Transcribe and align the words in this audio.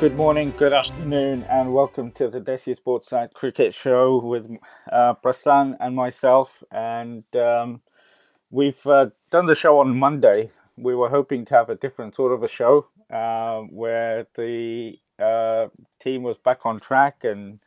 Good 0.00 0.16
morning, 0.16 0.54
good 0.56 0.72
afternoon, 0.72 1.42
and 1.42 1.74
welcome 1.74 2.10
to 2.12 2.28
the 2.28 2.40
Desi 2.40 2.74
Sportside 2.74 3.34
Cricket 3.34 3.74
Show 3.74 4.18
with 4.24 4.50
uh, 4.90 5.12
Prasen 5.22 5.76
and 5.78 5.94
myself. 5.94 6.64
And 6.70 7.24
um, 7.36 7.82
we've 8.50 8.86
uh, 8.86 9.10
done 9.30 9.44
the 9.44 9.54
show 9.54 9.78
on 9.78 9.98
Monday. 9.98 10.52
We 10.78 10.94
were 10.94 11.10
hoping 11.10 11.44
to 11.44 11.54
have 11.54 11.68
a 11.68 11.74
different 11.74 12.14
sort 12.14 12.32
of 12.32 12.42
a 12.42 12.48
show 12.48 12.86
uh, 13.10 13.58
where 13.68 14.26
the 14.36 14.98
uh, 15.18 15.66
team 16.02 16.22
was 16.22 16.38
back 16.38 16.64
on 16.64 16.80
track 16.80 17.22
and 17.22 17.60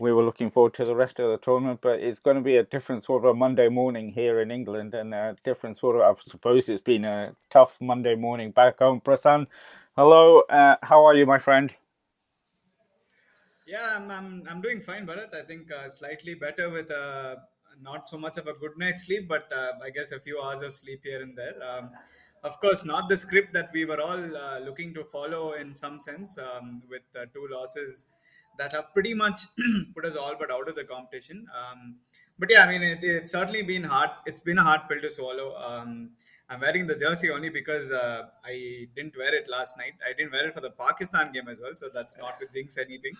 we 0.00 0.10
were 0.10 0.24
looking 0.24 0.50
forward 0.50 0.72
to 0.74 0.86
the 0.86 0.96
rest 0.96 1.20
of 1.20 1.30
the 1.30 1.36
tournament. 1.36 1.80
But 1.82 2.00
it's 2.00 2.18
going 2.18 2.36
to 2.36 2.42
be 2.42 2.56
a 2.56 2.62
different 2.62 3.04
sort 3.04 3.26
of 3.26 3.32
a 3.32 3.34
Monday 3.34 3.68
morning 3.68 4.12
here 4.12 4.40
in 4.40 4.50
England 4.50 4.94
and 4.94 5.12
a 5.12 5.36
different 5.44 5.76
sort 5.76 5.96
of, 5.96 6.00
I 6.00 6.18
suppose 6.22 6.66
it's 6.70 6.80
been 6.80 7.04
a 7.04 7.36
tough 7.50 7.76
Monday 7.78 8.14
morning 8.14 8.52
back 8.52 8.78
home. 8.78 9.02
Prasen, 9.02 9.48
Hello, 9.96 10.40
uh, 10.50 10.74
how 10.82 11.04
are 11.06 11.14
you, 11.14 11.24
my 11.24 11.38
friend? 11.38 11.72
Yeah, 13.66 13.94
I'm, 13.96 14.10
I'm, 14.10 14.44
I'm 14.48 14.60
doing 14.60 14.80
fine, 14.80 15.06
Bharat. 15.06 15.34
I 15.34 15.42
think 15.42 15.72
uh, 15.72 15.88
slightly 15.88 16.34
better 16.34 16.68
with 16.68 16.90
uh, 16.90 17.36
not 17.82 18.08
so 18.08 18.18
much 18.18 18.36
of 18.36 18.46
a 18.46 18.52
good 18.52 18.72
night's 18.76 19.06
sleep, 19.06 19.26
but 19.28 19.50
uh, 19.52 19.72
I 19.82 19.90
guess 19.90 20.12
a 20.12 20.20
few 20.20 20.40
hours 20.40 20.60
of 20.62 20.72
sleep 20.72 21.00
here 21.02 21.22
and 21.22 21.36
there. 21.36 21.54
Um, 21.62 21.90
of 22.42 22.60
course, 22.60 22.84
not 22.84 23.08
the 23.08 23.16
script 23.16 23.54
that 23.54 23.70
we 23.72 23.86
were 23.86 24.00
all 24.00 24.36
uh, 24.36 24.58
looking 24.58 24.92
to 24.94 25.04
follow 25.04 25.54
in 25.54 25.74
some 25.74 25.98
sense, 25.98 26.38
um, 26.38 26.82
with 26.90 27.02
two 27.32 27.48
losses 27.50 28.06
that 28.58 28.72
have 28.72 28.92
pretty 28.92 29.14
much 29.14 29.38
put 29.94 30.04
us 30.04 30.14
all 30.14 30.34
but 30.38 30.50
out 30.50 30.68
of 30.68 30.74
the 30.74 30.84
competition. 30.84 31.46
Um, 31.56 31.96
but 32.38 32.50
yeah, 32.50 32.64
I 32.64 32.68
mean, 32.68 32.82
it, 32.82 32.98
it's 33.02 33.32
certainly 33.32 33.62
been 33.62 33.84
hard. 33.84 34.10
It's 34.26 34.40
been 34.42 34.58
a 34.58 34.62
hard 34.62 34.82
pill 34.90 35.00
to 35.00 35.08
swallow. 35.10 35.56
Um, 35.56 36.10
I'm 36.50 36.60
wearing 36.60 36.86
the 36.86 36.96
jersey 36.96 37.30
only 37.30 37.48
because 37.48 37.90
uh, 37.90 38.24
I 38.44 38.88
didn't 38.94 39.16
wear 39.16 39.34
it 39.34 39.48
last 39.48 39.78
night. 39.78 39.94
I 40.06 40.12
didn't 40.12 40.32
wear 40.32 40.46
it 40.46 40.52
for 40.52 40.60
the 40.60 40.70
Pakistan 40.70 41.32
game 41.32 41.48
as 41.48 41.58
well, 41.60 41.74
so 41.74 41.88
that's 41.92 42.18
not 42.18 42.38
to 42.40 42.46
jinx 42.52 42.76
anything. 42.76 43.14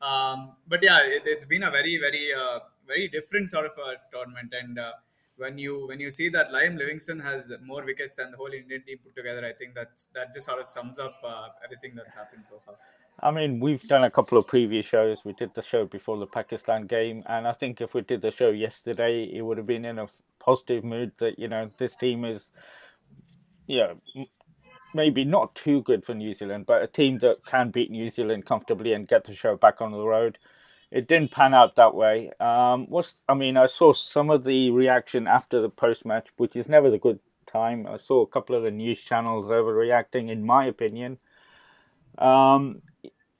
Um, 0.00 0.52
but 0.66 0.82
yeah, 0.82 1.00
it, 1.02 1.26
has 1.26 1.44
been 1.44 1.62
a 1.62 1.70
very, 1.70 1.98
very, 1.98 2.32
uh, 2.32 2.60
very 2.86 3.08
different 3.08 3.50
sort 3.50 3.66
of 3.66 3.72
a 3.72 3.96
tournament. 4.12 4.52
And 4.58 4.78
uh, 4.78 4.92
when 5.36 5.58
you 5.58 5.86
when 5.86 6.00
you 6.00 6.10
see 6.10 6.28
that 6.30 6.50
Liam 6.50 6.78
Livingstone 6.78 7.20
has 7.20 7.52
more 7.62 7.84
wickets 7.84 8.16
than 8.16 8.30
the 8.30 8.36
whole 8.36 8.52
Indian 8.52 8.82
team 8.82 8.98
put 9.02 9.14
together, 9.14 9.44
I 9.46 9.52
think 9.52 9.74
that's 9.74 10.06
that 10.14 10.32
just 10.32 10.46
sort 10.46 10.60
of 10.60 10.68
sums 10.68 10.98
up 10.98 11.16
uh, 11.24 11.48
everything 11.64 11.94
that's 11.94 12.14
happened 12.14 12.46
so 12.46 12.60
far. 12.64 12.76
I 13.22 13.30
mean, 13.30 13.60
we've 13.60 13.82
done 13.82 14.04
a 14.04 14.10
couple 14.10 14.38
of 14.38 14.46
previous 14.46 14.86
shows. 14.86 15.24
We 15.24 15.34
did 15.34 15.52
the 15.54 15.62
show 15.62 15.84
before 15.84 16.16
the 16.16 16.26
Pakistan 16.26 16.86
game, 16.86 17.22
and 17.26 17.46
I 17.46 17.52
think 17.52 17.80
if 17.80 17.92
we 17.92 18.00
did 18.00 18.22
the 18.22 18.30
show 18.30 18.50
yesterday, 18.50 19.24
it 19.24 19.42
would 19.42 19.58
have 19.58 19.66
been 19.66 19.84
in 19.84 19.98
a 19.98 20.08
positive 20.38 20.84
mood 20.84 21.12
that 21.18 21.38
you 21.38 21.48
know 21.48 21.70
this 21.76 21.96
team 21.96 22.24
is, 22.24 22.48
yeah, 23.66 23.92
maybe 24.94 25.24
not 25.24 25.54
too 25.54 25.82
good 25.82 26.04
for 26.04 26.14
New 26.14 26.34
Zealand, 26.34 26.66
but 26.66 26.82
a 26.82 26.86
team 26.86 27.18
that 27.18 27.44
can 27.44 27.70
beat 27.70 27.90
New 27.90 28.08
Zealand 28.08 28.46
comfortably 28.46 28.92
and 28.92 29.08
get 29.08 29.24
the 29.24 29.34
show 29.34 29.56
back 29.56 29.80
on 29.80 29.92
the 29.92 30.04
road. 30.04 30.38
It 30.90 31.06
didn't 31.06 31.30
pan 31.30 31.54
out 31.54 31.76
that 31.76 31.94
way. 31.94 32.32
Um, 32.40 32.86
what's 32.88 33.14
I 33.28 33.34
mean, 33.34 33.56
I 33.56 33.66
saw 33.66 33.92
some 33.92 34.28
of 34.30 34.44
the 34.44 34.70
reaction 34.70 35.28
after 35.28 35.60
the 35.60 35.68
post 35.68 36.04
match, 36.04 36.28
which 36.36 36.56
is 36.56 36.68
never 36.68 36.90
the 36.90 36.98
good 36.98 37.20
time. 37.46 37.86
I 37.86 37.96
saw 37.96 38.22
a 38.22 38.26
couple 38.26 38.56
of 38.56 38.64
the 38.64 38.70
news 38.70 39.02
channels 39.04 39.50
overreacting, 39.50 40.30
in 40.30 40.44
my 40.44 40.64
opinion. 40.64 41.18
Um, 42.18 42.82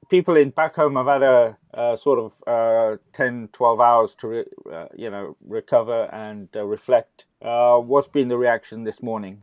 people 0.09 0.37
in 0.37 0.50
back 0.50 0.77
home 0.77 0.97
have 0.97 1.06
had 1.06 1.22
a, 1.22 1.56
a 1.75 1.97
sort 1.97 2.19
of 2.19 2.33
uh, 2.47 2.97
10, 3.15 3.49
12 3.53 3.81
hours 3.81 4.15
to, 4.16 4.28
re, 4.28 4.44
uh, 4.72 4.87
you 4.94 5.10
know, 5.10 5.37
recover 5.47 6.05
and 6.15 6.49
uh, 6.55 6.65
reflect. 6.65 7.25
Uh, 7.43 7.78
what's 7.78 8.09
been 8.09 8.28
the 8.28 8.39
reaction 8.39 8.84
this 8.84 9.03
morning? 9.03 9.43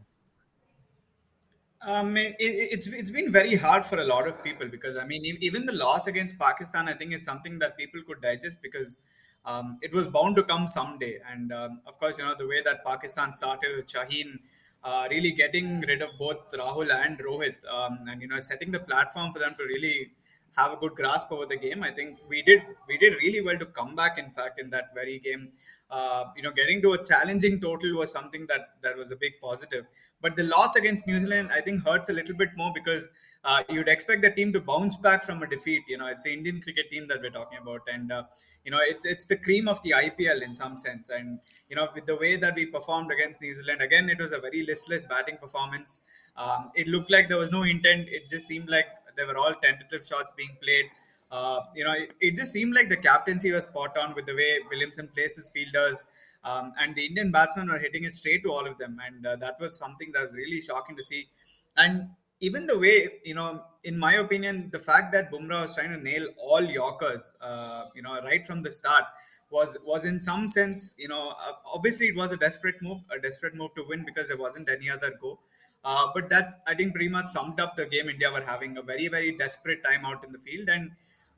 Um, 1.88 2.18
it, 2.18 2.36
it's 2.40 2.88
it's 2.88 3.12
been 3.12 3.32
very 3.32 3.56
hard 3.56 3.86
for 3.86 3.98
a 4.00 4.04
lot 4.04 4.28
of 4.28 4.44
people 4.44 4.68
because 4.68 4.98
I 4.98 5.06
mean 5.06 5.24
even 5.40 5.66
the 5.66 5.72
loss 5.72 6.06
against 6.08 6.38
Pakistan 6.38 6.90
I 6.90 6.94
think 6.94 7.14
is 7.14 7.24
something 7.24 7.60
that 7.60 7.78
people 7.78 8.02
could 8.06 8.22
digest 8.22 8.62
because 8.62 9.00
um, 9.46 9.80
it 9.82 9.94
was 9.94 10.06
bound 10.08 10.36
to 10.36 10.44
come 10.44 10.68
someday 10.68 11.20
and 11.32 11.54
um, 11.54 11.80
of 11.88 11.98
course 11.98 12.18
you 12.18 12.26
know 12.26 12.36
the 12.38 12.46
way 12.46 12.62
that 12.62 12.84
Pakistan 12.86 13.32
started 13.32 13.78
with 13.78 13.88
Shaheen 13.88 14.40
uh, 14.84 15.08
really 15.10 15.32
getting 15.32 15.80
rid 15.80 16.02
of 16.02 16.10
both 16.20 16.52
Rahul 16.52 16.94
and 16.94 17.18
Rohit 17.20 17.56
um, 17.72 18.00
and 18.10 18.22
you 18.22 18.28
know 18.28 18.42
setting 18.42 18.72
the 18.74 18.80
platform 18.80 19.32
for 19.32 19.40
them 19.40 19.56
to 19.58 19.64
really 19.64 20.12
have 20.58 20.74
a 20.74 20.76
good 20.76 20.96
grasp 20.96 21.32
over 21.32 21.46
the 21.46 21.56
game. 21.56 21.84
I 21.84 21.92
think 21.92 22.18
we 22.28 22.42
did 22.42 22.64
we 22.90 22.98
did 22.98 23.14
really 23.22 23.42
well 23.42 23.58
to 23.60 23.66
come 23.66 23.96
back. 23.96 24.18
In 24.18 24.32
fact, 24.32 24.60
in 24.60 24.72
that 24.72 24.94
very 24.94 25.20
game, 25.20 25.52
uh, 25.90 26.26
you 26.36 26.44
know, 26.44 26.52
getting 26.52 26.82
to 26.82 26.94
a 26.94 27.04
challenging 27.04 27.60
total 27.62 27.96
was 27.98 28.12
something 28.12 28.46
that 28.48 28.82
that 28.82 28.98
was 28.98 29.12
a 29.12 29.16
big 29.16 29.34
positive. 29.42 29.86
But 30.22 30.36
the 30.36 30.44
loss 30.44 30.76
against 30.76 31.08
New 31.08 31.20
Zealand, 31.20 31.50
I 31.54 31.62
think, 31.62 31.86
hurts 31.86 32.10
a 32.10 32.14
little 32.14 32.36
bit 32.36 32.50
more 32.58 32.72
because 32.74 33.10
uh, 33.44 33.64
you'd 33.70 33.88
expect 33.88 34.24
the 34.24 34.32
team 34.32 34.52
to 34.54 34.60
bounce 34.60 34.98
back 34.98 35.24
from 35.24 35.44
a 35.44 35.48
defeat. 35.48 35.84
You 35.88 35.98
know, 35.98 36.08
it's 36.08 36.24
the 36.24 36.34
Indian 36.34 36.60
cricket 36.62 36.90
team 36.92 37.08
that 37.08 37.22
we're 37.22 37.30
talking 37.30 37.60
about, 37.62 37.82
and 37.88 38.12
uh, 38.12 38.24
you 38.66 38.72
know, 38.72 38.80
it's 38.82 39.06
it's 39.06 39.26
the 39.28 39.38
cream 39.38 39.68
of 39.68 39.82
the 39.84 39.94
IPL 39.94 40.42
in 40.42 40.54
some 40.54 40.78
sense. 40.78 41.10
And 41.10 41.40
you 41.70 41.76
know, 41.76 41.88
with 41.94 42.06
the 42.06 42.16
way 42.16 42.36
that 42.36 42.56
we 42.56 42.66
performed 42.66 43.12
against 43.12 43.42
New 43.42 43.54
Zealand, 43.56 43.82
again, 43.82 44.10
it 44.10 44.20
was 44.20 44.32
a 44.32 44.40
very 44.40 44.66
listless 44.66 45.04
batting 45.04 45.38
performance. 45.38 46.02
Um, 46.36 46.72
it 46.76 46.88
looked 46.88 47.10
like 47.10 47.30
there 47.30 47.38
was 47.38 47.52
no 47.52 47.64
intent. 47.64 48.10
It 48.10 48.30
just 48.30 48.48
seemed 48.48 48.70
like 48.70 48.88
they 49.16 49.24
were 49.24 49.38
all 49.38 49.54
tentative 49.56 50.06
shots 50.06 50.32
being 50.36 50.58
played. 50.62 50.86
Uh, 51.30 51.60
you 51.76 51.84
know, 51.84 51.92
it, 51.92 52.12
it, 52.22 52.36
just 52.36 52.54
seemed 52.54 52.74
like 52.74 52.88
the 52.88 52.96
captaincy 52.96 53.52
was 53.52 53.66
spot 53.66 53.98
on 53.98 54.16
with 54.16 54.26
the 54.26 54.34
way 54.34 54.60
Williamson 54.70 55.10
plays 55.14 55.36
his 55.36 55.50
fielders. 55.50 56.08
Um, 56.44 56.74
and 56.80 56.96
the 56.96 57.06
Indian 57.06 57.32
batsmen 57.32 57.70
were 57.70 57.80
hitting 57.80 58.06
it 58.06 58.16
straight 58.16 58.44
to 58.44 58.52
all 58.52 58.66
of 58.66 58.78
them. 58.78 58.98
And 59.06 59.26
uh, 59.26 59.36
that 59.38 59.60
was 59.60 59.78
something 59.78 60.12
that 60.14 60.24
was 60.24 60.34
really 60.34 60.62
shocking 60.62 60.96
to 60.96 61.04
see. 61.04 61.28
And 61.76 62.10
even 62.40 62.68
the 62.68 62.80
way, 62.80 63.10
you 63.26 63.36
know, 63.36 63.62
in 63.84 63.98
my 63.98 64.14
opinion, 64.16 64.70
the 64.72 64.80
fact 64.80 65.12
that 65.14 65.32
Bumrah 65.32 65.64
was 65.64 65.76
trying 65.76 65.90
to 65.90 65.98
nail 65.98 66.28
all 66.38 66.62
Yorkers, 66.62 67.34
uh, 67.42 67.86
you 67.96 68.02
know, 68.02 68.22
right 68.22 68.46
from 68.46 68.64
the 68.64 68.72
start 68.72 69.04
was 69.50 69.78
was 69.86 70.06
in 70.06 70.20
some 70.20 70.48
sense, 70.48 70.96
you 71.00 71.08
know, 71.08 71.30
uh, 71.30 71.54
obviously 71.66 72.08
it 72.08 72.16
was 72.16 72.32
a 72.32 72.38
desperate 72.38 72.76
move, 72.82 73.00
a 73.16 73.20
desperate 73.20 73.56
move 73.56 73.74
to 73.76 73.84
win 73.88 74.04
because 74.06 74.28
there 74.28 74.38
wasn't 74.38 74.70
any 74.70 74.90
other 74.90 75.14
go. 75.22 75.40
Uh, 75.84 76.08
but 76.14 76.30
that 76.30 76.62
I 76.68 76.76
think 76.76 76.94
pretty 76.94 77.10
much 77.10 77.28
summed 77.28 77.60
up 77.60 77.76
the 77.76 77.86
game 77.86 78.10
India 78.10 78.32
were 78.32 78.42
having 78.42 78.78
a 78.78 78.82
very 78.82 79.08
very 79.08 79.38
desperate 79.38 79.84
time 79.84 80.06
out 80.06 80.24
in 80.26 80.32
the 80.32 80.40
field 80.40 80.68
and 80.70 80.92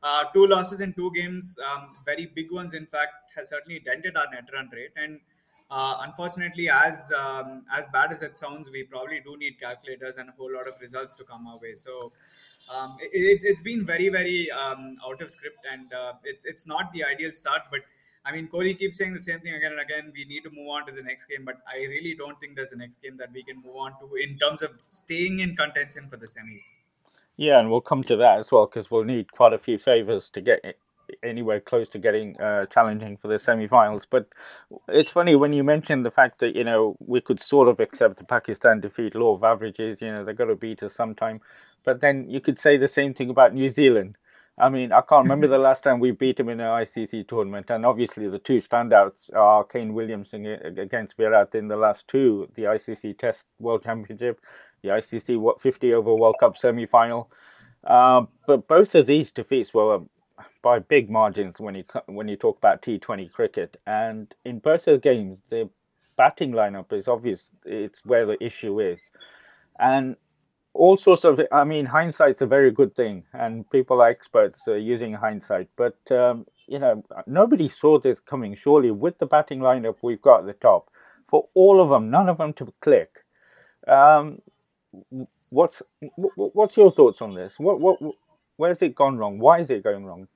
uh, 0.03 0.23
two 0.33 0.47
losses 0.47 0.81
in 0.81 0.93
two 0.93 1.11
games, 1.13 1.57
um, 1.71 1.95
very 2.05 2.25
big 2.25 2.51
ones 2.51 2.73
in 2.73 2.85
fact, 2.85 3.13
has 3.35 3.49
certainly 3.49 3.79
dented 3.79 4.17
our 4.17 4.29
net 4.31 4.49
run 4.53 4.69
rate 4.73 4.91
and. 4.95 5.19
Uh, 5.71 5.99
unfortunately, 6.01 6.67
as 6.67 7.11
um, 7.15 7.63
as 7.71 7.85
bad 7.93 8.11
as 8.11 8.23
it 8.23 8.35
sounds, 8.35 8.71
we 8.71 8.81
probably 8.81 9.19
do 9.23 9.37
need 9.37 9.59
calculators 9.59 10.17
and 10.17 10.27
a 10.27 10.31
whole 10.31 10.51
lot 10.51 10.67
of 10.67 10.73
results 10.81 11.13
to 11.13 11.23
come 11.23 11.45
our 11.45 11.59
way. 11.59 11.75
So 11.75 12.11
um, 12.73 12.97
it, 12.99 13.41
it's 13.43 13.61
been 13.61 13.85
very 13.85 14.09
very 14.09 14.49
um, 14.49 14.97
out 15.05 15.21
of 15.21 15.29
script, 15.29 15.59
and 15.71 15.93
uh, 15.93 16.13
it's 16.23 16.43
it's 16.43 16.65
not 16.65 16.91
the 16.91 17.03
ideal 17.03 17.31
start, 17.33 17.61
but 17.69 17.81
I 18.25 18.31
mean, 18.31 18.47
Kohli 18.47 18.77
keeps 18.77 18.97
saying 18.97 19.13
the 19.13 19.21
same 19.21 19.39
thing 19.39 19.53
again 19.53 19.71
and 19.71 19.79
again. 19.79 20.11
We 20.15 20.25
need 20.25 20.43
to 20.43 20.51
move 20.51 20.67
on 20.67 20.85
to 20.87 20.91
the 20.91 21.01
next 21.01 21.25
game, 21.25 21.45
but 21.45 21.57
I 21.67 21.77
really 21.77 22.15
don't 22.15 22.39
think 22.39 22.55
there's 22.55 22.71
a 22.71 22.77
next 22.77 23.01
game 23.01 23.17
that 23.17 23.31
we 23.33 23.43
can 23.43 23.61
move 23.63 23.75
on 23.75 23.93
to 23.99 24.15
in 24.15 24.37
terms 24.37 24.61
of 24.61 24.71
staying 24.91 25.39
in 25.39 25.55
contention 25.55 26.09
for 26.09 26.17
the 26.17 26.25
semis. 26.25 26.73
Yeah, 27.39 27.57
and 27.57 27.71
we'll 27.71 27.79
come 27.79 28.03
to 28.03 28.17
that 28.17 28.37
as 28.39 28.51
well 28.51 28.65
because 28.65 28.91
we'll 28.91 29.05
need 29.05 29.31
quite 29.31 29.53
a 29.53 29.57
few 29.57 29.77
favors 29.77 30.29
to 30.31 30.41
get 30.41 30.75
anywhere 31.23 31.61
close 31.61 31.87
to 31.87 31.97
getting 31.97 32.37
uh, 32.37 32.65
challenging 32.65 33.15
for 33.15 33.29
the 33.29 33.39
semi-finals. 33.39 34.05
But 34.05 34.27
it's 34.89 35.09
funny 35.09 35.37
when 35.37 35.53
you 35.53 35.63
mention 35.63 36.03
the 36.03 36.11
fact 36.11 36.39
that 36.39 36.53
you 36.53 36.65
know 36.65 36.97
we 36.99 37.21
could 37.21 37.39
sort 37.39 37.69
of 37.69 37.79
accept 37.79 38.17
the 38.17 38.25
Pakistan 38.25 38.81
defeat, 38.81 39.15
law 39.15 39.35
of 39.35 39.43
averages. 39.45 40.01
You 40.01 40.11
know 40.11 40.25
they're 40.25 40.33
going 40.33 40.49
to 40.49 40.55
beat 40.57 40.83
us 40.83 40.93
sometime, 40.93 41.39
but 41.85 42.01
then 42.01 42.29
you 42.29 42.41
could 42.41 42.59
say 42.59 42.75
the 42.75 42.89
same 42.89 43.13
thing 43.13 43.29
about 43.29 43.53
New 43.53 43.69
Zealand 43.69 44.17
I 44.59 44.67
mean, 44.67 44.91
I 44.91 45.01
can't 45.01 45.23
remember 45.23 45.47
the 45.55 45.57
last 45.57 45.83
time 45.83 45.99
we 45.99 46.11
beat 46.11 46.37
them 46.37 46.49
in 46.49 46.59
an 46.59 46.67
ICC 46.67 47.27
tournament, 47.27 47.69
and 47.69 47.85
obviously 47.85 48.27
the 48.27 48.39
two 48.39 48.57
standouts 48.57 49.33
are 49.33 49.63
Kane 49.63 49.93
Williamson 49.93 50.45
against 50.45 51.15
Virat 51.15 51.55
in 51.55 51.69
the 51.69 51.77
last 51.77 52.07
two, 52.07 52.49
the 52.55 52.63
ICC 52.63 53.17
Test 53.17 53.45
World 53.59 53.83
Championship, 53.83 54.41
the 54.81 54.89
ICC 54.89 55.59
50 55.59 55.93
over 55.93 56.13
World 56.13 56.35
Cup 56.39 56.57
semi-final. 56.57 57.29
Uh, 57.83 58.23
but 58.45 58.67
both 58.67 58.95
of 58.95 59.07
these 59.07 59.31
defeats 59.31 59.73
were 59.73 59.95
um, 59.95 60.09
by 60.61 60.79
big 60.79 61.09
margins 61.09 61.59
when 61.59 61.75
you 61.75 61.83
when 62.07 62.27
you 62.27 62.35
talk 62.35 62.57
about 62.57 62.81
T20 62.81 63.31
cricket, 63.31 63.77
and 63.87 64.33
in 64.43 64.59
both 64.59 64.87
of 64.87 64.95
the 64.95 65.09
games, 65.09 65.39
the 65.49 65.69
batting 66.17 66.51
lineup 66.51 66.91
is 66.91 67.07
obvious. 67.07 67.51
It's 67.65 68.05
where 68.05 68.25
the 68.25 68.41
issue 68.43 68.81
is, 68.81 69.11
and 69.79 70.17
all 70.73 70.97
sorts 70.97 71.23
of 71.23 71.39
i 71.51 71.63
mean 71.63 71.87
hindsight's 71.87 72.41
a 72.41 72.45
very 72.45 72.71
good 72.71 72.95
thing 72.95 73.23
and 73.33 73.69
people 73.71 74.01
are 74.01 74.07
experts 74.07 74.67
uh, 74.67 74.73
using 74.73 75.13
hindsight 75.13 75.67
but 75.75 75.97
um, 76.11 76.45
you 76.67 76.77
know 76.77 77.03
nobody 77.25 77.67
saw 77.67 77.99
this 77.99 78.19
coming 78.19 78.55
surely 78.55 78.91
with 78.91 79.17
the 79.17 79.25
batting 79.25 79.59
lineup 79.59 79.95
we've 80.01 80.21
got 80.21 80.41
at 80.41 80.45
the 80.45 80.53
top 80.53 80.89
for 81.27 81.47
all 81.53 81.81
of 81.81 81.89
them 81.89 82.09
none 82.09 82.29
of 82.29 82.37
them 82.37 82.53
to 82.53 82.71
click 82.81 83.25
um, 83.87 84.39
what's 85.49 85.81
what's 86.35 86.77
your 86.77 86.91
thoughts 86.91 87.21
on 87.21 87.33
this 87.35 87.59
what 87.59 87.79
what 87.79 87.99
where's 88.57 88.81
it 88.81 88.95
gone 88.95 89.17
wrong 89.17 89.39
why 89.39 89.59
is 89.59 89.69
it 89.69 89.83
going 89.83 90.05
wrong 90.05 90.27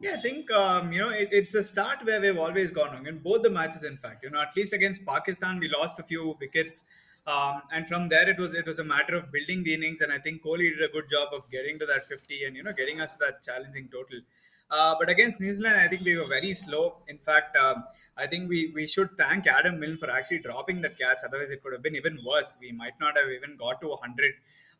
yeah, 0.00 0.14
I 0.14 0.20
think 0.20 0.50
um, 0.50 0.92
you 0.92 1.00
know 1.00 1.08
it, 1.08 1.28
it's 1.32 1.54
a 1.54 1.62
start 1.62 2.04
where 2.04 2.20
we've 2.20 2.36
always 2.36 2.72
gone 2.72 2.92
wrong 2.92 3.06
in 3.06 3.18
both 3.18 3.42
the 3.42 3.50
matches. 3.50 3.84
In 3.84 3.96
fact, 3.96 4.24
you 4.24 4.30
know, 4.30 4.40
at 4.40 4.54
least 4.56 4.72
against 4.72 5.06
Pakistan, 5.06 5.58
we 5.60 5.68
lost 5.68 5.98
a 5.98 6.02
few 6.02 6.36
wickets 6.40 6.86
Um, 7.26 7.62
and 7.72 7.88
from 7.88 8.08
there, 8.08 8.28
it 8.28 8.38
was 8.38 8.54
it 8.60 8.66
was 8.66 8.78
a 8.80 8.84
matter 8.84 9.14
of 9.16 9.32
building 9.32 9.62
the 9.64 9.72
innings, 9.74 10.00
and 10.02 10.12
I 10.12 10.18
think 10.18 10.42
Kohli 10.42 10.66
did 10.72 10.82
a 10.86 10.92
good 10.96 11.08
job 11.12 11.28
of 11.36 11.46
getting 11.50 11.78
to 11.78 11.86
that 11.86 12.06
50 12.06 12.44
and 12.44 12.56
you 12.56 12.64
know 12.66 12.74
getting 12.80 13.00
us 13.00 13.16
that 13.22 13.42
challenging 13.42 13.88
total. 13.94 14.20
Uh, 14.70 14.94
but 14.98 15.08
against 15.08 15.40
New 15.40 15.52
Zealand, 15.52 15.76
I 15.76 15.88
think 15.88 16.04
we 16.04 16.16
were 16.16 16.26
very 16.26 16.52
slow. 16.54 16.96
In 17.08 17.18
fact, 17.18 17.56
um, 17.56 17.84
I 18.16 18.26
think 18.26 18.48
we, 18.48 18.72
we 18.74 18.86
should 18.86 19.10
thank 19.16 19.46
Adam 19.46 19.78
Milne 19.78 19.96
for 19.96 20.10
actually 20.10 20.38
dropping 20.38 20.80
that 20.82 20.98
catch. 20.98 21.18
Otherwise, 21.24 21.50
it 21.50 21.62
could 21.62 21.72
have 21.72 21.82
been 21.82 21.96
even 21.96 22.18
worse. 22.26 22.56
We 22.60 22.72
might 22.72 22.98
not 23.00 23.16
have 23.16 23.28
even 23.28 23.56
got 23.56 23.80
to 23.82 23.88
100. 23.88 24.32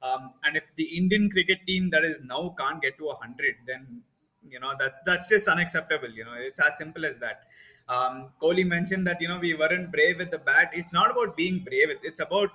Um, 0.03 0.31
and 0.43 0.57
if 0.57 0.65
the 0.77 0.97
Indian 0.97 1.31
cricket 1.31 1.59
team 1.67 1.91
that 1.91 2.05
is 2.05 2.21
now 2.23 2.55
can't 2.59 2.83
get 2.83 2.99
to 2.99 3.07
100, 3.07 3.55
then 3.67 4.03
you 4.49 4.61
know 4.61 4.73
that's 4.79 5.01
that's 5.07 5.29
just 5.29 5.49
unacceptable. 5.49 6.11
You 6.11 6.25
know, 6.25 6.35
it's 6.37 6.61
as 6.61 6.77
simple 6.77 7.05
as 7.05 7.19
that. 7.19 7.45
Um, 7.89 8.31
Kohli 8.41 8.67
mentioned 8.67 9.07
that 9.07 9.21
you 9.21 9.29
know 9.29 9.39
we 9.39 9.55
weren't 9.55 9.93
brave 9.93 10.19
with 10.19 10.31
the 10.31 10.39
bat. 10.39 10.71
It's 10.75 10.93
not 10.93 11.11
about 11.11 11.37
being 11.37 11.61
brave. 11.61 11.89
It's 12.03 12.21
about 12.21 12.51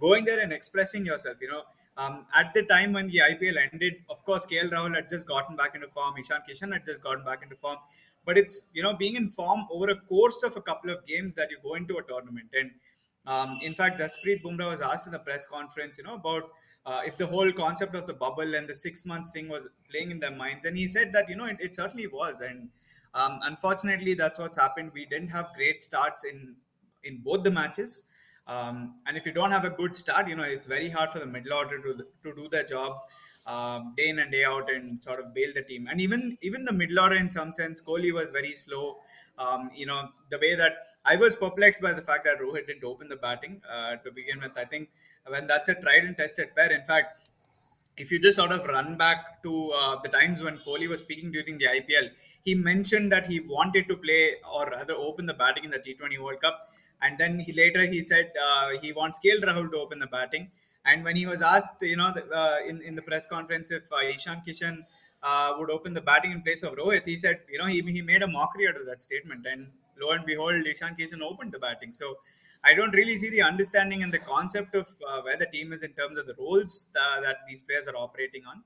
going 0.00 0.24
there 0.24 0.40
and 0.40 0.52
expressing 0.52 1.06
yourself. 1.06 1.38
You 1.40 1.50
know, 1.50 1.62
um, 1.96 2.26
at 2.34 2.54
the 2.54 2.62
time 2.62 2.92
when 2.92 3.08
the 3.08 3.18
IPL 3.18 3.56
ended, 3.72 3.94
of 4.08 4.24
course, 4.24 4.46
KL 4.46 4.70
Rahul 4.70 4.94
had 4.94 5.08
just 5.08 5.26
gotten 5.26 5.56
back 5.56 5.74
into 5.74 5.88
form. 5.88 6.14
Ishan 6.18 6.42
Kishan 6.48 6.72
had 6.72 6.86
just 6.86 7.02
gotten 7.02 7.24
back 7.24 7.42
into 7.42 7.56
form. 7.56 7.78
But 8.24 8.38
it's 8.38 8.70
you 8.72 8.82
know 8.82 8.94
being 8.94 9.16
in 9.16 9.28
form 9.28 9.66
over 9.70 9.90
a 9.90 9.96
course 9.96 10.42
of 10.44 10.56
a 10.56 10.62
couple 10.62 10.90
of 10.90 11.04
games 11.06 11.34
that 11.34 11.50
you 11.50 11.58
go 11.62 11.74
into 11.74 11.96
a 11.98 12.02
tournament. 12.02 12.48
And 12.58 12.70
um, 13.26 13.58
in 13.62 13.74
fact, 13.74 14.00
Jasprit 14.00 14.42
Bumrah 14.42 14.70
was 14.70 14.80
asked 14.80 15.06
in 15.06 15.12
the 15.12 15.18
press 15.18 15.46
conference, 15.46 15.98
you 15.98 16.04
know, 16.04 16.14
about 16.14 16.50
uh, 16.86 17.00
if 17.04 17.16
the 17.16 17.26
whole 17.26 17.52
concept 17.52 17.94
of 17.94 18.06
the 18.06 18.12
bubble 18.12 18.54
and 18.54 18.68
the 18.68 18.74
six 18.74 19.04
months 19.04 19.30
thing 19.30 19.48
was 19.48 19.68
playing 19.90 20.10
in 20.10 20.20
their 20.20 20.30
minds, 20.30 20.64
and 20.64 20.76
he 20.76 20.86
said 20.88 21.12
that 21.12 21.28
you 21.28 21.36
know 21.36 21.44
it, 21.46 21.56
it 21.60 21.74
certainly 21.74 22.06
was. 22.06 22.40
And 22.40 22.70
um, 23.14 23.40
unfortunately, 23.42 24.14
that's 24.14 24.38
what's 24.38 24.58
happened. 24.58 24.92
We 24.94 25.04
didn't 25.04 25.28
have 25.28 25.48
great 25.56 25.82
starts 25.82 26.24
in 26.24 26.56
in 27.04 27.18
both 27.24 27.42
the 27.42 27.50
matches. 27.50 28.06
Um, 28.46 29.00
and 29.06 29.16
if 29.16 29.24
you 29.24 29.32
don't 29.32 29.52
have 29.52 29.64
a 29.64 29.70
good 29.70 29.96
start, 29.96 30.28
you 30.28 30.34
know, 30.36 30.42
it's 30.42 30.66
very 30.66 30.90
hard 30.90 31.10
for 31.10 31.18
the 31.18 31.26
middle 31.26 31.52
order 31.54 31.80
to, 31.80 32.04
to 32.24 32.34
do 32.34 32.48
their 32.48 32.64
job 32.64 33.00
um, 33.46 33.94
day 33.96 34.08
in 34.08 34.18
and 34.18 34.30
day 34.30 34.44
out 34.44 34.70
and 34.70 35.02
sort 35.02 35.20
of 35.20 35.34
bail 35.34 35.52
the 35.54 35.62
team. 35.62 35.86
And 35.90 36.00
even 36.00 36.38
even 36.42 36.64
the 36.64 36.72
middle 36.72 37.00
order, 37.00 37.16
in 37.16 37.30
some 37.30 37.52
sense, 37.52 37.80
Kohli 37.80 38.12
was 38.12 38.30
very 38.30 38.54
slow. 38.54 38.98
Um, 39.38 39.70
you 39.74 39.86
know, 39.86 40.10
the 40.30 40.38
way 40.38 40.54
that 40.54 40.72
I 41.04 41.16
was 41.16 41.34
perplexed 41.34 41.80
by 41.82 41.92
the 41.92 42.02
fact 42.02 42.24
that 42.24 42.38
Rohit 42.38 42.66
didn't 42.66 42.84
open 42.84 43.08
the 43.08 43.16
batting 43.16 43.62
uh, 43.68 43.96
to 43.96 44.10
begin 44.10 44.40
with. 44.40 44.56
I 44.56 44.64
think 44.64 44.90
when 45.26 45.46
that's 45.46 45.68
a 45.68 45.74
tried 45.74 46.04
and 46.04 46.16
tested 46.16 46.54
pair, 46.54 46.70
in 46.70 46.84
fact, 46.84 47.14
if 47.96 48.10
you 48.10 48.20
just 48.20 48.36
sort 48.36 48.52
of 48.52 48.64
run 48.66 48.96
back 48.96 49.42
to 49.42 49.70
uh, 49.72 50.00
the 50.02 50.08
times 50.08 50.42
when 50.42 50.58
Kohli 50.58 50.88
was 50.88 51.00
speaking 51.00 51.32
during 51.32 51.58
the 51.58 51.66
IPL, 51.66 52.10
he 52.42 52.54
mentioned 52.54 53.12
that 53.12 53.26
he 53.26 53.40
wanted 53.40 53.86
to 53.88 53.96
play 53.96 54.36
or 54.52 54.66
rather 54.66 54.94
open 54.94 55.26
the 55.26 55.34
batting 55.34 55.64
in 55.64 55.70
the 55.70 55.78
T20 55.78 56.18
World 56.18 56.40
Cup 56.40 56.71
and 57.02 57.18
then 57.18 57.40
he 57.40 57.52
later 57.52 57.86
he 57.86 58.02
said 58.02 58.32
uh, 58.48 58.70
he 58.80 58.92
wants 58.92 59.18
KL 59.24 59.42
Rahul 59.42 59.70
to 59.70 59.78
open 59.78 59.98
the 59.98 60.06
batting. 60.06 60.50
And 60.84 61.04
when 61.04 61.14
he 61.16 61.26
was 61.26 61.42
asked, 61.42 61.82
you 61.82 61.96
know, 61.96 62.08
uh, 62.08 62.56
in 62.66 62.82
in 62.82 62.94
the 62.96 63.02
press 63.02 63.26
conference 63.26 63.70
if 63.70 63.92
uh, 63.92 63.96
Ishan 64.14 64.42
Kishan 64.46 64.84
uh, 65.22 65.54
would 65.58 65.70
open 65.70 65.94
the 65.94 66.00
batting 66.00 66.32
in 66.32 66.42
place 66.42 66.62
of 66.62 66.74
Rohit, 66.74 67.04
he 67.04 67.16
said, 67.16 67.38
you 67.50 67.58
know, 67.58 67.66
he, 67.66 67.80
he 67.82 68.02
made 68.02 68.22
a 68.22 68.26
mockery 68.26 68.68
out 68.68 68.76
of 68.76 68.86
that 68.86 69.02
statement. 69.02 69.46
And 69.46 69.68
lo 70.00 70.10
and 70.12 70.24
behold, 70.26 70.66
Ishan 70.66 70.96
Kishan 70.98 71.20
opened 71.22 71.52
the 71.52 71.58
batting. 71.58 71.92
So 71.92 72.16
I 72.64 72.74
don't 72.74 72.94
really 72.94 73.16
see 73.16 73.30
the 73.30 73.42
understanding 73.42 74.02
and 74.02 74.12
the 74.12 74.18
concept 74.18 74.74
of 74.74 74.88
uh, 75.08 75.20
where 75.22 75.36
the 75.36 75.46
team 75.46 75.72
is 75.72 75.82
in 75.82 75.92
terms 75.92 76.18
of 76.18 76.26
the 76.26 76.34
roles 76.38 76.90
that, 76.94 77.22
that 77.22 77.36
these 77.48 77.60
players 77.60 77.88
are 77.88 77.96
operating 77.96 78.42
on. 78.46 78.62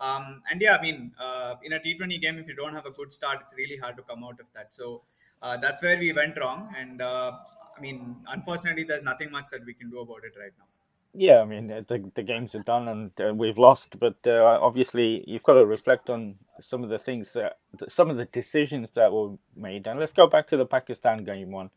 Um, 0.00 0.42
and 0.50 0.60
yeah, 0.60 0.76
I 0.76 0.82
mean, 0.82 1.12
uh, 1.18 1.56
in 1.62 1.72
a 1.72 1.78
T20 1.78 2.20
game, 2.20 2.38
if 2.38 2.48
you 2.48 2.54
don't 2.54 2.74
have 2.74 2.86
a 2.86 2.90
good 2.90 3.12
start, 3.12 3.38
it's 3.42 3.54
really 3.56 3.76
hard 3.76 3.96
to 3.96 4.02
come 4.02 4.24
out 4.24 4.40
of 4.40 4.46
that. 4.54 4.72
So 4.72 5.02
uh, 5.42 5.56
that's 5.56 5.82
where 5.82 5.98
we 5.98 6.12
went 6.12 6.38
wrong. 6.38 6.74
And 6.78 7.00
uh, 7.00 7.32
I 7.76 7.80
mean, 7.80 8.16
unfortunately, 8.28 8.84
there's 8.84 9.02
nothing 9.02 9.30
much 9.30 9.46
that 9.52 9.64
we 9.64 9.74
can 9.74 9.90
do 9.90 10.00
about 10.00 10.24
it 10.24 10.38
right 10.38 10.52
now. 10.58 10.64
Yeah, 11.12 11.40
I 11.40 11.44
mean 11.44 11.66
the 11.66 12.10
the 12.14 12.22
games 12.22 12.54
are 12.54 12.62
done 12.62 12.86
and 12.86 13.10
uh, 13.20 13.34
we've 13.34 13.58
lost, 13.58 13.98
but 13.98 14.14
uh, 14.26 14.58
obviously 14.62 15.24
you've 15.26 15.42
got 15.42 15.54
to 15.54 15.66
reflect 15.66 16.08
on 16.08 16.36
some 16.60 16.84
of 16.84 16.90
the 16.90 17.00
things 17.00 17.32
that 17.32 17.54
some 17.88 18.10
of 18.10 18.16
the 18.16 18.26
decisions 18.26 18.92
that 18.92 19.12
were 19.12 19.32
made. 19.56 19.88
And 19.88 19.98
let's 19.98 20.12
go 20.12 20.28
back 20.28 20.46
to 20.48 20.56
the 20.56 20.66
Pakistan 20.66 21.24
game 21.24 21.50
one, 21.50 21.70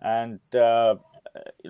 and 0.00 0.40
uh, 0.52 0.96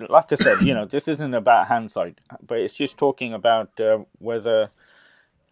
like 0.09 0.31
I 0.31 0.35
said, 0.35 0.61
you 0.61 0.73
know 0.73 0.85
this 0.85 1.07
isn't 1.07 1.35
about 1.35 1.67
hindsight, 1.67 2.17
but 2.41 2.57
it's 2.57 2.73
just 2.73 2.97
talking 2.97 3.35
about 3.35 3.79
uh, 3.79 3.99
whether 4.17 4.71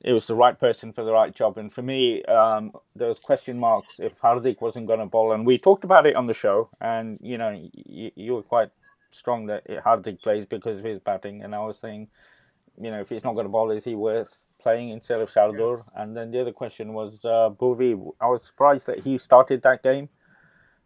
it 0.01 0.13
was 0.13 0.27
the 0.27 0.35
right 0.35 0.57
person 0.57 0.93
for 0.93 1.03
the 1.03 1.11
right 1.11 1.33
job. 1.35 1.57
And 1.57 1.71
for 1.71 1.81
me, 1.81 2.23
um, 2.23 2.71
there 2.95 3.09
was 3.09 3.19
question 3.19 3.59
marks 3.59 3.99
if 3.99 4.19
Hardik 4.19 4.61
wasn't 4.61 4.87
going 4.87 4.99
to 4.99 5.05
bowl. 5.05 5.33
And 5.33 5.45
we 5.45 5.57
talked 5.57 5.83
about 5.83 6.05
it 6.05 6.15
on 6.15 6.27
the 6.27 6.33
show, 6.33 6.69
and 6.79 7.17
you 7.21 7.37
know, 7.37 7.51
you, 7.73 8.11
you 8.15 8.35
were 8.35 8.43
quite 8.43 8.69
strong 9.11 9.47
that 9.47 9.67
Hardik 9.67 10.21
plays 10.21 10.45
because 10.45 10.79
of 10.79 10.85
his 10.85 10.99
batting. 10.99 11.43
And 11.43 11.53
I 11.53 11.59
was 11.59 11.77
saying, 11.77 12.07
you 12.77 12.91
know, 12.91 13.01
if 13.01 13.09
he's 13.09 13.23
not 13.23 13.33
going 13.33 13.45
to 13.45 13.51
bowl, 13.51 13.71
is 13.71 13.83
he 13.83 13.95
worth 13.95 14.45
playing 14.61 14.89
instead 14.89 15.19
of 15.19 15.31
Shardul? 15.31 15.77
Yeah. 15.77 16.03
And 16.03 16.15
then 16.15 16.31
the 16.31 16.41
other 16.41 16.51
question 16.53 16.93
was 16.93 17.25
uh, 17.25 17.49
Bhuvi. 17.49 18.13
I 18.21 18.27
was 18.27 18.43
surprised 18.43 18.87
that 18.87 18.99
he 18.99 19.17
started 19.17 19.61
that 19.63 19.83
game. 19.83 20.09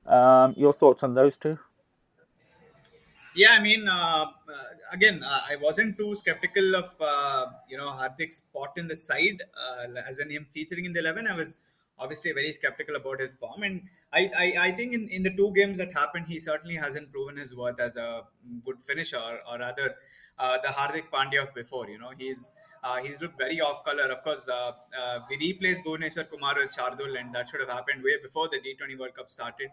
Um, 0.05 0.53
your 0.58 0.74
thoughts 0.74 1.03
on 1.03 1.13
those 1.13 1.38
two? 1.38 1.60
Yeah, 3.36 3.56
I 3.58 3.62
mean, 3.63 3.88
uh, 3.88 4.25
uh, 4.25 4.63
again, 4.92 5.24
uh, 5.24 5.42
I 5.50 5.56
wasn't 5.56 5.98
too 5.98 6.16
skeptical 6.16 6.75
of 6.75 6.94
uh, 7.02 7.48
you 7.68 7.78
know 7.78 7.88
Hardik's 7.88 8.38
spot 8.38 8.74
in 8.78 8.88
the 8.88 8.96
side 8.96 9.42
uh, 9.58 9.88
as 10.08 10.20
in 10.20 10.30
him 10.30 10.46
featuring 10.52 10.86
in 10.86 10.94
the 10.94 11.00
eleven. 11.00 11.28
I 11.28 11.36
was 11.36 11.56
obviously 11.98 12.32
very 12.32 12.52
skeptical 12.52 12.96
about 12.96 13.20
his 13.20 13.34
form, 13.36 13.63
and 13.63 13.82
I, 14.12 14.30
I, 14.38 14.54
I 14.68 14.72
think 14.72 14.94
in, 14.94 15.08
in 15.10 15.24
the 15.24 15.36
two 15.36 15.52
games 15.56 15.78
that 15.78 15.94
happened, 15.94 16.28
he 16.28 16.40
certainly 16.40 16.75
hasn't 16.75 17.12
proven 17.12 17.38
his 17.38 17.56
worth 17.56 17.80
as 17.80 17.96
a 17.96 18.24
good 18.63 18.82
finisher, 18.82 19.40
or 19.52 19.58
rather. 19.60 19.96
The 20.36 20.68
Hardik 20.75 21.10
Pandya 21.13 21.44
of 21.44 21.54
before, 21.54 21.88
you 21.88 22.00
know, 22.00 22.10
he's 22.18 22.52
he's 23.04 23.22
looked 23.22 23.38
very 23.38 23.62
off 23.62 23.86
color. 23.86 24.12
Of 24.12 24.24
course, 24.24 24.50
we 25.30 25.38
replaced 25.38 25.82
Bhuvneshwar 25.86 26.30
Kumar 26.30 26.56
with 26.58 26.75
Shardul, 26.75 27.18
and 27.20 27.34
that 27.34 27.50
should 27.50 27.62
have 27.62 27.70
happened 27.70 28.04
way 28.04 28.18
before 28.22 28.50
the 28.50 28.58
T20 28.58 29.00
World 29.00 29.13
Cup 29.13 29.30
started. 29.32 29.70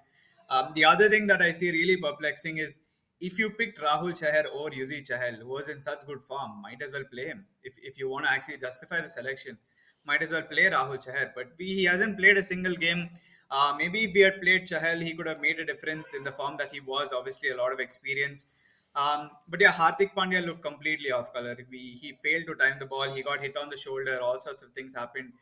Um, 0.49 0.73
the 0.75 0.85
other 0.85 1.09
thing 1.09 1.27
that 1.29 1.41
I 1.43 1.53
see 1.53 1.71
really 1.71 1.97
perplexing 1.97 2.59
is 2.59 2.81
if 3.21 3.39
you 3.39 3.51
picked 3.51 3.79
Rahul 3.81 4.13
Chahar 4.21 4.45
or 4.55 4.71
Yuzi 4.71 5.09
Chahal, 5.09 5.39
who 5.43 5.53
was 5.53 5.69
in 5.69 5.83
such 5.83 6.07
good 6.07 6.23
form, 6.23 6.63
might 6.63 6.81
as 6.83 6.93
well 6.93 7.05
play 7.13 7.27
him. 7.27 7.45
If, 7.63 7.75
if 7.83 7.99
you 7.99 8.09
want 8.09 8.25
to 8.27 8.33
actually 8.33 8.57
justify 8.59 9.01
the 9.01 9.09
selection, 9.09 9.59
might 10.07 10.23
as 10.23 10.33
well 10.33 10.43
play 10.43 10.65
Rahul 10.65 11.05
Chahar. 11.05 11.33
But 11.35 11.49
we, 11.59 11.67
he 11.67 11.85
hasn't 11.85 12.19
played 12.19 12.39
a 12.39 12.43
single 12.43 12.75
game. 12.75 13.11
Uh, 13.51 13.75
maybe 13.77 14.05
if 14.05 14.15
we 14.15 14.21
had 14.21 14.41
played 14.41 14.63
Chahal, 14.63 15.03
he 15.03 15.15
could 15.15 15.27
have 15.27 15.41
made 15.41 15.61
a 15.61 15.67
difference 15.67 16.15
in 16.15 16.25
the 16.25 16.33
form 16.33 16.57
that 16.59 16.73
he 16.73 16.81
was. 16.81 17.13
Obviously, 17.13 17.51
a 17.51 17.57
lot 17.57 17.73
of 17.73 17.81
experience. 17.81 18.49
Um, 18.97 19.31
but 19.51 19.61
yeah, 19.61 19.73
Hardik 19.73 20.15
Pandya 20.15 20.45
looked 20.45 20.63
completely 20.63 21.13
off 21.13 21.33
color. 21.33 21.57
We, 21.71 21.99
he 22.01 22.15
failed 22.23 22.47
to 22.47 22.55
time 22.55 22.79
the 22.79 22.87
ball. 22.87 23.13
He 23.15 23.23
got 23.23 23.41
hit 23.41 23.57
on 23.57 23.69
the 23.69 23.77
shoulder. 23.77 24.19
All 24.21 24.41
sorts 24.41 24.63
of 24.63 24.73
things 24.73 24.95
happened. 24.95 25.33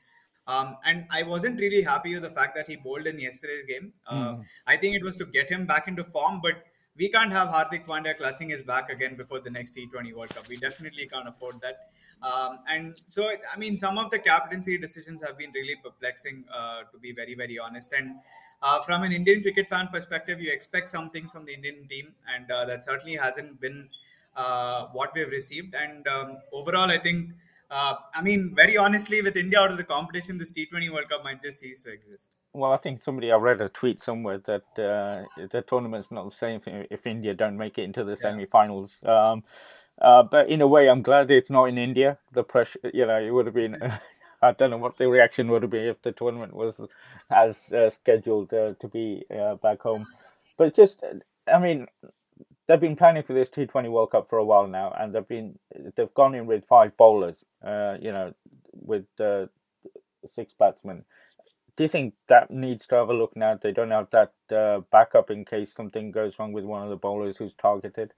Um, 0.46 0.78
and 0.84 1.06
I 1.12 1.22
wasn't 1.24 1.60
really 1.60 1.82
happy 1.82 2.14
with 2.14 2.22
the 2.22 2.30
fact 2.30 2.56
that 2.56 2.66
he 2.66 2.76
bowled 2.76 3.06
in 3.06 3.20
yesterday's 3.20 3.66
game. 3.66 3.92
Uh, 4.06 4.32
mm. 4.32 4.44
I 4.66 4.78
think 4.78 4.96
it 4.96 5.04
was 5.04 5.16
to 5.18 5.26
get 5.26 5.50
him 5.50 5.66
back 5.66 5.86
into 5.86 6.02
form, 6.02 6.40
but 6.42 6.54
we 6.98 7.08
can't 7.08 7.32
have 7.32 7.48
Hardik 7.48 7.86
Pandya 7.86 8.16
clutching 8.16 8.50
his 8.50 8.62
back 8.62 8.90
again 8.90 9.14
before 9.16 9.40
the 9.40 9.50
next 9.50 9.76
T20 9.76 10.12
World 10.14 10.30
Cup. 10.30 10.48
We 10.48 10.56
definitely 10.56 11.06
can't 11.06 11.28
afford 11.28 11.60
that. 11.60 11.90
Um, 12.22 12.58
and 12.68 12.94
so, 13.06 13.28
I 13.28 13.58
mean, 13.58 13.76
some 13.76 13.96
of 13.98 14.10
the 14.10 14.18
captaincy 14.18 14.76
decisions 14.76 15.22
have 15.22 15.38
been 15.38 15.52
really 15.54 15.76
perplexing, 15.82 16.44
uh, 16.52 16.82
to 16.90 16.98
be 16.98 17.12
very, 17.12 17.34
very 17.34 17.58
honest. 17.58 17.92
And 17.92 18.16
uh, 18.60 18.82
from 18.82 19.04
an 19.04 19.12
Indian 19.12 19.42
cricket 19.42 19.68
fan 19.68 19.88
perspective, 19.88 20.40
you 20.40 20.52
expect 20.52 20.88
some 20.88 21.08
things 21.10 21.32
from 21.32 21.44
the 21.44 21.54
Indian 21.54 21.86
team, 21.86 22.08
and 22.34 22.50
uh, 22.50 22.64
that 22.64 22.82
certainly 22.82 23.16
hasn't 23.16 23.60
been 23.60 23.88
uh, 24.36 24.86
what 24.88 25.12
we've 25.14 25.30
received. 25.30 25.74
And 25.74 26.08
um, 26.08 26.38
overall, 26.52 26.90
I 26.90 26.98
think 26.98 27.30
uh, 27.70 27.96
I 28.14 28.22
mean, 28.22 28.54
very 28.54 28.76
honestly, 28.76 29.20
with 29.20 29.36
India 29.36 29.60
out 29.60 29.70
of 29.70 29.76
the 29.76 29.84
competition, 29.84 30.38
this 30.38 30.52
T20 30.52 30.90
World 30.90 31.08
Cup 31.08 31.22
might 31.22 31.42
just 31.42 31.60
cease 31.60 31.82
to 31.82 31.92
exist. 31.92 32.36
Well, 32.54 32.72
I 32.72 32.78
think 32.78 33.02
somebody 33.02 33.30
I 33.30 33.36
read 33.36 33.60
a 33.60 33.68
tweet 33.68 34.00
somewhere 34.00 34.38
that 34.38 34.62
uh, 34.78 35.46
the 35.50 35.62
tournament's 35.62 36.10
not 36.10 36.24
the 36.24 36.34
same 36.34 36.60
if 36.66 37.06
India 37.06 37.34
don't 37.34 37.58
make 37.58 37.76
it 37.78 37.82
into 37.82 38.04
the 38.04 38.12
yeah. 38.12 38.22
semi-finals. 38.22 39.02
Um, 39.04 39.44
uh, 40.00 40.22
but 40.22 40.48
in 40.48 40.62
a 40.62 40.66
way, 40.66 40.88
I'm 40.88 41.02
glad 41.02 41.30
it's 41.30 41.50
not 41.50 41.64
in 41.64 41.76
India. 41.76 42.18
The 42.32 42.42
pressure, 42.42 42.80
you 42.94 43.04
know, 43.04 43.20
it 43.20 43.30
would 43.30 43.46
have 43.46 43.54
been. 43.54 43.76
I 44.40 44.52
don't 44.52 44.70
know 44.70 44.78
what 44.78 44.96
the 44.96 45.08
reaction 45.08 45.48
would 45.48 45.62
have 45.62 45.70
been 45.72 45.88
if 45.88 46.00
the 46.00 46.12
tournament 46.12 46.54
was 46.54 46.80
as 47.28 47.72
uh, 47.72 47.90
scheduled 47.90 48.54
uh, 48.54 48.74
to 48.74 48.86
be 48.86 49.24
uh, 49.36 49.56
back 49.56 49.82
home. 49.82 50.06
But 50.56 50.76
just, 50.76 51.02
I 51.52 51.58
mean, 51.58 51.88
they've 52.68 52.80
been 52.80 52.96
planning 52.96 53.24
for 53.24 53.32
this 53.32 53.48
T20 53.48 53.90
World 53.90 54.12
Cup 54.12 54.28
for 54.28 54.38
a 54.38 54.44
while 54.44 54.68
now, 54.68 54.94
and 54.98 55.14
they've 55.14 55.26
been 55.26 55.58
they've 55.96 56.14
gone 56.14 56.34
in 56.34 56.46
with 56.46 56.64
five 56.66 56.96
bowlers. 56.96 57.44
Uh, 57.66 57.96
you 58.00 58.12
know, 58.12 58.34
with 58.72 59.06
uh, 59.18 59.46
six 60.24 60.52
batsmen. 60.52 61.04
Do 61.76 61.84
you 61.84 61.88
think 61.88 62.14
that 62.28 62.50
needs 62.50 62.86
to 62.88 62.96
have 62.96 63.08
a 63.08 63.14
look 63.14 63.36
now? 63.36 63.58
They 63.60 63.72
don't 63.72 63.90
have 63.90 64.10
that 64.10 64.32
uh, 64.54 64.80
backup 64.90 65.30
in 65.30 65.44
case 65.44 65.72
something 65.72 66.10
goes 66.10 66.38
wrong 66.38 66.52
with 66.52 66.64
one 66.64 66.82
of 66.82 66.90
the 66.90 66.96
bowlers 66.96 67.36
who's 67.36 67.54
targeted. 67.54 68.12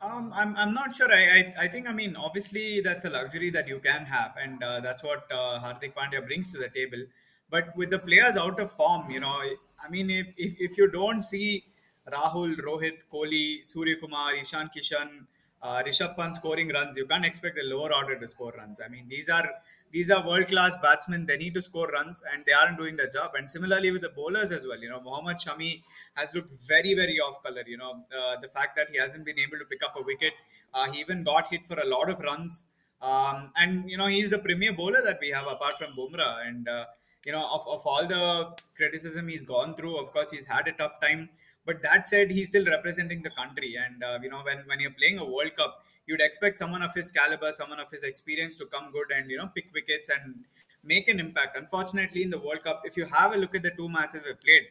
Um, 0.00 0.32
I'm, 0.34 0.56
I'm 0.56 0.72
not 0.72 0.96
sure. 0.96 1.12
I, 1.12 1.24
I, 1.24 1.54
I 1.64 1.68
think, 1.68 1.88
I 1.88 1.92
mean, 1.92 2.16
obviously, 2.16 2.80
that's 2.80 3.04
a 3.04 3.10
luxury 3.10 3.50
that 3.50 3.68
you 3.68 3.80
can 3.80 4.06
have, 4.06 4.34
and 4.42 4.62
uh, 4.62 4.80
that's 4.80 5.02
what 5.04 5.26
uh, 5.30 5.60
Hardik 5.60 5.94
Pandya 5.94 6.24
brings 6.24 6.52
to 6.52 6.58
the 6.58 6.68
table. 6.68 7.04
But 7.50 7.76
with 7.76 7.90
the 7.90 7.98
players 7.98 8.36
out 8.38 8.58
of 8.58 8.72
form, 8.72 9.10
you 9.10 9.20
know, 9.20 9.36
I 9.36 9.90
mean, 9.90 10.08
if, 10.08 10.28
if, 10.38 10.54
if 10.58 10.78
you 10.78 10.90
don't 10.90 11.22
see 11.22 11.64
Rahul, 12.12 12.56
Rohit, 12.56 12.98
Kohli, 13.12 13.66
Surya 13.66 13.96
Kumar, 13.96 14.34
Ishan 14.34 14.70
Kishan, 14.74 15.26
uh, 15.62 15.82
Rishabh 15.82 16.16
Pant 16.16 16.36
scoring 16.36 16.68
runs, 16.68 16.96
you 16.96 17.06
can't 17.06 17.24
expect 17.24 17.56
the 17.56 17.62
lower 17.62 17.92
order 17.94 18.18
to 18.18 18.28
score 18.28 18.52
runs. 18.56 18.80
I 18.84 18.88
mean, 18.88 19.06
these 19.08 19.28
are 19.28 19.48
these 19.92 20.10
are 20.10 20.26
world 20.26 20.48
class 20.48 20.76
batsmen. 20.82 21.26
They 21.26 21.36
need 21.36 21.54
to 21.54 21.62
score 21.62 21.88
runs, 21.88 22.22
and 22.32 22.44
they 22.44 22.52
aren't 22.52 22.76
doing 22.76 22.96
the 22.96 23.06
job. 23.06 23.30
And 23.36 23.50
similarly 23.50 23.90
with 23.90 24.02
the 24.02 24.08
bowlers 24.08 24.50
as 24.50 24.66
well. 24.66 24.78
You 24.78 24.90
know, 24.90 25.00
Mohammad 25.00 25.38
Shami 25.38 25.82
has 26.14 26.34
looked 26.34 26.50
very 26.66 26.94
very 26.94 27.18
off 27.18 27.42
color. 27.42 27.62
You 27.66 27.78
know, 27.78 27.92
uh, 28.20 28.40
the 28.40 28.48
fact 28.48 28.76
that 28.76 28.90
he 28.90 28.98
hasn't 28.98 29.24
been 29.24 29.38
able 29.38 29.58
to 29.58 29.64
pick 29.64 29.82
up 29.82 29.96
a 29.96 30.02
wicket, 30.02 30.34
uh, 30.74 30.90
he 30.90 31.00
even 31.00 31.24
got 31.24 31.48
hit 31.48 31.64
for 31.64 31.78
a 31.80 31.86
lot 31.86 32.10
of 32.10 32.20
runs. 32.20 32.68
Um, 33.00 33.52
and 33.56 33.88
you 33.90 33.96
know, 33.96 34.06
he's 34.06 34.30
the 34.30 34.38
premier 34.38 34.72
bowler 34.72 35.02
that 35.04 35.18
we 35.20 35.30
have 35.30 35.46
apart 35.46 35.78
from 35.78 35.96
Bumrah. 35.96 36.46
And 36.46 36.68
uh, 36.68 36.84
you 37.24 37.32
know, 37.32 37.46
of, 37.52 37.66
of 37.66 37.86
all 37.86 38.06
the 38.06 38.54
criticism 38.76 39.28
he's 39.28 39.44
gone 39.44 39.74
through, 39.74 39.96
of 39.98 40.12
course, 40.12 40.30
he's 40.30 40.46
had 40.46 40.68
a 40.68 40.72
tough 40.72 41.00
time 41.00 41.28
but 41.66 41.82
that 41.82 42.06
said, 42.06 42.30
he's 42.30 42.48
still 42.48 42.64
representing 42.64 43.22
the 43.22 43.30
country. 43.30 43.74
And, 43.76 44.02
uh, 44.02 44.18
you 44.22 44.30
know, 44.30 44.42
when, 44.44 44.58
when 44.66 44.80
you're 44.80 44.92
playing 44.92 45.18
a 45.18 45.24
World 45.24 45.56
Cup, 45.56 45.84
you'd 46.06 46.20
expect 46.20 46.56
someone 46.56 46.82
of 46.82 46.94
his 46.94 47.10
caliber, 47.10 47.50
someone 47.50 47.80
of 47.80 47.90
his 47.90 48.04
experience 48.04 48.56
to 48.56 48.66
come 48.66 48.90
good 48.92 49.10
and, 49.16 49.30
you 49.30 49.36
know, 49.36 49.50
pick 49.54 49.66
wickets 49.74 50.08
and 50.08 50.44
make 50.84 51.08
an 51.08 51.18
impact. 51.18 51.56
Unfortunately, 51.56 52.22
in 52.22 52.30
the 52.30 52.38
World 52.38 52.62
Cup, 52.62 52.82
if 52.84 52.96
you 52.96 53.04
have 53.06 53.32
a 53.32 53.36
look 53.36 53.54
at 53.54 53.62
the 53.62 53.72
two 53.72 53.88
matches 53.88 54.22
we 54.24 54.32
played, 54.32 54.68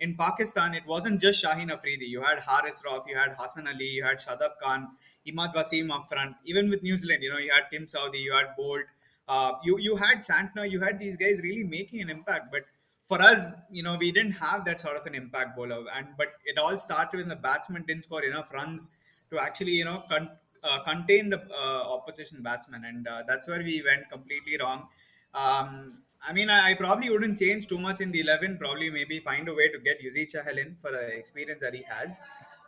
in 0.00 0.14
Pakistan, 0.16 0.74
it 0.74 0.86
wasn't 0.86 1.20
just 1.20 1.44
Shaheen 1.44 1.72
Afridi. 1.72 2.06
You 2.06 2.22
had 2.22 2.38
Haris 2.38 2.82
Rauf, 2.86 3.06
you 3.08 3.16
had 3.16 3.34
Hassan 3.36 3.66
Ali, 3.66 3.86
you 3.86 4.04
had 4.04 4.18
Shadab 4.18 4.52
Khan, 4.62 4.88
Imad 5.26 5.54
Wasim 5.54 5.90
up 5.90 6.08
front. 6.08 6.36
Even 6.44 6.70
with 6.70 6.82
New 6.82 6.96
Zealand, 6.96 7.22
you 7.22 7.30
know, 7.30 7.38
you 7.38 7.50
had 7.52 7.64
Tim 7.70 7.86
Southee, 7.86 8.22
you 8.22 8.32
had 8.32 8.54
Boult, 8.56 8.84
uh, 9.28 9.52
you 9.64 9.76
you 9.78 9.96
had 9.96 10.18
Santner, 10.18 10.70
you 10.70 10.80
had 10.80 11.00
these 11.00 11.16
guys 11.16 11.40
really 11.42 11.64
making 11.64 12.00
an 12.00 12.10
impact. 12.10 12.52
But 12.52 12.62
for 13.08 13.20
us, 13.22 13.54
you 13.70 13.82
know, 13.82 13.96
we 13.98 14.12
didn't 14.12 14.32
have 14.32 14.66
that 14.66 14.80
sort 14.82 14.96
of 14.96 15.06
an 15.06 15.14
impact 15.14 15.56
bowler. 15.56 15.82
And 15.96 16.08
but 16.18 16.28
it 16.44 16.58
all 16.58 16.76
started 16.76 17.16
when 17.16 17.28
the 17.28 17.36
batsman 17.36 17.84
didn't 17.88 18.04
score 18.04 18.22
enough 18.22 18.52
runs 18.52 18.96
to 19.30 19.40
actually, 19.40 19.72
you 19.72 19.86
know, 19.86 20.02
con- 20.10 20.30
uh, 20.62 20.82
contain 20.82 21.30
the 21.30 21.40
uh, 21.50 21.82
opposition 21.96 22.42
batsman, 22.42 22.84
and 22.84 23.06
uh, 23.06 23.22
that's 23.26 23.48
where 23.48 23.60
we 23.60 23.82
went 23.82 24.10
completely 24.10 24.58
wrong. 24.60 24.88
Um, 25.34 26.02
I 26.26 26.32
mean, 26.32 26.50
I, 26.50 26.70
I, 26.70 26.74
probably 26.74 27.08
wouldn't 27.10 27.38
change 27.38 27.66
too 27.68 27.78
much 27.78 28.00
in 28.00 28.10
the 28.12 28.20
eleven. 28.20 28.58
Probably 28.58 28.90
maybe 28.90 29.20
find 29.20 29.48
a 29.48 29.54
way 29.54 29.68
to 29.68 29.78
get 29.78 30.02
Yuzi 30.02 30.26
Chahal 30.34 30.58
in 30.58 30.74
for 30.74 30.90
the 30.90 31.06
experience 31.16 31.62
that 31.62 31.74
he 31.74 31.84
has. 31.84 32.20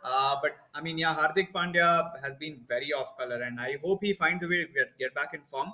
Uh, 0.03 0.37
but 0.41 0.55
I 0.73 0.81
mean, 0.81 0.97
yeah, 0.97 1.13
Hardik 1.15 1.51
Pandya 1.51 2.19
has 2.23 2.33
been 2.35 2.61
very 2.67 2.91
off 2.93 3.15
color, 3.17 3.41
and 3.41 3.59
I 3.59 3.77
hope 3.83 3.99
he 4.01 4.13
finds 4.13 4.41
a 4.43 4.47
way 4.47 4.65
to 4.65 4.67
get, 4.67 4.97
get 4.97 5.13
back 5.13 5.33
in 5.33 5.41
form. 5.41 5.71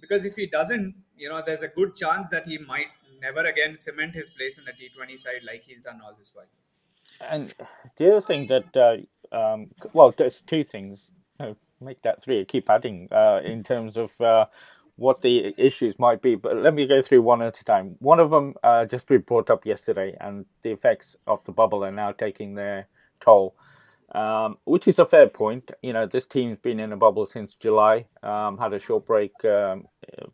Because 0.00 0.24
if 0.24 0.34
he 0.34 0.46
doesn't, 0.46 0.94
you 1.16 1.28
know, 1.28 1.42
there's 1.44 1.62
a 1.62 1.68
good 1.68 1.94
chance 1.94 2.28
that 2.30 2.46
he 2.46 2.58
might 2.58 2.88
never 3.20 3.40
again 3.40 3.76
cement 3.76 4.14
his 4.14 4.30
place 4.30 4.58
in 4.58 4.64
the 4.64 4.72
T20 4.72 5.18
side 5.18 5.42
like 5.46 5.64
he's 5.64 5.80
done 5.80 6.00
all 6.04 6.14
this 6.16 6.32
while. 6.34 6.46
And 7.20 7.54
the 7.96 8.10
other 8.10 8.20
thing 8.20 8.46
that, 8.48 8.76
uh, 8.76 9.36
um, 9.36 9.68
well, 9.92 10.12
there's 10.16 10.42
two 10.42 10.64
things. 10.64 11.12
Make 11.80 12.02
that 12.02 12.22
three. 12.22 12.44
Keep 12.44 12.68
adding 12.70 13.08
uh, 13.12 13.40
in 13.44 13.62
terms 13.62 13.96
of 13.96 14.20
uh, 14.20 14.46
what 14.96 15.22
the 15.22 15.54
issues 15.56 15.96
might 15.98 16.20
be. 16.20 16.34
But 16.34 16.56
let 16.56 16.74
me 16.74 16.86
go 16.88 17.02
through 17.02 17.22
one 17.22 17.40
at 17.40 17.60
a 17.60 17.64
time. 17.64 17.94
One 18.00 18.18
of 18.18 18.30
them 18.30 18.54
uh, 18.64 18.84
just 18.84 19.06
been 19.06 19.20
brought 19.20 19.48
up 19.48 19.64
yesterday, 19.64 20.16
and 20.20 20.44
the 20.62 20.72
effects 20.72 21.16
of 21.26 21.44
the 21.44 21.52
bubble 21.52 21.84
are 21.84 21.92
now 21.92 22.10
taking 22.10 22.54
their 22.54 22.88
toll 23.20 23.54
um, 24.12 24.58
which 24.64 24.88
is 24.88 24.98
a 24.98 25.06
fair 25.06 25.28
point. 25.28 25.70
You 25.82 25.92
know, 25.92 26.06
this 26.06 26.26
team's 26.26 26.58
been 26.58 26.80
in 26.80 26.92
a 26.92 26.96
bubble 26.96 27.26
since 27.26 27.54
July. 27.54 28.06
Um, 28.22 28.58
had 28.58 28.72
a 28.72 28.78
short 28.78 29.06
break 29.06 29.32
um, 29.44 29.86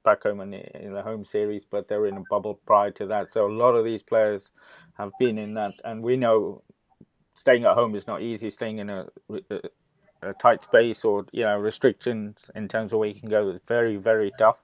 back 0.04 0.22
home 0.22 0.40
in 0.40 0.50
the, 0.50 0.82
in 0.82 0.94
the, 0.94 1.02
home 1.02 1.24
series, 1.24 1.64
but 1.68 1.88
they 1.88 1.96
were 1.96 2.06
in 2.06 2.16
a 2.16 2.24
bubble 2.30 2.60
prior 2.66 2.90
to 2.92 3.06
that. 3.06 3.32
So 3.32 3.46
a 3.46 3.52
lot 3.52 3.72
of 3.72 3.84
these 3.84 4.02
players 4.02 4.50
have 4.96 5.10
been 5.18 5.38
in 5.38 5.54
that, 5.54 5.72
and 5.84 6.02
we 6.02 6.16
know 6.16 6.62
staying 7.34 7.64
at 7.64 7.74
home 7.74 7.96
is 7.96 8.06
not 8.06 8.22
easy. 8.22 8.50
Staying 8.50 8.78
in 8.78 8.90
a, 8.90 9.06
a, 9.50 9.60
a 10.22 10.32
tight 10.34 10.62
space 10.64 11.04
or 11.04 11.26
you 11.32 11.42
know 11.42 11.58
restrictions 11.58 12.36
in 12.54 12.68
terms 12.68 12.92
of 12.92 13.00
where 13.00 13.08
you 13.08 13.20
can 13.20 13.28
go 13.28 13.50
is 13.50 13.60
very 13.66 13.96
very 13.96 14.30
tough. 14.38 14.58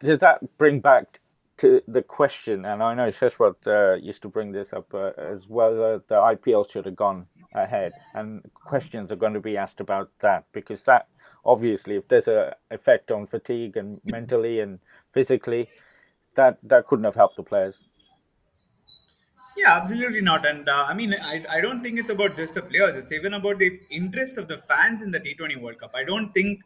Does 0.00 0.18
that 0.18 0.40
bring 0.58 0.80
back 0.80 1.20
to 1.58 1.80
the 1.88 2.02
question, 2.02 2.64
and 2.64 2.82
I 2.82 2.94
know 2.94 3.08
Sheshwat 3.08 3.66
uh, 3.66 3.96
used 3.96 4.22
to 4.22 4.28
bring 4.28 4.52
this 4.52 4.72
up 4.72 4.92
uh, 4.92 5.12
as 5.16 5.48
well, 5.48 5.82
uh, 5.82 5.98
the 6.06 6.16
IPL 6.16 6.70
should 6.70 6.84
have 6.84 6.96
gone 6.96 7.26
ahead, 7.54 7.92
and 8.14 8.42
questions 8.54 9.10
are 9.10 9.16
going 9.16 9.34
to 9.34 9.40
be 9.40 9.56
asked 9.56 9.80
about 9.80 10.10
that 10.20 10.44
because 10.52 10.82
that 10.84 11.08
obviously, 11.44 11.96
if 11.96 12.08
there's 12.08 12.28
an 12.28 12.50
effect 12.70 13.10
on 13.10 13.26
fatigue 13.26 13.76
and 13.76 14.00
mentally 14.10 14.60
and 14.60 14.80
physically, 15.12 15.68
that 16.34 16.58
that 16.62 16.86
couldn't 16.86 17.04
have 17.04 17.14
helped 17.14 17.36
the 17.36 17.42
players. 17.42 17.84
Yeah, 19.56 19.78
absolutely 19.80 20.20
not. 20.20 20.44
And 20.44 20.68
uh, 20.68 20.84
I 20.86 20.92
mean, 20.92 21.14
I, 21.14 21.44
I 21.50 21.60
don't 21.62 21.80
think 21.80 21.98
it's 21.98 22.10
about 22.10 22.36
just 22.36 22.54
the 22.54 22.62
players. 22.62 22.94
It's 22.94 23.12
even 23.12 23.32
about 23.32 23.58
the 23.58 23.80
interests 23.90 24.36
of 24.36 24.48
the 24.48 24.58
fans 24.58 25.00
in 25.00 25.12
the 25.12 25.20
T20 25.20 25.60
World 25.60 25.78
Cup. 25.78 25.92
I 25.94 26.04
don't 26.04 26.30
think, 26.32 26.60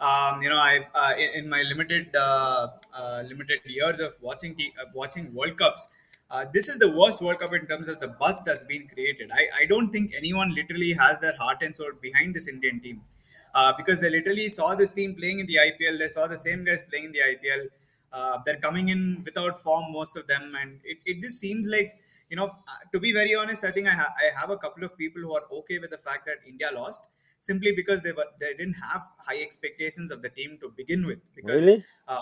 um, 0.00 0.42
you 0.42 0.50
know, 0.50 0.56
I 0.56 0.86
uh, 0.94 1.14
in, 1.16 1.48
my 1.48 1.62
limited 1.62 2.14
uh, 2.14 2.68
uh 2.94 3.22
limited 3.26 3.60
years 3.64 3.98
of 3.98 4.14
watching 4.20 4.54
T- 4.54 4.72
uh, 4.80 4.90
watching 4.94 5.34
World 5.34 5.56
Cups, 5.56 5.88
uh, 6.30 6.44
this 6.52 6.68
is 6.68 6.78
the 6.78 6.90
worst 6.90 7.22
World 7.22 7.38
Cup 7.38 7.54
in 7.54 7.66
terms 7.66 7.88
of 7.88 7.98
the 8.00 8.08
bust 8.08 8.44
that's 8.44 8.62
been 8.64 8.86
created. 8.88 9.30
I, 9.32 9.62
I 9.62 9.66
don't 9.66 9.90
think 9.90 10.12
anyone 10.14 10.54
literally 10.54 10.92
has 10.92 11.20
their 11.20 11.34
heart 11.36 11.62
and 11.62 11.74
soul 11.74 11.92
behind 12.02 12.34
this 12.34 12.46
Indian 12.46 12.80
team 12.80 13.00
uh, 13.54 13.72
because 13.76 14.00
they 14.00 14.10
literally 14.10 14.50
saw 14.50 14.74
this 14.74 14.92
team 14.92 15.14
playing 15.14 15.40
in 15.40 15.46
the 15.46 15.56
IPL. 15.56 15.98
They 15.98 16.08
saw 16.08 16.26
the 16.26 16.36
same 16.36 16.64
guys 16.64 16.84
playing 16.84 17.06
in 17.06 17.12
the 17.12 17.20
IPL. 17.20 18.44
They're 18.44 18.60
coming 18.60 18.90
in 18.90 19.22
without 19.24 19.58
form, 19.58 19.92
most 19.92 20.16
of 20.16 20.26
them, 20.26 20.54
and 20.60 20.78
it, 20.84 20.98
it 21.06 21.22
just 21.22 21.40
seems 21.40 21.66
like 21.66 21.94
you 22.28 22.36
know. 22.36 22.50
To 22.92 23.00
be 23.00 23.14
very 23.14 23.34
honest, 23.34 23.64
I 23.64 23.70
think 23.70 23.88
I, 23.88 23.92
ha- 23.92 24.14
I 24.20 24.38
have 24.38 24.50
a 24.50 24.58
couple 24.58 24.84
of 24.84 24.96
people 24.98 25.22
who 25.22 25.34
are 25.34 25.44
okay 25.60 25.78
with 25.78 25.90
the 25.90 25.98
fact 25.98 26.26
that 26.26 26.36
India 26.46 26.68
lost 26.74 27.08
simply 27.46 27.72
because 27.72 28.02
they 28.02 28.12
were 28.12 28.26
they 28.40 28.52
didn't 28.54 28.74
have 28.74 29.02
high 29.26 29.40
expectations 29.40 30.10
of 30.10 30.22
the 30.22 30.28
team 30.28 30.58
to 30.60 30.68
begin 30.76 31.06
with. 31.06 31.20
Because, 31.34 31.66
really? 31.66 31.84
Uh, 32.08 32.20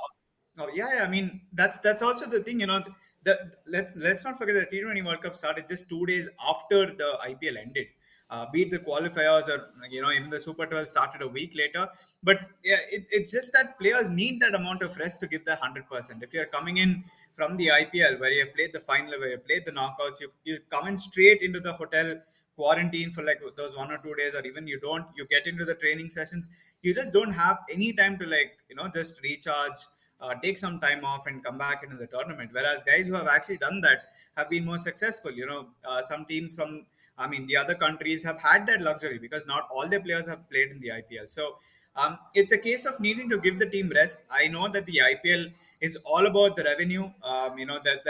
oh 0.59 0.69
yeah, 0.75 0.95
yeah, 0.97 1.05
I 1.05 1.09
mean 1.09 1.43
that's 1.53 1.79
that's 1.79 2.03
also 2.03 2.27
the 2.29 2.43
thing. 2.43 2.61
You 2.61 2.67
know, 2.67 2.83
the 3.25 3.39
let's 3.67 3.93
let's 3.97 4.25
not 4.25 4.39
forget 4.39 4.55
the 4.55 4.77
T20 4.77 5.05
World 5.05 5.23
Cup 5.23 5.37
started 5.37 5.69
just 5.69 5.89
two 5.89 6.07
days 6.07 6.29
after 6.49 6.87
the 6.87 7.19
IPL 7.29 7.59
ended. 7.59 7.87
Uh, 8.31 8.47
beat 8.51 8.71
the 8.71 8.79
qualifiers 8.79 9.49
or 9.49 9.69
you 9.91 10.01
know 10.01 10.11
even 10.11 10.31
the 10.31 10.41
Super 10.41 10.67
12 10.67 10.89
started 10.89 11.23
a 11.23 11.29
week 11.29 11.55
later. 11.55 11.89
But 12.23 12.39
yeah, 12.65 12.79
it, 12.91 13.07
it's 13.11 13.33
just 13.33 13.53
that 13.53 13.79
players 13.79 14.09
need 14.11 14.41
that 14.41 14.55
amount 14.55 14.83
of 14.83 14.97
rest 14.97 15.21
to 15.21 15.27
give 15.27 15.45
the 15.45 15.57
hundred 15.57 15.89
percent. 15.89 16.23
If 16.23 16.33
you're 16.33 16.47
coming 16.47 16.79
in 16.79 17.05
from 17.33 17.57
the 17.57 17.69
IPL 17.69 18.19
where 18.21 18.31
you 18.31 18.45
have 18.47 18.55
played 18.55 18.73
the 18.73 18.81
final, 18.81 19.19
where 19.21 19.29
you 19.29 19.39
played 19.39 19.65
the 19.67 19.73
knockouts, 19.73 20.21
you 20.21 20.31
you 20.45 20.59
come 20.71 20.89
in 20.89 20.99
straight 20.99 21.43
into 21.43 21.61
the 21.61 21.75
hotel 21.75 22.19
quarantine 22.57 23.11
for 23.11 23.23
like 23.23 23.41
those 23.57 23.77
one 23.77 23.91
or 23.91 23.99
two 23.99 24.15
days, 24.15 24.35
or 24.35 24.45
even 24.47 24.67
you 24.67 24.79
don't, 24.81 25.07
you 25.17 25.27
get 25.31 25.47
into 25.47 25.65
the 25.65 25.75
training 25.75 26.09
sessions. 26.11 26.51
You 26.83 26.95
just 26.95 27.13
don't 27.13 27.33
have 27.33 27.59
any 27.71 27.93
time 27.93 28.19
to 28.19 28.27
like 28.27 28.59
you 28.69 28.77
know 28.77 28.89
just 28.89 29.21
recharge 29.23 29.79
uh, 30.21 30.35
take 30.43 30.59
some 30.59 30.79
time 30.81 31.05
off 31.05 31.27
and 31.27 31.45
come 31.45 31.59
back 31.59 31.83
into 31.83 31.97
the 31.97 32.07
tournament. 32.07 32.51
Whereas 32.53 32.83
guys 32.83 33.09
who 33.09 33.15
have 33.15 33.27
actually 33.27 33.59
done 33.59 33.81
that 33.83 34.11
have 34.37 34.51
been 34.51 34.65
more 34.65 34.79
successful. 34.79 35.33
You 35.33 35.47
know, 35.47 35.67
uh, 35.87 36.03
some 36.03 36.25
teams 36.25 36.55
from 36.55 36.87
I 37.17 37.29
mean 37.29 37.47
the 37.47 37.57
other 37.57 37.75
countries 37.75 38.25
have 38.25 38.41
had 38.41 38.67
that 38.67 38.81
luxury 38.81 39.19
because 39.19 39.47
not 39.47 39.69
all 39.73 39.89
their 39.89 40.01
players 40.01 40.27
have 40.27 40.49
played 40.51 40.71
in 40.71 40.81
the 40.81 40.89
IPL. 40.89 41.29
So 41.29 41.59
um, 41.97 42.19
it's 42.35 42.53
a 42.53 42.59
case 42.59 42.87
of 42.87 42.99
needing 43.01 43.29
to 43.31 43.39
give 43.39 43.59
the 43.59 43.67
team 43.67 43.91
rest. 43.95 44.25
I 44.31 44.49
know 44.49 44.69
that 44.69 44.87
the 44.87 45.01
IPL 45.11 45.53
is 45.81 45.97
all 46.05 46.27
about 46.27 46.57
the 46.57 46.65
revenue. 46.65 47.11
Um, 47.23 47.59
you 47.59 47.67
know 47.67 47.79
that 47.85 48.05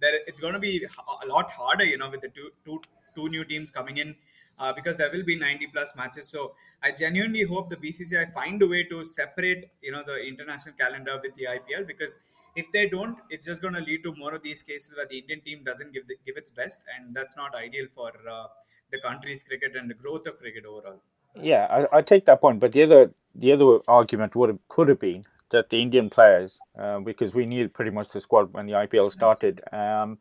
it's 0.00 0.40
going 0.40 0.54
to 0.54 0.60
be 0.60 0.86
a 1.22 1.26
lot 1.26 1.50
harder. 1.50 1.84
You 1.84 1.98
know, 1.98 2.10
with 2.10 2.20
the 2.20 2.28
two 2.28 2.50
two 2.64 2.80
two 3.14 3.28
new 3.28 3.44
teams 3.44 3.70
coming 3.70 3.98
in 3.98 4.14
uh, 4.58 4.72
because 4.72 4.96
there 4.96 5.10
will 5.12 5.24
be 5.24 5.36
90 5.36 5.68
plus 5.68 5.94
matches. 5.96 6.28
So 6.28 6.54
I 6.82 6.92
genuinely 6.92 7.44
hope 7.44 7.68
the 7.68 7.76
BCCI 7.76 8.32
find 8.32 8.62
a 8.62 8.66
way 8.66 8.84
to 8.84 9.04
separate, 9.04 9.70
you 9.82 9.92
know, 9.92 10.02
the 10.06 10.16
international 10.26 10.74
calendar 10.78 11.18
with 11.22 11.34
the 11.36 11.44
IPL 11.44 11.86
because 11.86 12.18
if 12.56 12.70
they 12.72 12.88
don't, 12.88 13.18
it's 13.30 13.46
just 13.46 13.62
going 13.62 13.74
to 13.74 13.80
lead 13.80 14.02
to 14.02 14.14
more 14.14 14.34
of 14.34 14.42
these 14.42 14.62
cases 14.62 14.94
where 14.96 15.06
the 15.06 15.18
Indian 15.18 15.40
team 15.40 15.62
doesn't 15.64 15.92
give 15.92 16.08
the, 16.08 16.16
give 16.26 16.36
its 16.36 16.50
best, 16.50 16.84
and 16.96 17.14
that's 17.14 17.36
not 17.36 17.54
ideal 17.54 17.86
for 17.94 18.10
uh, 18.28 18.46
the 18.90 18.98
country's 19.00 19.42
cricket 19.42 19.76
and 19.76 19.88
the 19.88 19.94
growth 19.94 20.26
of 20.26 20.38
cricket 20.40 20.64
overall. 20.64 21.00
Yeah, 21.36 21.66
I, 21.70 21.98
I 21.98 22.02
take 22.02 22.24
that 22.24 22.40
point, 22.40 22.58
but 22.58 22.72
the 22.72 22.82
other 22.82 23.12
the 23.34 23.52
other 23.52 23.78
argument 23.86 24.34
would 24.34 24.48
have, 24.48 24.58
could 24.68 24.88
have 24.88 24.98
been 24.98 25.24
that 25.50 25.70
the 25.70 25.80
Indian 25.80 26.10
players, 26.10 26.58
uh, 26.78 27.00
because 27.00 27.34
we 27.34 27.46
knew 27.46 27.68
pretty 27.68 27.90
much 27.90 28.10
the 28.10 28.20
squad 28.20 28.52
when 28.52 28.66
the 28.66 28.72
IPL 28.72 29.10
started, 29.10 29.60
um, 29.72 30.18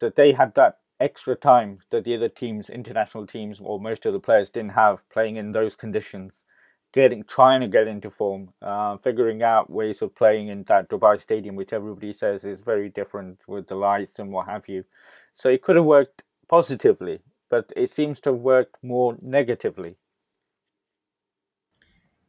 that 0.00 0.16
they 0.16 0.32
had 0.32 0.54
that 0.54 0.78
extra 1.00 1.34
time 1.34 1.78
that 1.90 2.04
the 2.04 2.14
other 2.14 2.28
teams, 2.28 2.68
international 2.68 3.26
teams, 3.26 3.60
or 3.62 3.80
most 3.80 4.06
of 4.06 4.12
the 4.12 4.20
players 4.20 4.50
didn't 4.50 4.72
have 4.72 5.08
playing 5.10 5.36
in 5.36 5.52
those 5.52 5.74
conditions. 5.74 6.32
Getting, 6.94 7.22
trying 7.24 7.60
to 7.60 7.68
get 7.68 7.86
into 7.86 8.10
form, 8.10 8.54
uh, 8.62 8.96
figuring 8.96 9.42
out 9.42 9.68
ways 9.68 10.00
of 10.00 10.14
playing 10.14 10.48
in 10.48 10.64
that 10.68 10.88
Dubai 10.88 11.20
stadium, 11.20 11.54
which 11.54 11.74
everybody 11.74 12.14
says 12.14 12.44
is 12.44 12.60
very 12.60 12.88
different 12.88 13.40
with 13.46 13.66
the 13.66 13.74
lights 13.74 14.18
and 14.18 14.32
what 14.32 14.46
have 14.46 14.68
you. 14.68 14.84
So 15.34 15.50
it 15.50 15.60
could 15.60 15.76
have 15.76 15.84
worked 15.84 16.22
positively, 16.48 17.20
but 17.50 17.70
it 17.76 17.90
seems 17.90 18.20
to 18.20 18.30
have 18.30 18.40
worked 18.40 18.76
more 18.82 19.18
negatively. 19.20 19.96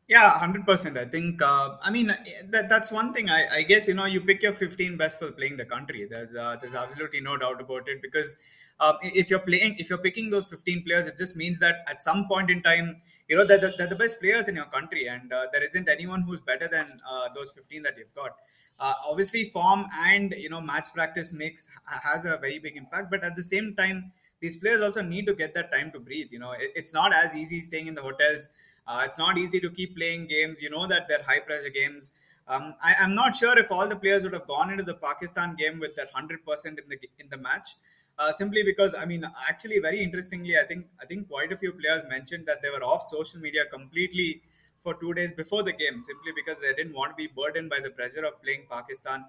Yeah, 0.09 0.27
hundred 0.39 0.65
percent. 0.65 0.97
I 0.97 1.05
think. 1.05 1.39
Uh, 1.41 1.77
I 1.83 1.91
mean, 1.91 2.07
that, 2.49 2.67
that's 2.67 2.91
one 2.91 3.13
thing. 3.13 3.29
I, 3.29 3.57
I 3.57 3.61
guess 3.63 3.87
you 3.87 3.93
know 3.93 4.05
you 4.05 4.21
pick 4.21 4.41
your 4.41 4.53
fifteen 4.53 4.97
best 4.97 5.19
for 5.19 5.31
playing 5.31 5.57
the 5.57 5.65
country. 5.65 6.07
There's 6.09 6.33
uh, 6.35 6.57
there's 6.59 6.73
absolutely 6.73 7.21
no 7.21 7.37
doubt 7.37 7.61
about 7.61 7.87
it 7.87 8.01
because 8.01 8.35
uh, 8.79 8.93
if 9.03 9.29
you're 9.29 9.45
playing, 9.49 9.75
if 9.77 9.87
you're 9.91 9.99
picking 9.99 10.31
those 10.31 10.47
fifteen 10.47 10.83
players, 10.83 11.05
it 11.05 11.15
just 11.15 11.37
means 11.37 11.59
that 11.59 11.85
at 11.87 12.01
some 12.01 12.27
point 12.27 12.49
in 12.49 12.63
time, 12.63 13.01
you 13.27 13.37
know 13.37 13.45
they're 13.45 13.59
the, 13.59 13.73
they're 13.77 13.87
the 13.95 13.95
best 14.03 14.19
players 14.19 14.47
in 14.47 14.55
your 14.55 14.65
country, 14.65 15.07
and 15.07 15.31
uh, 15.31 15.45
there 15.53 15.63
isn't 15.63 15.87
anyone 15.87 16.23
who's 16.23 16.41
better 16.41 16.67
than 16.67 16.87
uh, 17.07 17.29
those 17.35 17.51
fifteen 17.51 17.83
that 17.83 17.95
you've 17.95 18.13
got. 18.15 18.35
Uh, 18.79 18.93
obviously, 19.07 19.43
form 19.45 19.85
and 20.05 20.33
you 20.37 20.49
know 20.49 20.61
match 20.61 20.87
practice 20.93 21.33
makes 21.33 21.69
has 21.85 22.25
a 22.25 22.37
very 22.37 22.57
big 22.59 22.77
impact, 22.77 23.11
but 23.11 23.23
at 23.23 23.35
the 23.35 23.43
same 23.43 23.75
time, 23.75 24.11
these 24.39 24.55
players 24.57 24.81
also 24.81 25.01
need 25.01 25.25
to 25.27 25.33
get 25.33 25.53
that 25.53 25.69
time 25.71 25.91
to 25.91 25.99
breathe. 25.99 26.29
You 26.31 26.39
know, 26.39 26.53
it, 26.53 26.71
it's 26.75 26.93
not 26.93 27.13
as 27.13 27.35
easy 27.35 27.61
staying 27.61 27.87
in 27.87 27.93
the 27.95 28.01
hotels 28.01 28.49
uh, 28.89 29.03
it's 29.05 29.19
not 29.19 29.37
easy 29.37 29.59
to 29.59 29.69
keep 29.69 29.95
playing 29.95 30.25
games. 30.25 30.61
You 30.61 30.71
know 30.71 30.87
that 30.87 31.07
they're 31.07 31.23
high 31.23 31.39
pressure 31.39 31.69
games. 31.69 32.11
Um, 32.47 32.73
I, 32.83 32.95
am 32.97 33.13
not 33.13 33.35
sure 33.35 33.57
if 33.59 33.71
all 33.71 33.87
the 33.87 33.95
players 33.95 34.23
would 34.23 34.33
have 34.33 34.47
gone 34.47 34.71
into 34.71 34.83
the 34.83 34.95
Pakistan 34.95 35.55
game 35.55 35.79
with 35.79 35.95
that 35.95 36.09
hundred 36.11 36.43
percent 36.43 36.79
in 36.79 36.89
the 36.89 36.97
in 37.19 37.29
the 37.29 37.37
match, 37.37 37.75
uh, 38.17 38.31
simply 38.31 38.63
because 38.63 38.95
I 38.95 39.05
mean, 39.05 39.23
actually, 39.47 39.77
very 39.79 40.01
interestingly, 40.03 40.57
I 40.57 40.63
think 40.65 40.87
I 40.99 41.05
think 41.05 41.29
quite 41.29 41.51
a 41.51 41.57
few 41.57 41.71
players 41.71 42.03
mentioned 42.09 42.47
that 42.47 42.63
they 42.63 42.71
were 42.71 42.83
off 42.83 43.03
social 43.03 43.39
media 43.39 43.65
completely 43.71 44.41
for 44.79 44.95
two 44.95 45.13
days 45.13 45.31
before 45.31 45.61
the 45.61 45.73
game, 45.73 46.01
simply 46.03 46.31
because 46.35 46.59
they 46.59 46.73
didn't 46.73 46.93
want 46.93 47.11
to 47.11 47.15
be 47.15 47.27
burdened 47.27 47.69
by 47.69 47.79
the 47.79 47.91
pressure 47.91 48.25
of 48.25 48.41
playing 48.41 48.63
Pakistan. 48.71 49.25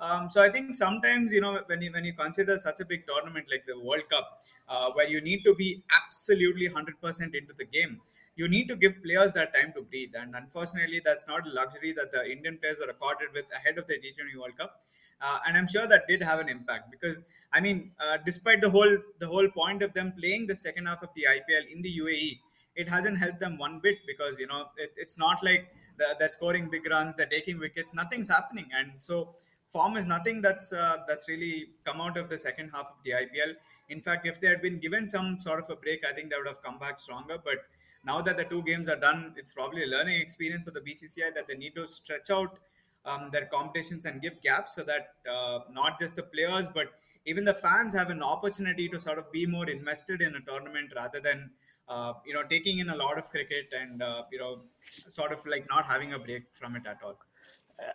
Um, 0.00 0.28
so 0.28 0.42
I 0.42 0.50
think 0.50 0.74
sometimes 0.74 1.32
you 1.32 1.40
know 1.40 1.60
when 1.66 1.82
you 1.82 1.92
when 1.92 2.04
you 2.04 2.14
consider 2.14 2.58
such 2.58 2.80
a 2.80 2.84
big 2.84 3.06
tournament 3.06 3.46
like 3.48 3.64
the 3.66 3.78
World 3.78 4.10
Cup, 4.10 4.42
uh, 4.68 4.90
where 4.90 5.06
you 5.06 5.20
need 5.20 5.44
to 5.44 5.54
be 5.54 5.84
absolutely 6.02 6.66
hundred 6.66 7.00
percent 7.00 7.36
into 7.36 7.52
the 7.56 7.64
game 7.64 8.00
you 8.36 8.48
need 8.48 8.66
to 8.68 8.76
give 8.76 9.02
players 9.02 9.32
that 9.34 9.54
time 9.54 9.72
to 9.76 9.82
breathe. 9.82 10.12
And 10.14 10.34
unfortunately, 10.34 11.00
that's 11.04 11.26
not 11.28 11.46
a 11.46 11.50
luxury 11.50 11.92
that 11.92 12.12
the 12.12 12.30
Indian 12.30 12.58
players 12.58 12.80
are 12.80 12.90
accorded 12.90 13.28
with 13.32 13.44
ahead 13.54 13.78
of 13.78 13.86
the 13.86 13.94
T20 13.94 14.40
World 14.40 14.56
Cup. 14.58 14.80
Uh, 15.20 15.38
and 15.46 15.56
I'm 15.56 15.68
sure 15.68 15.86
that 15.86 16.06
did 16.08 16.22
have 16.22 16.40
an 16.40 16.48
impact 16.48 16.90
because 16.90 17.24
I 17.52 17.60
mean, 17.60 17.92
uh, 18.00 18.18
despite 18.24 18.60
the 18.60 18.70
whole 18.70 18.98
the 19.20 19.26
whole 19.26 19.48
point 19.48 19.82
of 19.82 19.94
them 19.94 20.12
playing 20.18 20.48
the 20.48 20.56
second 20.56 20.86
half 20.86 21.02
of 21.02 21.10
the 21.14 21.26
IPL 21.28 21.72
in 21.72 21.82
the 21.82 21.98
UAE, 22.00 22.40
it 22.74 22.88
hasn't 22.88 23.18
helped 23.18 23.40
them 23.40 23.56
one 23.56 23.78
bit 23.82 23.98
because 24.06 24.38
you 24.38 24.46
know 24.46 24.66
it, 24.76 24.92
it's 24.96 25.16
not 25.16 25.42
like 25.42 25.72
the, 25.98 26.16
they're 26.18 26.28
scoring 26.28 26.68
big 26.68 26.90
runs, 26.90 27.14
they're 27.14 27.26
taking 27.26 27.58
wickets, 27.58 27.94
nothing's 27.94 28.28
happening, 28.28 28.68
and 28.76 28.90
so 28.98 29.36
form 29.70 29.96
is 29.96 30.06
nothing 30.06 30.42
that's 30.42 30.72
uh, 30.72 30.98
that's 31.08 31.28
really 31.28 31.68
come 31.84 32.00
out 32.00 32.16
of 32.16 32.28
the 32.28 32.38
second 32.38 32.70
half 32.74 32.86
of 32.86 32.98
the 33.04 33.12
IPL. 33.12 33.54
In 33.88 34.00
fact, 34.00 34.26
if 34.26 34.40
they 34.40 34.48
had 34.48 34.60
been 34.60 34.78
given 34.78 35.06
some 35.06 35.38
sort 35.38 35.60
of 35.60 35.70
a 35.70 35.76
break, 35.76 36.04
I 36.08 36.12
think 36.12 36.30
they 36.30 36.36
would 36.36 36.48
have 36.48 36.62
come 36.62 36.78
back 36.78 36.98
stronger. 36.98 37.38
But 37.42 37.58
now 38.06 38.20
that 38.22 38.36
the 38.36 38.44
two 38.44 38.62
games 38.62 38.88
are 38.88 38.96
done, 38.96 39.34
it's 39.36 39.52
probably 39.52 39.84
a 39.84 39.86
learning 39.86 40.20
experience 40.20 40.64
for 40.64 40.70
the 40.70 40.80
BCCI 40.80 41.34
that 41.34 41.48
they 41.48 41.56
need 41.56 41.74
to 41.74 41.86
stretch 41.86 42.30
out 42.30 42.58
um, 43.04 43.30
their 43.32 43.46
competitions 43.46 44.04
and 44.04 44.20
give 44.22 44.40
gaps 44.42 44.76
so 44.76 44.82
that 44.84 45.14
uh, 45.30 45.60
not 45.70 45.98
just 45.98 46.16
the 46.16 46.22
players 46.22 46.66
but 46.72 46.88
even 47.26 47.44
the 47.44 47.54
fans 47.54 47.94
have 47.94 48.10
an 48.10 48.22
opportunity 48.22 48.88
to 48.88 49.00
sort 49.00 49.18
of 49.18 49.30
be 49.32 49.46
more 49.46 49.68
invested 49.68 50.20
in 50.20 50.34
a 50.34 50.40
tournament 50.40 50.92
rather 50.94 51.20
than 51.20 51.50
uh, 51.88 52.12
you 52.26 52.34
know 52.34 52.42
taking 52.42 52.78
in 52.78 52.90
a 52.90 52.96
lot 52.96 53.18
of 53.18 53.30
cricket 53.30 53.66
and 53.78 54.02
uh, 54.02 54.22
you 54.30 54.38
know 54.38 54.60
sort 54.90 55.32
of 55.32 55.44
like 55.46 55.66
not 55.68 55.86
having 55.86 56.12
a 56.12 56.18
break 56.18 56.44
from 56.52 56.76
it 56.76 56.82
at 56.86 56.98
all. 57.04 57.18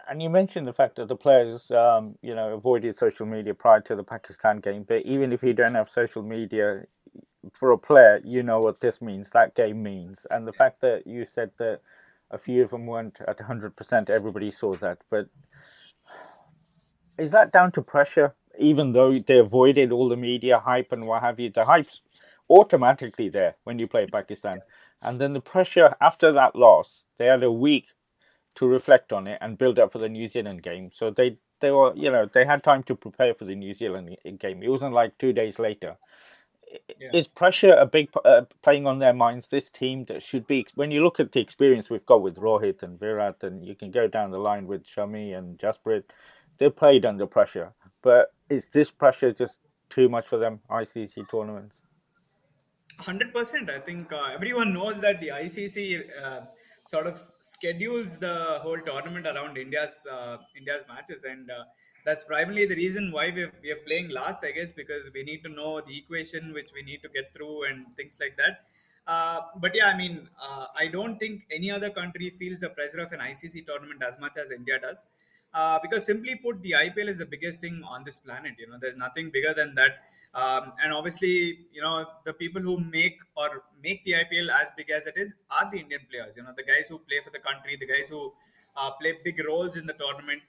And 0.10 0.22
you 0.22 0.30
mentioned 0.30 0.68
the 0.68 0.74
fact 0.74 0.98
that 0.98 1.08
the 1.08 1.16
players, 1.16 1.72
um, 1.72 2.16
you 2.22 2.36
know, 2.36 2.54
avoided 2.54 2.98
social 2.98 3.26
media 3.26 3.54
prior 3.54 3.80
to 3.82 3.96
the 3.96 4.04
Pakistan 4.04 4.60
game. 4.60 4.84
But 4.86 5.06
even 5.06 5.32
if 5.32 5.42
you 5.42 5.54
don't 5.54 5.74
have 5.74 5.90
social 5.90 6.22
media, 6.22 6.84
for 7.54 7.72
a 7.72 7.78
player, 7.78 8.22
you 8.24 8.44
know 8.44 8.60
what 8.60 8.80
this 8.80 9.02
means, 9.02 9.30
that 9.30 9.56
game 9.56 9.84
means. 9.84 10.26
And 10.30 10.48
the 10.48 10.54
fact 10.54 10.82
that 10.82 11.08
you 11.08 11.26
said 11.26 11.52
that 11.58 11.82
a 12.32 12.38
few 12.38 12.64
of 12.64 12.72
them 12.72 12.86
weren't 12.86 13.18
at 13.28 13.40
100%, 13.40 14.10
everybody 14.10 14.52
saw 14.52 14.76
that. 14.78 15.00
But 15.10 15.28
is 17.18 17.32
that 17.32 17.52
down 17.52 17.72
to 17.74 17.82
pressure? 17.82 18.36
Even 18.58 18.92
though 18.92 19.18
they 19.18 19.40
avoided 19.40 19.92
all 19.92 20.10
the 20.10 20.18
media 20.18 20.60
hype 20.60 20.92
and 20.92 21.08
what 21.08 21.22
have 21.22 21.40
you, 21.40 21.50
the 21.50 21.66
hype's 21.66 22.02
automatically 22.50 23.30
there 23.30 23.56
when 23.64 23.80
you 23.80 23.88
play 23.88 24.06
Pakistan. 24.06 24.62
And 25.02 25.20
then 25.20 25.34
the 25.34 25.42
pressure 25.42 25.96
after 26.02 26.32
that 26.34 26.56
loss, 26.56 27.06
they 27.18 27.28
had 27.28 27.44
a 27.44 27.52
week 27.52 27.88
to 28.56 28.68
reflect 28.68 29.14
on 29.14 29.28
it 29.28 29.38
and 29.42 29.58
build 29.58 29.80
up 29.80 29.92
for 29.92 30.00
the 30.00 30.10
New 30.10 30.28
Zealand 30.28 30.62
game. 30.64 30.90
So 30.94 31.10
they 31.10 31.38
they 31.62 31.72
were 31.72 31.94
you 31.96 32.12
know 32.12 32.28
they 32.32 32.46
had 32.46 32.64
time 32.64 32.84
to 32.84 32.96
prepare 32.96 33.34
for 33.34 33.46
the 33.46 33.56
New 33.56 33.74
Zealand 33.74 34.18
game. 34.40 34.62
It 34.62 34.70
wasn't 34.70 34.94
like 34.94 35.18
two 35.18 35.32
days 35.32 35.60
later 35.60 35.98
yeah. 37.00 37.10
is 37.14 37.28
pressure 37.28 37.74
a 37.74 37.86
big 37.86 38.10
uh, 38.26 38.42
playing 38.62 38.88
on 38.88 39.00
their 39.00 39.14
minds? 39.14 39.48
This 39.48 39.70
team 39.70 40.06
that 40.06 40.24
should 40.24 40.48
be 40.48 40.66
when 40.76 40.92
you 40.92 41.04
look 41.04 41.20
at 41.20 41.32
the 41.32 41.40
experience 41.40 41.90
we've 41.90 42.06
got 42.06 42.22
with 42.22 42.36
Rohit 42.36 42.84
and 42.84 43.00
Virat, 43.00 43.44
and 43.44 43.66
you 43.66 43.76
can 43.76 43.92
go 43.92 44.08
down 44.08 44.32
the 44.32 44.38
line 44.38 44.68
with 44.68 44.86
Shami 44.86 45.38
and 45.38 45.58
Jasprit, 45.58 46.04
they 46.58 46.70
played 46.70 47.06
under 47.06 47.26
pressure. 47.26 47.74
But 48.02 48.34
is 48.50 48.70
this 48.70 48.92
pressure 48.92 49.32
just 49.32 49.60
too 49.90 50.10
much 50.10 50.28
for 50.28 50.38
them? 50.38 50.60
ICC 50.70 51.30
tournaments. 51.30 51.78
Hundred 53.00 53.34
percent. 53.34 53.70
I 53.70 53.80
think 53.80 54.12
uh, 54.12 54.32
everyone 54.34 54.74
knows 54.74 55.00
that 55.02 55.22
the 55.22 55.30
ICC 55.30 56.02
uh, 56.22 56.42
sort 56.86 57.08
of 57.08 57.18
schedules 57.40 58.20
the 58.20 58.60
whole 58.62 58.80
tournament 58.86 59.26
around 59.26 59.58
India's 59.58 60.06
uh, 60.12 60.38
India's 60.58 60.84
matches 60.88 61.24
and 61.24 61.50
uh, 61.50 61.64
that's 62.06 62.24
primarily 62.24 62.66
the 62.66 62.76
reason 62.76 63.12
why 63.12 63.32
we're, 63.36 63.52
we're 63.64 63.82
playing 63.88 64.10
last, 64.10 64.44
I 64.44 64.52
guess, 64.52 64.72
because 64.72 65.10
we 65.14 65.24
need 65.24 65.44
to 65.44 65.50
know 65.50 65.82
the 65.82 65.98
equation 65.98 66.54
which 66.54 66.70
we 66.74 66.84
need 66.84 67.02
to 67.04 67.10
get 67.10 67.34
through 67.34 67.66
and 67.66 67.86
things 67.96 68.18
like 68.20 68.38
that. 68.38 68.66
Uh, 69.08 69.42
but 69.58 69.76
yeah, 69.76 69.88
I 69.88 69.98
mean, 69.98 70.30
uh, 70.42 70.68
I 70.76 70.88
don't 70.88 71.18
think 71.18 71.48
any 71.52 71.72
other 71.72 71.90
country 71.90 72.30
feels 72.30 72.60
the 72.60 72.70
pressure 72.70 73.00
of 73.02 73.12
an 73.12 73.20
ICC 73.20 73.66
tournament 73.66 74.04
as 74.04 74.20
much 74.20 74.38
as 74.38 74.52
India 74.52 74.80
does. 74.80 75.06
Uh, 75.52 75.80
because 75.82 76.06
simply 76.06 76.36
put, 76.36 76.62
the 76.62 76.74
IPL 76.74 77.08
is 77.10 77.18
the 77.18 77.26
biggest 77.26 77.60
thing 77.60 77.82
on 77.88 78.04
this 78.04 78.20
planet. 78.20 78.54
You 78.60 78.68
know, 78.68 78.78
there's 78.80 78.98
nothing 78.98 79.32
bigger 79.32 79.54
than 79.54 79.74
that. 79.76 80.04
Um, 80.34 80.74
and 80.84 80.94
obviously, 80.94 81.66
you 81.74 81.82
know, 81.82 82.06
the 82.24 82.34
people 82.34 82.62
who 82.62 82.80
make 82.80 83.20
or 83.36 83.64
make 83.84 84.04
the 84.04 84.12
IPL 84.14 84.50
as 84.62 84.72
big 84.78 84.92
as 84.92 85.08
it 85.08 85.16
is 85.18 85.34
are 85.50 85.72
the 85.72 85.80
Indian 85.80 86.02
players. 86.10 86.38
You 86.38 86.44
know, 86.44 86.54
the 86.56 86.64
guys 86.64 86.88
who 86.90 87.00
play 87.00 87.20
for 87.24 87.32
the 87.32 87.40
country, 87.40 87.78
the 87.80 87.88
guys 87.88 88.10
who 88.10 88.32
uh, 88.78 88.92
play 89.02 89.18
big 89.24 89.44
roles 89.44 89.76
in 89.76 89.88
the 89.88 89.94
tournament. 89.94 90.42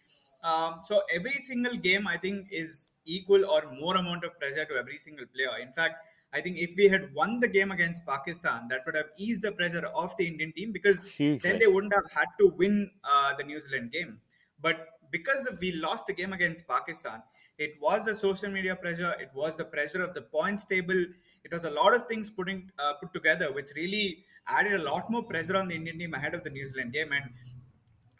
Um, 0.42 0.80
so 0.82 1.02
every 1.14 1.32
single 1.32 1.76
game, 1.76 2.06
I 2.06 2.16
think, 2.16 2.46
is 2.50 2.90
equal 3.04 3.44
or 3.44 3.70
more 3.78 3.96
amount 3.96 4.24
of 4.24 4.38
pressure 4.38 4.64
to 4.64 4.74
every 4.74 4.98
single 4.98 5.26
player. 5.26 5.58
In 5.60 5.72
fact, 5.72 5.96
I 6.32 6.40
think 6.40 6.58
if 6.58 6.74
we 6.76 6.88
had 6.88 7.12
won 7.14 7.40
the 7.40 7.48
game 7.48 7.72
against 7.72 8.06
Pakistan, 8.06 8.68
that 8.68 8.82
would 8.86 8.94
have 8.94 9.10
eased 9.18 9.42
the 9.42 9.52
pressure 9.52 9.84
off 9.94 10.16
the 10.16 10.26
Indian 10.26 10.52
team 10.52 10.72
because 10.72 11.02
Huge, 11.02 11.42
then 11.42 11.58
they 11.58 11.66
wouldn't 11.66 11.92
have 11.92 12.10
had 12.12 12.26
to 12.38 12.48
win 12.56 12.90
uh, 13.04 13.36
the 13.36 13.42
New 13.42 13.60
Zealand 13.60 13.90
game. 13.92 14.20
But 14.62 14.76
because 15.10 15.42
the, 15.42 15.58
we 15.60 15.72
lost 15.72 16.06
the 16.06 16.12
game 16.12 16.32
against 16.32 16.68
Pakistan, 16.68 17.22
it 17.58 17.74
was 17.80 18.04
the 18.04 18.14
social 18.14 18.50
media 18.50 18.76
pressure, 18.76 19.14
it 19.20 19.30
was 19.34 19.56
the 19.56 19.64
pressure 19.64 20.02
of 20.02 20.14
the 20.14 20.22
points 20.22 20.66
table, 20.66 21.04
it 21.44 21.52
was 21.52 21.64
a 21.64 21.70
lot 21.70 21.94
of 21.94 22.06
things 22.06 22.30
putting 22.30 22.70
uh, 22.78 22.94
put 22.94 23.12
together, 23.12 23.52
which 23.52 23.70
really 23.74 24.24
added 24.46 24.80
a 24.80 24.82
lot 24.82 25.10
more 25.10 25.22
pressure 25.22 25.56
on 25.56 25.68
the 25.68 25.74
Indian 25.74 25.98
team 25.98 26.14
ahead 26.14 26.34
of 26.34 26.44
the 26.44 26.50
New 26.50 26.66
Zealand 26.66 26.92
game. 26.92 27.12
And 27.12 27.30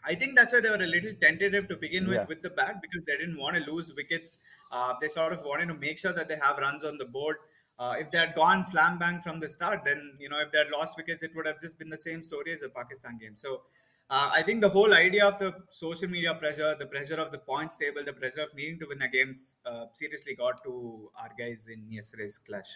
I 0.05 0.15
think 0.15 0.35
that's 0.35 0.53
why 0.53 0.61
they 0.61 0.69
were 0.69 0.83
a 0.83 0.87
little 0.87 1.13
tentative 1.21 1.67
to 1.69 1.75
begin 1.75 2.07
with 2.07 2.17
yeah. 2.17 2.25
with 2.27 2.41
the 2.41 2.49
bat 2.49 2.81
because 2.81 3.05
they 3.05 3.17
didn't 3.17 3.37
want 3.37 3.55
to 3.57 3.71
lose 3.71 3.93
wickets. 3.95 4.43
Uh, 4.71 4.93
they 5.01 5.07
sort 5.07 5.33
of 5.33 5.39
wanted 5.45 5.67
to 5.67 5.75
make 5.75 5.97
sure 5.97 6.13
that 6.13 6.27
they 6.27 6.37
have 6.37 6.57
runs 6.57 6.83
on 6.83 6.97
the 6.97 7.05
board. 7.05 7.37
Uh, 7.79 7.95
if 7.97 8.11
they 8.11 8.17
had 8.17 8.35
gone 8.35 8.63
slam 8.63 8.97
bang 8.99 9.21
from 9.21 9.39
the 9.39 9.49
start, 9.49 9.81
then 9.85 10.13
you 10.19 10.29
know 10.29 10.39
if 10.39 10.51
they 10.51 10.57
had 10.57 10.71
lost 10.75 10.97
wickets, 10.97 11.23
it 11.23 11.35
would 11.35 11.45
have 11.45 11.59
just 11.59 11.77
been 11.77 11.89
the 11.89 11.97
same 11.97 12.23
story 12.23 12.53
as 12.53 12.61
a 12.61 12.69
Pakistan 12.69 13.17
game. 13.19 13.35
So 13.35 13.61
uh, 14.09 14.29
I 14.33 14.43
think 14.43 14.61
the 14.61 14.69
whole 14.69 14.93
idea 14.93 15.25
of 15.25 15.39
the 15.39 15.53
social 15.69 16.09
media 16.09 16.35
pressure, 16.35 16.75
the 16.77 16.85
pressure 16.85 17.15
of 17.15 17.31
the 17.31 17.37
points 17.37 17.77
table, 17.77 18.03
the 18.03 18.13
pressure 18.13 18.41
of 18.41 18.53
needing 18.53 18.77
to 18.79 18.87
win 18.87 18.99
the 18.99 19.07
games, 19.07 19.57
uh, 19.65 19.85
seriously 19.93 20.35
got 20.35 20.63
to 20.63 21.09
our 21.17 21.29
guys 21.39 21.67
in 21.71 21.89
yesterday's 21.89 22.37
clash. 22.37 22.71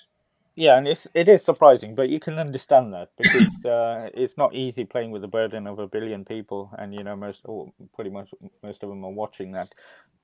Yeah, 0.56 0.78
and 0.78 0.88
it's 0.88 1.08
it 1.14 1.28
is 1.28 1.44
surprising, 1.44 1.96
but 1.96 2.10
you 2.10 2.20
can 2.20 2.40
understand 2.40 2.94
that 2.94 3.10
because 3.18 3.66
uh, 3.66 4.10
it's 4.14 4.38
not 4.38 4.56
easy 4.56 4.86
playing 4.86 5.12
with 5.12 5.22
the 5.22 5.28
burden 5.28 5.68
of 5.68 5.80
a 5.80 5.88
billion 5.88 6.24
people, 6.26 6.72
and 6.78 6.94
you 6.94 7.04
know 7.04 7.16
most, 7.16 7.42
or 7.46 7.74
pretty 7.96 8.10
much 8.12 8.32
most 8.64 8.84
of 8.84 8.90
them 8.90 9.04
are 9.04 9.12
watching 9.12 9.52
that. 9.54 9.74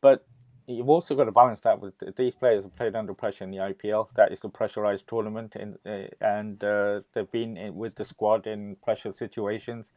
But 0.02 0.26
you've 0.68 0.90
also 0.90 1.16
got 1.16 1.26
to 1.26 1.34
balance 1.34 1.62
that 1.62 1.82
with 1.82 1.96
these 2.16 2.36
players 2.36 2.64
have 2.64 2.76
played 2.78 2.96
under 2.96 3.14
pressure 3.14 3.44
in 3.44 3.52
the 3.52 3.58
IPL. 3.58 4.08
That 4.16 4.32
is 4.32 4.44
a 4.46 4.50
pressurized 4.50 5.08
tournament, 5.10 5.58
in, 5.58 5.78
uh, 5.86 6.08
and 6.22 6.64
uh, 6.64 7.02
they've 7.14 7.32
been 7.32 7.58
in, 7.58 7.76
with 7.76 7.96
the 7.96 8.06
squad 8.06 8.48
in 8.48 8.78
pressure 8.78 9.12
situations. 9.12 9.92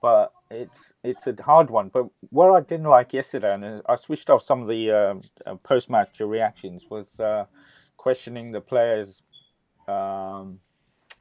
But 0.00 0.30
it's 0.50 0.92
it's 1.02 1.26
a 1.26 1.34
hard 1.42 1.70
one. 1.70 1.88
But 1.88 2.06
what 2.30 2.50
I 2.54 2.60
didn't 2.60 2.86
like 2.88 3.12
yesterday, 3.12 3.54
and 3.54 3.82
I 3.88 3.96
switched 3.96 4.30
off 4.30 4.42
some 4.42 4.62
of 4.62 4.68
the 4.68 4.90
um, 4.92 5.20
uh, 5.46 5.56
post 5.56 5.90
match 5.90 6.20
reactions, 6.20 6.84
was 6.90 7.18
uh, 7.18 7.46
questioning 7.96 8.52
the 8.52 8.60
players 8.60 9.22
um, 9.88 10.60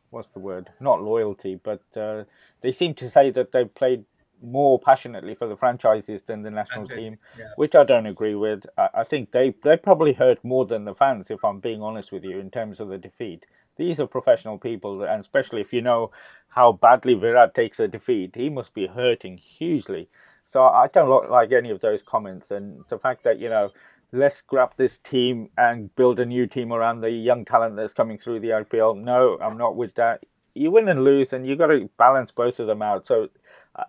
what's 0.09 0.29
the 0.29 0.39
word? 0.39 0.69
Not 0.79 1.03
loyalty, 1.03 1.55
but 1.55 1.83
uh, 1.95 2.23
they 2.61 2.71
seem 2.71 2.93
to 2.95 3.09
say 3.09 3.31
that 3.31 3.51
they 3.51 3.65
played 3.65 4.05
more 4.43 4.77
passionately 4.77 5.35
for 5.35 5.47
the 5.47 5.55
franchises 5.55 6.23
than 6.23 6.43
the 6.43 6.51
national 6.51 6.85
team, 6.85 7.17
yeah. 7.37 7.45
which 7.55 7.75
I 7.75 7.83
don't 7.83 8.05
agree 8.05 8.35
with. 8.35 8.65
I, 8.77 8.89
I, 8.95 9.03
think 9.03 9.31
they 9.31 9.55
they 9.63 9.77
probably 9.77 10.13
hurt 10.13 10.43
more 10.43 10.65
than 10.65 10.85
the 10.85 10.93
fans, 10.93 11.31
if 11.31 11.43
I'm 11.43 11.59
being 11.59 11.81
honest 11.81 12.11
with 12.11 12.23
you, 12.23 12.39
in 12.39 12.51
terms 12.51 12.79
of 12.79 12.89
the 12.89 12.97
defeat. 12.97 13.45
these 13.77 13.99
are 13.99 14.07
professional 14.07 14.57
people, 14.57 15.03
and 15.03 15.19
especially 15.21 15.61
if 15.61 15.73
you 15.73 15.81
know 15.81 16.11
how 16.49 16.73
badly 16.73 17.15
Virat 17.15 17.55
takes 17.55 17.79
a 17.79 17.87
defeat, 17.87 18.35
he 18.35 18.49
must 18.49 18.73
be 18.73 18.87
hurting 18.87 19.37
hugely. 19.37 20.07
So 20.45 20.61
I 20.61 20.87
don't 20.93 21.31
like 21.31 21.51
any 21.51 21.71
of 21.71 21.81
those 21.81 22.03
comments, 22.03 22.51
and 22.51 22.83
the 22.89 22.99
fact 22.99 23.23
that 23.23 23.39
you 23.39 23.49
know 23.49 23.71
let's 24.13 24.41
grab 24.41 24.73
this 24.77 24.99
team 24.99 25.49
and 25.57 25.93
build 25.95 26.19
a 26.19 26.25
new 26.25 26.45
team 26.45 26.71
around 26.71 27.01
the 27.01 27.09
young 27.09 27.43
talent 27.43 27.75
that's 27.75 27.93
coming 27.93 28.17
through 28.17 28.39
the 28.39 28.49
IPL. 28.49 29.01
No, 29.01 29.37
I'm 29.41 29.57
not 29.57 29.75
with 29.75 29.95
that. 29.95 30.23
You 30.53 30.69
win 30.69 30.87
and 30.87 31.03
lose, 31.03 31.33
and 31.33 31.47
you've 31.47 31.57
got 31.57 31.67
to 31.67 31.89
balance 31.97 32.29
both 32.31 32.59
of 32.59 32.67
them 32.67 32.83
out. 32.83 33.07
So 33.07 33.29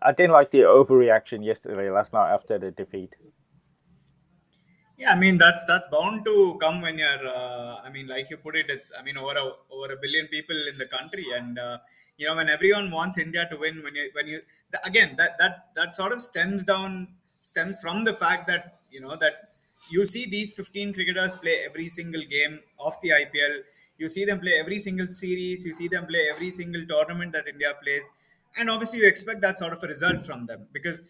I 0.03 0.13
didn't 0.13 0.33
like 0.33 0.51
the 0.51 0.61
overreaction 0.61 1.45
yesterday, 1.45 1.91
last 1.91 2.15
night 2.15 2.33
after 2.33 2.59
the 2.59 2.71
defeat. 2.71 3.15
Yeah, 4.97 5.13
I 5.13 5.19
mean 5.19 5.37
that's 5.37 5.65
that's 5.67 5.87
bound 5.89 6.25
to 6.25 6.57
come 6.59 6.81
when 6.81 6.99
you're. 6.99 7.29
Uh, 7.29 7.77
I 7.85 7.91
mean, 7.91 8.07
like 8.07 8.31
you 8.31 8.39
put 8.39 8.57
it, 8.57 8.67
it's. 8.71 8.93
I 8.99 9.03
mean, 9.03 9.19
over 9.19 9.37
a 9.37 9.53
over 9.71 9.93
a 9.93 9.97
billion 10.01 10.29
people 10.29 10.57
in 10.73 10.79
the 10.79 10.87
country, 10.87 11.27
and 11.37 11.59
uh, 11.59 11.79
you 12.17 12.27
know 12.27 12.37
when 12.37 12.49
everyone 12.49 12.91
wants 12.91 13.19
India 13.19 13.47
to 13.51 13.59
win, 13.59 13.83
when 13.83 13.95
you 13.95 14.09
when 14.15 14.27
you 14.27 14.41
again 14.85 15.17
that 15.19 15.37
that 15.39 15.67
that 15.77 15.97
sort 15.97 16.13
of 16.13 16.21
stems 16.21 16.63
down 16.63 17.09
stems 17.21 17.81
from 17.81 18.05
the 18.05 18.15
fact 18.15 18.47
that 18.47 18.65
you 18.91 19.01
know 19.01 19.17
that 19.17 19.35
you 19.91 20.07
see 20.07 20.29
these 20.29 20.55
15 20.55 20.95
cricketers 20.95 21.37
play 21.37 21.59
every 21.69 21.89
single 21.89 22.23
game 22.23 22.61
of 22.81 22.95
the 23.03 23.11
IPL. 23.11 23.61
You 23.99 24.09
see 24.09 24.25
them 24.25 24.41
play 24.41 24.55
every 24.59 24.79
single 24.79 25.09
series. 25.09 25.65
You 25.65 25.73
see 25.73 25.89
them 25.89 26.07
play 26.07 26.29
every 26.33 26.51
single 26.51 26.85
tournament 26.87 27.33
that 27.33 27.47
India 27.49 27.75
plays, 27.83 28.11
and 28.57 28.71
obviously 28.71 29.01
you 29.01 29.07
expect 29.07 29.41
that 29.43 29.59
sort 29.59 29.73
of 29.73 29.83
a 29.83 29.87
result 29.87 30.25
from 30.27 30.47
them 30.47 30.67
because. 30.73 31.05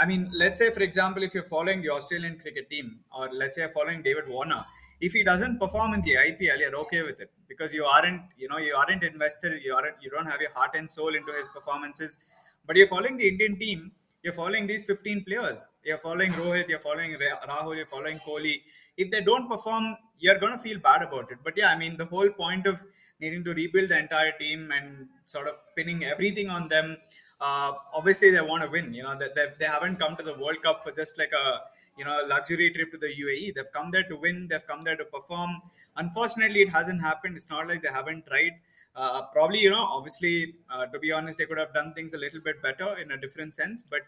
I 0.00 0.06
mean, 0.06 0.30
let's 0.32 0.60
say, 0.60 0.70
for 0.70 0.80
example, 0.80 1.24
if 1.24 1.34
you're 1.34 1.42
following 1.42 1.82
the 1.82 1.90
Australian 1.90 2.38
cricket 2.38 2.70
team, 2.70 3.00
or 3.12 3.28
let's 3.32 3.56
say 3.56 3.66
following 3.74 4.00
David 4.00 4.28
Warner, 4.28 4.64
if 5.00 5.12
he 5.12 5.22
doesn't 5.24 5.58
perform 5.58 5.94
in 5.94 6.02
the 6.02 6.14
IPL, 6.14 6.58
you're 6.60 6.76
okay 6.76 7.02
with 7.02 7.20
it 7.20 7.30
because 7.48 7.72
you 7.72 7.84
aren't, 7.84 8.22
you 8.36 8.48
know, 8.48 8.58
you 8.58 8.74
aren't 8.74 9.02
invested, 9.02 9.60
you 9.64 9.74
aren't, 9.74 10.00
you 10.00 10.10
don't 10.10 10.26
have 10.26 10.40
your 10.40 10.52
heart 10.52 10.72
and 10.74 10.90
soul 10.90 11.14
into 11.14 11.32
his 11.32 11.48
performances. 11.48 12.24
But 12.66 12.76
you're 12.76 12.86
following 12.86 13.16
the 13.16 13.28
Indian 13.28 13.58
team, 13.58 13.92
you're 14.22 14.32
following 14.32 14.66
these 14.66 14.84
15 14.84 15.24
players. 15.24 15.68
You're 15.84 15.98
following 15.98 16.32
Rohit, 16.32 16.68
you're 16.68 16.80
following 16.80 17.16
Rahul, 17.48 17.76
you're 17.76 17.86
following 17.86 18.18
Kohli. 18.18 18.62
If 18.96 19.10
they 19.10 19.20
don't 19.20 19.48
perform, 19.48 19.96
you're 20.18 20.38
going 20.38 20.52
to 20.52 20.58
feel 20.58 20.78
bad 20.78 21.02
about 21.02 21.30
it. 21.30 21.38
But 21.44 21.56
yeah, 21.56 21.70
I 21.70 21.78
mean, 21.78 21.96
the 21.96 22.06
whole 22.06 22.30
point 22.30 22.66
of 22.66 22.82
needing 23.20 23.44
to 23.44 23.54
rebuild 23.54 23.90
the 23.90 23.98
entire 23.98 24.32
team 24.38 24.72
and 24.72 25.08
sort 25.26 25.46
of 25.46 25.54
pinning 25.76 26.04
everything 26.04 26.50
on 26.50 26.68
them, 26.68 26.96
uh, 27.40 27.72
obviously 27.94 28.30
they 28.30 28.40
want 28.40 28.64
to 28.64 28.70
win. 28.70 28.92
You 28.92 29.04
know, 29.04 29.16
they, 29.18 29.28
they, 29.34 29.46
they 29.60 29.66
haven't 29.66 29.98
come 29.98 30.16
to 30.16 30.22
the 30.22 30.32
World 30.32 30.58
Cup 30.64 30.82
for 30.82 30.92
just 30.92 31.18
like 31.18 31.30
a 31.32 31.58
you 31.96 32.04
know 32.04 32.20
luxury 32.28 32.72
trip 32.72 32.90
to 32.92 32.98
the 32.98 33.08
UAE. 33.08 33.54
They've 33.54 33.72
come 33.72 33.90
there 33.90 34.04
to 34.04 34.16
win. 34.16 34.48
They've 34.48 34.66
come 34.66 34.82
there 34.82 34.96
to 34.96 35.04
perform. 35.04 35.62
Unfortunately, 35.96 36.62
it 36.62 36.70
hasn't 36.70 37.00
happened. 37.00 37.36
It's 37.36 37.50
not 37.50 37.68
like 37.68 37.82
they 37.82 37.88
haven't 37.88 38.26
tried. 38.26 38.52
Uh, 38.94 39.22
probably, 39.32 39.60
you 39.60 39.70
know, 39.70 39.84
obviously, 39.84 40.54
uh, 40.70 40.86
to 40.86 40.98
be 40.98 41.12
honest, 41.12 41.38
they 41.38 41.46
could 41.46 41.58
have 41.58 41.72
done 41.72 41.94
things 41.94 42.14
a 42.14 42.18
little 42.18 42.40
bit 42.40 42.60
better 42.62 42.96
in 42.96 43.10
a 43.12 43.16
different 43.16 43.54
sense. 43.54 43.82
But 43.82 44.00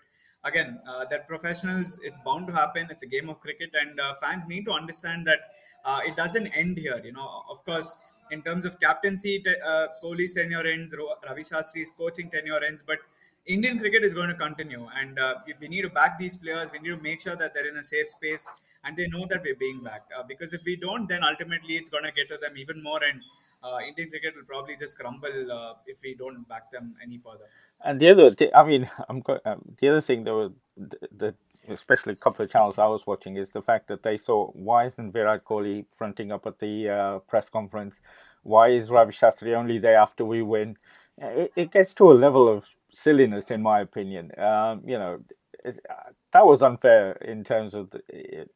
again, 0.44 0.80
uh, 0.88 1.04
they're 1.08 1.20
professionals. 1.28 2.00
It's 2.02 2.18
bound 2.18 2.48
to 2.48 2.52
happen. 2.52 2.88
It's 2.90 3.02
a 3.02 3.06
game 3.06 3.28
of 3.28 3.40
cricket, 3.40 3.70
and 3.80 4.00
uh, 4.00 4.14
fans 4.20 4.48
need 4.48 4.64
to 4.64 4.72
understand 4.72 5.26
that 5.26 5.38
uh, 5.84 6.00
it 6.04 6.16
doesn't 6.16 6.48
end 6.48 6.78
here. 6.78 7.00
You 7.04 7.12
know, 7.12 7.44
of 7.48 7.64
course, 7.64 7.98
in 8.30 8.42
terms 8.42 8.64
of 8.64 8.80
captaincy, 8.80 9.40
te- 9.40 9.60
Kohli's 10.02 10.34
tenure 10.34 10.66
ends, 10.66 10.94
Ravi 11.26 11.42
Shastri's 11.42 11.90
coaching 11.92 12.30
tenure 12.30 12.62
ends, 12.64 12.82
but 12.86 12.98
Indian 13.46 13.78
cricket 13.78 14.02
is 14.04 14.12
going 14.12 14.28
to 14.28 14.34
continue, 14.34 14.88
and 14.96 15.18
we 15.60 15.68
need 15.68 15.82
to 15.82 15.90
back 15.90 16.18
these 16.18 16.36
players. 16.36 16.70
We 16.72 16.78
need 16.80 16.96
to 16.96 17.02
make 17.02 17.20
sure 17.20 17.36
that 17.36 17.54
they're 17.54 17.68
in 17.68 17.76
a 17.76 17.84
safe 17.84 18.08
space 18.08 18.48
and 18.84 18.96
they 18.96 19.06
know 19.08 19.26
that 19.28 19.42
we're 19.42 19.56
being 19.56 19.82
backed. 19.82 20.12
because 20.28 20.52
if 20.52 20.64
we 20.64 20.76
don't, 20.76 21.08
then 21.08 21.22
ultimately 21.22 21.76
it's 21.76 21.90
going 21.90 22.04
to 22.04 22.12
get 22.12 22.28
to 22.28 22.38
them 22.38 22.56
even 22.56 22.82
more 22.82 23.02
and 23.02 23.20
uh, 23.62 23.78
Indian 23.86 24.10
cricket 24.10 24.34
will 24.36 24.46
probably 24.46 24.76
just 24.78 24.98
crumble 24.98 25.52
uh, 25.52 25.72
if 25.86 25.98
we 26.02 26.14
don't 26.14 26.48
back 26.48 26.70
them 26.70 26.94
any 27.02 27.18
further. 27.18 27.46
And 27.82 27.98
the 27.98 28.08
other, 28.08 28.34
I 28.54 28.64
mean, 28.64 28.90
I'm 29.08 29.22
um, 29.44 29.62
the 29.80 29.88
other 29.88 30.00
thing 30.00 30.24
that 30.24 30.34
was 30.34 30.52
the, 30.76 31.34
especially 31.68 32.14
a 32.14 32.16
couple 32.16 32.44
of 32.44 32.50
channels 32.50 32.78
I 32.78 32.86
was 32.86 33.06
watching 33.06 33.36
is 33.36 33.50
the 33.50 33.62
fact 33.62 33.88
that 33.88 34.02
they 34.02 34.18
thought, 34.18 34.56
why 34.56 34.86
isn't 34.86 35.12
Virat 35.12 35.44
Kohli 35.44 35.84
fronting 35.96 36.32
up 36.32 36.46
at 36.46 36.58
the 36.58 36.88
uh, 36.88 37.18
press 37.20 37.48
conference? 37.48 38.00
Why 38.42 38.68
is 38.68 38.90
Ravi 38.90 39.12
Shastri 39.12 39.54
only 39.54 39.78
there 39.78 39.98
after 39.98 40.24
we 40.24 40.42
win? 40.42 40.76
It, 41.18 41.52
it 41.56 41.72
gets 41.72 41.92
to 41.94 42.10
a 42.10 42.14
level 42.14 42.48
of 42.48 42.64
silliness, 42.92 43.50
in 43.50 43.62
my 43.62 43.80
opinion. 43.80 44.32
Um, 44.38 44.82
you 44.86 44.98
know, 44.98 45.20
it, 45.64 45.84
uh, 45.88 46.10
that 46.32 46.46
was 46.46 46.62
unfair 46.62 47.12
in 47.12 47.44
terms 47.44 47.74
of 47.74 47.90
the, 47.90 48.00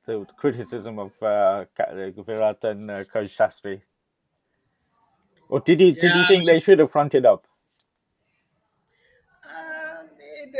the 0.07 0.27
criticism 0.37 0.99
of 0.99 1.23
uh, 1.23 1.65
Virat 1.79 2.65
and 2.65 2.91
uh, 2.91 3.05
Coach 3.05 3.37
Shastri. 3.37 3.83
Or 5.49 5.61
did 5.61 5.81
you 5.81 5.93
did 5.93 6.15
you 6.15 6.27
think 6.27 6.47
they 6.47 6.61
should 6.61 6.79
have 6.79 6.91
fronted 6.91 7.27
up? 7.27 7.47
Um, 9.45 10.09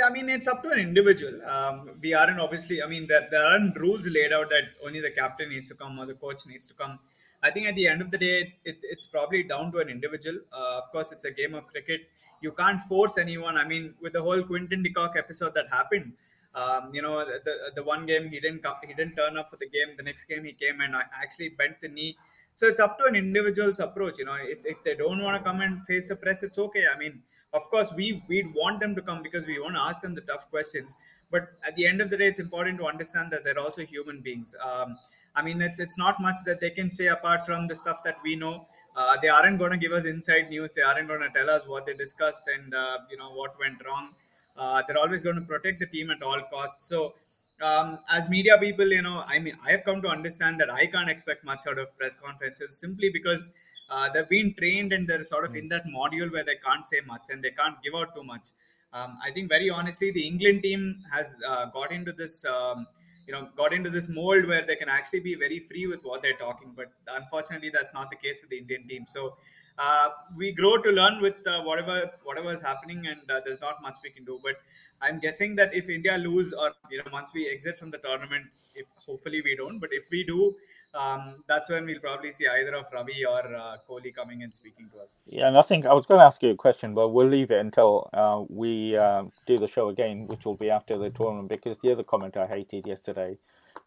I 0.07 0.11
mean, 0.11 0.29
it's 0.29 0.49
up 0.49 0.63
to 0.63 0.71
an 0.71 0.81
individual. 0.81 1.41
Um, 1.45 1.89
we 2.03 2.15
aren't 2.15 2.39
obviously. 2.39 2.83
I 2.83 2.87
mean, 2.87 3.07
there, 3.09 3.27
there 3.31 3.45
aren't 3.45 3.79
rules 3.79 4.09
laid 4.09 4.33
out 4.33 4.49
that 4.51 4.65
only 4.85 5.01
the 5.01 5.11
captain 5.11 5.49
needs 5.49 5.69
to 5.69 5.75
come 5.75 5.99
or 5.99 6.07
the 6.07 6.15
coach 6.15 6.47
needs 6.49 6.69
to 6.69 6.75
come. 6.75 6.99
I 7.43 7.51
think 7.51 7.67
at 7.67 7.75
the 7.75 7.87
end 7.87 8.01
of 8.01 8.11
the 8.11 8.17
day, 8.17 8.55
it, 8.65 8.79
it's 8.83 9.07
probably 9.07 9.43
down 9.43 9.71
to 9.73 9.79
an 9.79 9.91
individual. 9.91 10.39
Uh, 10.51 10.81
of 10.83 10.91
course, 10.91 11.13
it's 11.13 11.27
a 11.27 11.31
game 11.31 11.55
of 11.55 11.67
cricket. 11.67 12.01
You 12.41 12.53
can't 12.53 12.81
force 12.81 13.19
anyone. 13.19 13.59
I 13.59 13.67
mean, 13.67 13.95
with 14.01 14.15
the 14.15 14.23
whole 14.23 14.43
Quinton 14.43 14.83
de 14.83 14.91
Kock 14.91 15.15
episode 15.19 15.53
that 15.55 15.67
happened, 15.71 16.15
um, 16.55 16.91
you 16.95 17.03
know, 17.03 17.19
the, 17.25 17.41
the, 17.45 17.55
the 17.77 17.83
one 17.83 18.07
game 18.07 18.31
he 18.31 18.41
didn't 18.41 18.63
come, 18.63 18.77
he 18.87 18.95
didn't 18.95 19.17
turn 19.17 19.37
up 19.37 19.51
for 19.51 19.57
the 19.57 19.69
game. 19.69 19.95
The 19.97 20.03
next 20.03 20.25
game 20.25 20.45
he 20.45 20.53
came 20.53 20.81
and 20.81 20.95
actually 20.95 21.51
bent 21.51 21.83
the 21.83 21.89
knee 21.89 22.17
so 22.55 22.67
it's 22.67 22.81
up 22.81 22.99
to 22.99 23.05
an 23.05 23.17
individual's 23.17 23.81
approach 23.81 24.19
you 24.19 24.25
know 24.25 24.37
if, 24.55 24.65
if 24.65 24.83
they 24.85 24.95
don't 24.95 25.23
want 25.23 25.37
to 25.37 25.49
come 25.49 25.61
and 25.61 25.85
face 25.87 26.09
the 26.09 26.17
press 26.17 26.43
it's 26.43 26.59
okay. 26.59 26.85
I 26.95 26.99
mean 26.99 27.23
of 27.53 27.63
course 27.71 27.93
we 27.97 28.23
we'd 28.29 28.55
want 28.55 28.81
them 28.81 28.95
to 28.95 29.03
come 29.03 29.23
because 29.23 29.47
we 29.47 29.59
want 29.61 29.75
to 29.75 29.81
ask 29.81 30.03
them 30.03 30.15
the 30.15 30.23
tough 30.23 30.51
questions. 30.51 30.97
But 31.31 31.49
at 31.67 31.75
the 31.77 31.87
end 31.87 32.01
of 32.01 32.11
the 32.11 32.17
day 32.17 32.27
it's 32.27 32.39
important 32.39 32.79
to 32.79 32.87
understand 32.87 33.31
that 33.33 33.45
they're 33.45 33.59
also 33.59 33.85
human 33.85 34.21
beings. 34.21 34.55
Um, 34.69 34.99
i 35.37 35.43
mean 35.43 35.61
it's 35.61 35.81
it's 35.81 35.99
not 35.99 36.21
much 36.21 36.37
that 36.47 36.61
they 36.61 36.71
can 36.71 36.89
say 36.91 37.07
apart 37.09 37.45
from 37.47 37.69
the 37.69 37.77
stuff 37.77 38.01
that 38.05 38.17
we 38.25 38.37
know. 38.37 38.57
Uh, 38.97 39.17
they 39.21 39.29
aren't 39.29 39.59
going 39.59 39.73
to 39.73 39.77
give 39.77 39.91
us 39.91 40.07
inside 40.07 40.49
news. 40.49 40.73
They 40.73 40.83
aren't 40.83 41.09
going 41.09 41.21
to 41.21 41.31
tell 41.37 41.51
us 41.51 41.67
what 41.67 41.85
they 41.87 41.95
discussed 41.95 42.45
and 42.57 42.73
uh, 42.73 42.99
you 43.11 43.17
know 43.17 43.31
what 43.33 43.59
went 43.59 43.85
wrong. 43.85 44.11
Uh, 44.57 44.83
they're 44.87 44.99
always 44.99 45.25
going 45.25 45.37
to 45.37 45.43
protect 45.43 45.81
the 45.81 45.87
team 45.87 46.11
at 46.11 46.23
all 46.23 46.41
costs. 46.53 46.87
So 46.89 47.15
um, 47.63 47.99
as 48.11 48.29
media 48.29 48.59
people, 48.59 48.87
you 48.89 49.03
know, 49.03 49.23
I 49.27 49.39
mean, 49.39 49.57
I 49.65 49.71
have 49.71 49.85
come 49.85 50.03
to 50.03 50.09
understand 50.09 50.61
that 50.61 50.71
I 50.71 50.87
can't 50.87 51.09
expect 51.09 51.45
much 51.45 51.67
out 51.69 51.79
of 51.79 51.97
press 51.97 52.15
conferences 52.15 52.79
simply 52.79 53.11
because 53.11 53.53
uh, 53.91 54.09
they've 54.13 54.29
been 54.29 54.55
trained 54.55 54.93
and 54.93 55.07
they're 55.07 55.23
sort 55.23 55.45
of 55.45 55.55
in 55.55 55.69
that 55.69 55.85
module 55.87 56.33
where 56.33 56.45
they 56.45 56.57
can't 56.57 56.87
say 56.87 57.01
much 57.07 57.23
and 57.31 57.43
they 57.43 57.51
can't 57.51 57.77
give 57.83 57.95
out 57.95 58.15
too 58.15 58.25
much. 58.25 58.49
Um, 58.93 59.19
I 59.23 59.31
think 59.31 59.49
very 59.49 59.71
honestly, 59.71 60.11
the 60.11 60.27
England 60.27 60.63
team 60.63 61.03
has 61.13 61.41
uh, 61.47 61.67
got 61.67 61.93
into 61.93 62.13
this, 62.13 62.45
um, 62.45 62.87
you 63.27 63.33
know, 63.33 63.49
got 63.57 63.73
into 63.73 63.91
this 63.91 64.09
mold 64.09 64.47
where 64.47 64.65
they 64.67 64.77
can 64.77 64.89
actually 64.89 65.21
be 65.21 65.35
very 65.35 65.59
free 65.61 65.87
with 65.87 66.03
what 66.03 66.23
they're 66.23 66.37
talking. 66.37 66.73
But 66.77 66.93
unfortunately, 67.09 67.71
that's 67.71 67.93
not 67.93 68.11
the 68.11 68.17
case 68.17 68.41
with 68.43 68.51
the 68.51 68.59
Indian 68.59 68.87
team. 68.87 69.05
So 69.07 69.37
uh, 69.79 70.09
we 70.39 70.53
grow 70.55 70.81
to 70.83 70.91
learn 70.91 71.21
with 71.21 71.43
uh, 71.47 71.63
whatever 71.63 72.03
whatever 72.25 72.53
is 72.53 72.63
happening, 72.63 73.07
and 73.07 73.31
uh, 73.31 73.41
there's 73.45 73.61
not 73.61 73.83
much 73.83 73.95
we 74.03 74.11
can 74.11 74.25
do. 74.25 74.39
But 74.43 74.57
I'm 75.03 75.19
guessing 75.19 75.57
that 75.57 75.75
if 75.75 75.89
India 75.89 76.17
lose 76.17 76.53
or 76.53 76.73
you 76.91 76.99
know 76.99 77.11
once 77.13 77.33
we 77.35 77.49
exit 77.49 77.79
from 77.79 77.91
the 77.91 77.99
tournament, 77.99 78.47
if 78.75 78.87
hopefully 78.97 79.43
we 79.43 79.57
don't, 79.57 79.79
but 79.79 79.91
if 79.93 80.05
we 80.11 80.25
do, 80.25 80.55
um, 80.95 81.43
that's 81.49 81.71
when 81.71 81.87
we'll 81.87 81.99
probably 81.99 82.31
see 82.31 82.47
either 82.47 82.75
of 82.77 82.87
Ravi 82.93 83.25
or 83.25 83.55
uh, 83.55 83.77
Kohli 83.89 84.15
coming 84.15 84.43
and 84.43 84.55
speaking 84.55 84.89
to 84.95 85.01
us. 85.01 85.23
Yeah, 85.27 85.49
and 85.49 85.59
I 85.59 85.63
think 85.63 85.87
I 85.87 85.93
was 85.93 86.07
going 86.07 86.21
to 86.21 86.25
ask 86.25 86.43
you 86.43 86.51
a 86.51 86.57
question, 86.57 86.95
but 86.95 87.09
we'll 87.09 87.27
leave 87.27 87.51
it 87.51 87.59
until 87.59 88.09
uh, 88.13 88.45
we 88.49 88.97
uh, 88.97 89.25
do 89.47 89.59
the 89.59 89.69
show 89.69 89.89
again, 89.89 90.29
which 90.29 90.45
will 90.45 90.55
be 90.55 90.71
after 90.71 90.97
the 90.97 91.11
tournament. 91.11 91.49
Because 91.49 91.79
the 91.79 91.91
other 91.91 92.05
comment 92.05 92.37
I 92.37 92.47
hated 92.47 92.87
yesterday, 92.87 93.39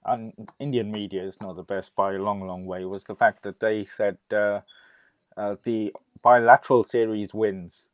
and 0.06 0.34
Indian 0.60 0.92
media 0.92 1.24
is 1.24 1.40
not 1.42 1.56
the 1.56 1.64
best 1.64 1.96
by 1.96 2.14
a 2.14 2.22
long, 2.22 2.46
long 2.46 2.66
way, 2.66 2.84
was 2.84 3.06
the 3.06 3.16
fact 3.16 3.44
that 3.44 3.62
they 3.62 3.88
said 3.96 4.18
uh, 4.32 4.60
uh, 5.38 5.56
the 5.64 5.94
bilateral 6.24 6.84
series 6.84 7.34
wins 7.34 7.88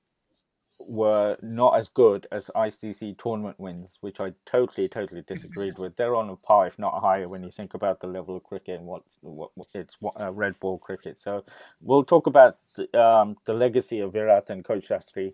were 0.90 1.38
not 1.42 1.78
as 1.78 1.90
good 1.90 2.28
as 2.32 2.50
ICC 2.56 3.18
tournament 3.18 3.60
wins, 3.60 3.98
which 4.02 4.20
I 4.20 4.34
totally, 4.46 4.88
totally 4.88 5.22
disagreed 5.22 5.78
with. 5.78 5.96
They're 5.96 6.16
on 6.16 6.30
a 6.30 6.36
par, 6.36 6.68
if 6.68 6.78
not 6.80 7.02
higher, 7.02 7.28
when 7.28 7.44
you 7.44 7.52
think 7.52 7.74
about 7.74 8.00
the 8.00 8.08
level 8.08 8.38
of 8.38 8.44
cricket 8.44 8.80
and 8.80 8.88
what's 8.88 9.18
what, 9.22 9.52
it's 9.74 9.98
what, 10.00 10.20
uh, 10.20 10.32
red 10.32 10.60
ball 10.60 10.78
cricket. 10.78 11.20
So 11.20 11.44
we'll 11.82 12.04
talk 12.04 12.28
about 12.28 12.58
the, 12.76 13.00
um, 13.00 13.38
the 13.46 13.54
legacy 13.54 14.00
of 14.00 14.14
Virat 14.14 14.50
and 14.50 14.66
Coach 14.66 14.90
Shastri 14.90 15.34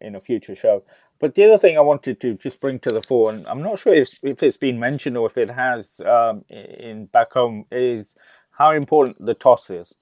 in 0.00 0.14
a 0.14 0.20
future 0.20 0.54
show. 0.54 0.82
But 1.18 1.34
the 1.34 1.44
other 1.44 1.58
thing 1.58 1.76
I 1.76 1.82
wanted 1.82 2.20
to 2.20 2.34
just 2.34 2.60
bring 2.60 2.78
to 2.80 2.90
the 2.90 3.02
fore, 3.02 3.30
and 3.30 3.46
I'm 3.46 3.62
not 3.62 3.78
sure 3.78 3.94
if, 3.94 4.18
if 4.22 4.42
it's 4.42 4.56
been 4.56 4.80
mentioned 4.80 5.16
or 5.16 5.26
if 5.26 5.36
it 5.36 5.50
has 5.50 6.00
um, 6.00 6.44
in 6.48 7.06
back 7.06 7.32
home, 7.32 7.66
is 7.70 8.16
how 8.52 8.72
important 8.72 9.24
the 9.24 9.34
toss 9.34 9.70
is 9.70 9.94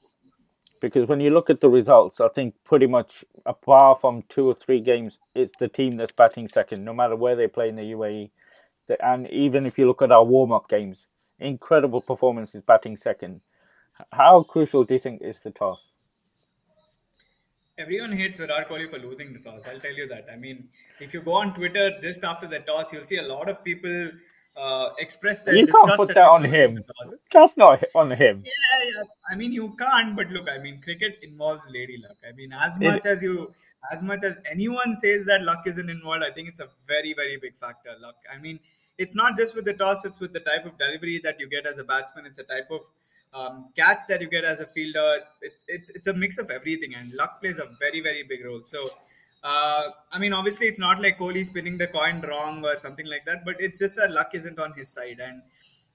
because 0.81 1.09
when 1.09 1.21
you 1.21 1.31
look 1.31 1.51
at 1.51 1.61
the 1.61 1.69
results, 1.69 2.21
I 2.21 2.29
think 2.29 2.55
pretty 2.65 2.87
much 2.87 3.25
apart 3.45 4.01
from 4.01 4.23
two 4.29 4.47
or 4.47 4.55
three 4.55 4.81
games, 4.81 5.19
it's 5.35 5.53
the 5.59 5.69
team 5.69 5.97
that's 5.97 6.13
batting 6.13 6.49
second, 6.49 6.85
no 6.85 6.93
matter 6.93 7.17
where 7.17 7.37
they 7.37 7.49
play 7.49 7.69
in 7.69 7.77
the 7.77 7.93
UAE. 7.93 8.31
And 9.01 9.29
even 9.31 9.67
if 9.67 9.79
you 9.79 9.87
look 9.87 10.03
at 10.03 10.13
our 10.13 10.25
warm 10.25 10.53
up 10.53 10.69
games, 10.69 11.07
incredible 11.39 12.01
performances 12.01 12.63
batting 12.63 12.97
second. 12.97 13.41
How 14.13 14.43
crucial 14.43 14.85
do 14.85 14.95
you 14.95 15.01
think 15.01 15.23
is 15.23 15.41
the 15.41 15.51
toss? 15.51 15.93
Everyone 17.77 18.13
hates 18.13 18.39
Virat 18.39 18.69
Kohli 18.69 18.91
for 18.91 18.99
losing 18.99 19.33
the 19.33 19.39
toss. 19.39 19.65
I'll 19.67 19.79
tell 19.79 19.95
you 19.95 20.09
that. 20.09 20.27
I 20.33 20.37
mean, 20.37 20.69
if 21.01 21.15
you 21.15 21.21
go 21.21 21.35
on 21.35 21.55
Twitter 21.55 21.97
just 22.01 22.25
after 22.25 22.49
the 22.49 22.59
toss, 22.59 22.93
you'll 22.93 23.05
see 23.05 23.19
a 23.19 23.23
lot 23.23 23.49
of 23.49 23.63
people 23.63 24.11
uh, 24.59 24.91
express 24.99 25.45
their 25.45 25.55
You 25.57 25.67
can't 25.67 25.97
put 25.97 26.09
that 26.09 26.29
on 26.29 26.45
him. 26.45 26.79
Just 27.31 27.57
not 27.57 27.83
on 27.95 28.11
him. 28.11 28.43
Yeah, 28.45 28.91
yeah. 28.95 29.03
I 29.31 29.37
mean, 29.37 29.53
you 29.53 29.75
can't, 29.77 30.17
but 30.17 30.31
look, 30.31 30.49
I 30.49 30.59
mean, 30.59 30.81
cricket 30.83 31.19
involves 31.23 31.71
lady 31.71 31.99
luck. 32.03 32.17
I 32.29 32.33
mean, 32.33 32.53
as 32.53 32.81
It, 32.81 32.85
much 32.85 33.07
as 33.07 33.23
you, 33.23 33.55
as 33.93 34.03
much 34.03 34.23
as 34.25 34.39
anyone 34.51 34.95
says 34.95 35.27
that 35.27 35.43
luck 35.43 35.63
isn't 35.67 35.89
involved, 35.89 36.25
I 36.25 36.31
think 36.31 36.49
it's 36.49 36.61
a 36.61 36.69
very, 36.87 37.15
very 37.15 37.37
big 37.37 37.57
factor. 37.57 37.91
Luck. 38.01 38.17
I 38.33 38.39
mean, 38.39 38.59
it's 38.99 39.15
not 39.15 39.37
just 39.37 39.55
with 39.55 39.65
the 39.65 39.75
toss; 39.75 40.05
it's 40.05 40.21
with 40.21 40.33
the 40.33 40.41
type 40.41 40.67
of 40.67 40.77
delivery 40.79 41.21
that 41.23 41.39
you 41.39 41.49
get 41.49 41.67
as 41.67 41.79
a 41.79 41.85
batsman. 41.85 42.27
It's 42.27 42.39
a 42.39 42.45
type 42.45 42.71
of 42.71 42.83
um, 43.33 43.69
catch 43.77 44.01
that 44.09 44.21
you 44.21 44.29
get 44.29 44.45
as 44.45 44.61
a 44.61 44.67
fielder. 44.67 45.21
It's 45.41 45.65
it's 45.69 45.91
it's 45.91 46.07
a 46.09 46.13
mix 46.15 46.39
of 46.39 46.51
everything, 46.51 46.95
and 46.95 47.13
luck 47.13 47.41
plays 47.41 47.59
a 47.59 47.67
very, 47.79 48.01
very 48.01 48.25
big 48.25 48.45
role. 48.45 48.63
So. 48.65 48.89
Uh, 49.43 49.91
I 50.13 50.19
mean, 50.19 50.33
obviously, 50.33 50.67
it's 50.67 50.81
not 50.81 51.01
like 51.01 51.19
Kohli 51.19 51.45
spinning 51.45 51.79
the 51.79 51.87
coin 51.87 52.21
wrong 52.21 52.65
or 52.65 52.77
something 52.77 53.07
like 53.07 53.25
that, 53.27 53.45
but 53.45 53.57
it's 53.61 53.79
just 53.79 53.97
that 53.97 54.11
luck 54.11 54.31
isn't 54.35 54.59
on 54.59 54.73
his 54.73 54.89
side, 54.89 55.19
and 55.21 55.43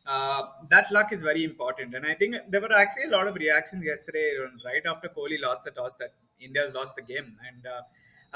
uh, 0.08 0.44
that 0.70 0.92
luck 0.92 1.12
is 1.12 1.22
very 1.24 1.44
important. 1.44 1.94
And 1.94 2.06
I 2.06 2.14
think 2.14 2.36
there 2.50 2.62
were 2.62 2.74
actually 2.74 3.06
a 3.06 3.10
lot 3.10 3.28
of 3.28 3.36
reactions 3.36 3.84
yesterday, 3.84 4.32
right 4.66 4.82
after 4.86 5.10
Kohli 5.10 5.42
lost 5.42 5.64
the 5.64 5.72
toss, 5.72 5.96
that 5.96 6.14
India's 6.40 6.74
lost 6.74 6.96
the 6.96 7.02
game. 7.02 7.38
And 7.48 7.68
uh, 7.68 7.82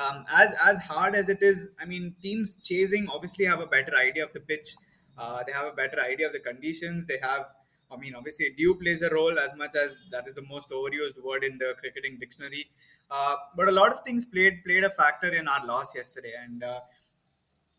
um, 0.01 0.25
as 0.29 0.53
as 0.65 0.79
hard 0.83 1.15
as 1.15 1.29
it 1.29 1.41
is, 1.41 1.71
I 1.81 1.85
mean, 1.85 2.15
teams 2.21 2.57
chasing 2.61 3.07
obviously 3.09 3.45
have 3.45 3.61
a 3.61 3.65
better 3.65 3.95
idea 3.95 4.25
of 4.25 4.33
the 4.33 4.39
pitch. 4.41 4.75
Uh, 5.17 5.43
they 5.45 5.51
have 5.51 5.65
a 5.65 5.75
better 5.75 5.99
idea 5.99 6.27
of 6.27 6.33
the 6.33 6.39
conditions. 6.39 7.07
They 7.07 7.17
have, 7.21 7.47
I 7.91 7.97
mean, 7.97 8.15
obviously, 8.15 8.49
dew 8.57 8.75
plays 8.75 9.01
a 9.01 9.09
role 9.09 9.39
as 9.39 9.55
much 9.55 9.75
as 9.75 10.01
that 10.11 10.27
is 10.27 10.35
the 10.35 10.41
most 10.41 10.69
overused 10.71 11.21
word 11.23 11.43
in 11.43 11.57
the 11.57 11.73
cricketing 11.79 12.17
dictionary. 12.19 12.67
Uh, 13.09 13.35
but 13.55 13.69
a 13.69 13.71
lot 13.71 13.91
of 13.91 14.01
things 14.01 14.25
played 14.25 14.63
played 14.65 14.83
a 14.83 14.89
factor 14.89 15.29
in 15.33 15.47
our 15.47 15.65
loss 15.65 15.95
yesterday, 15.95 16.33
and 16.43 16.63
uh, 16.63 16.79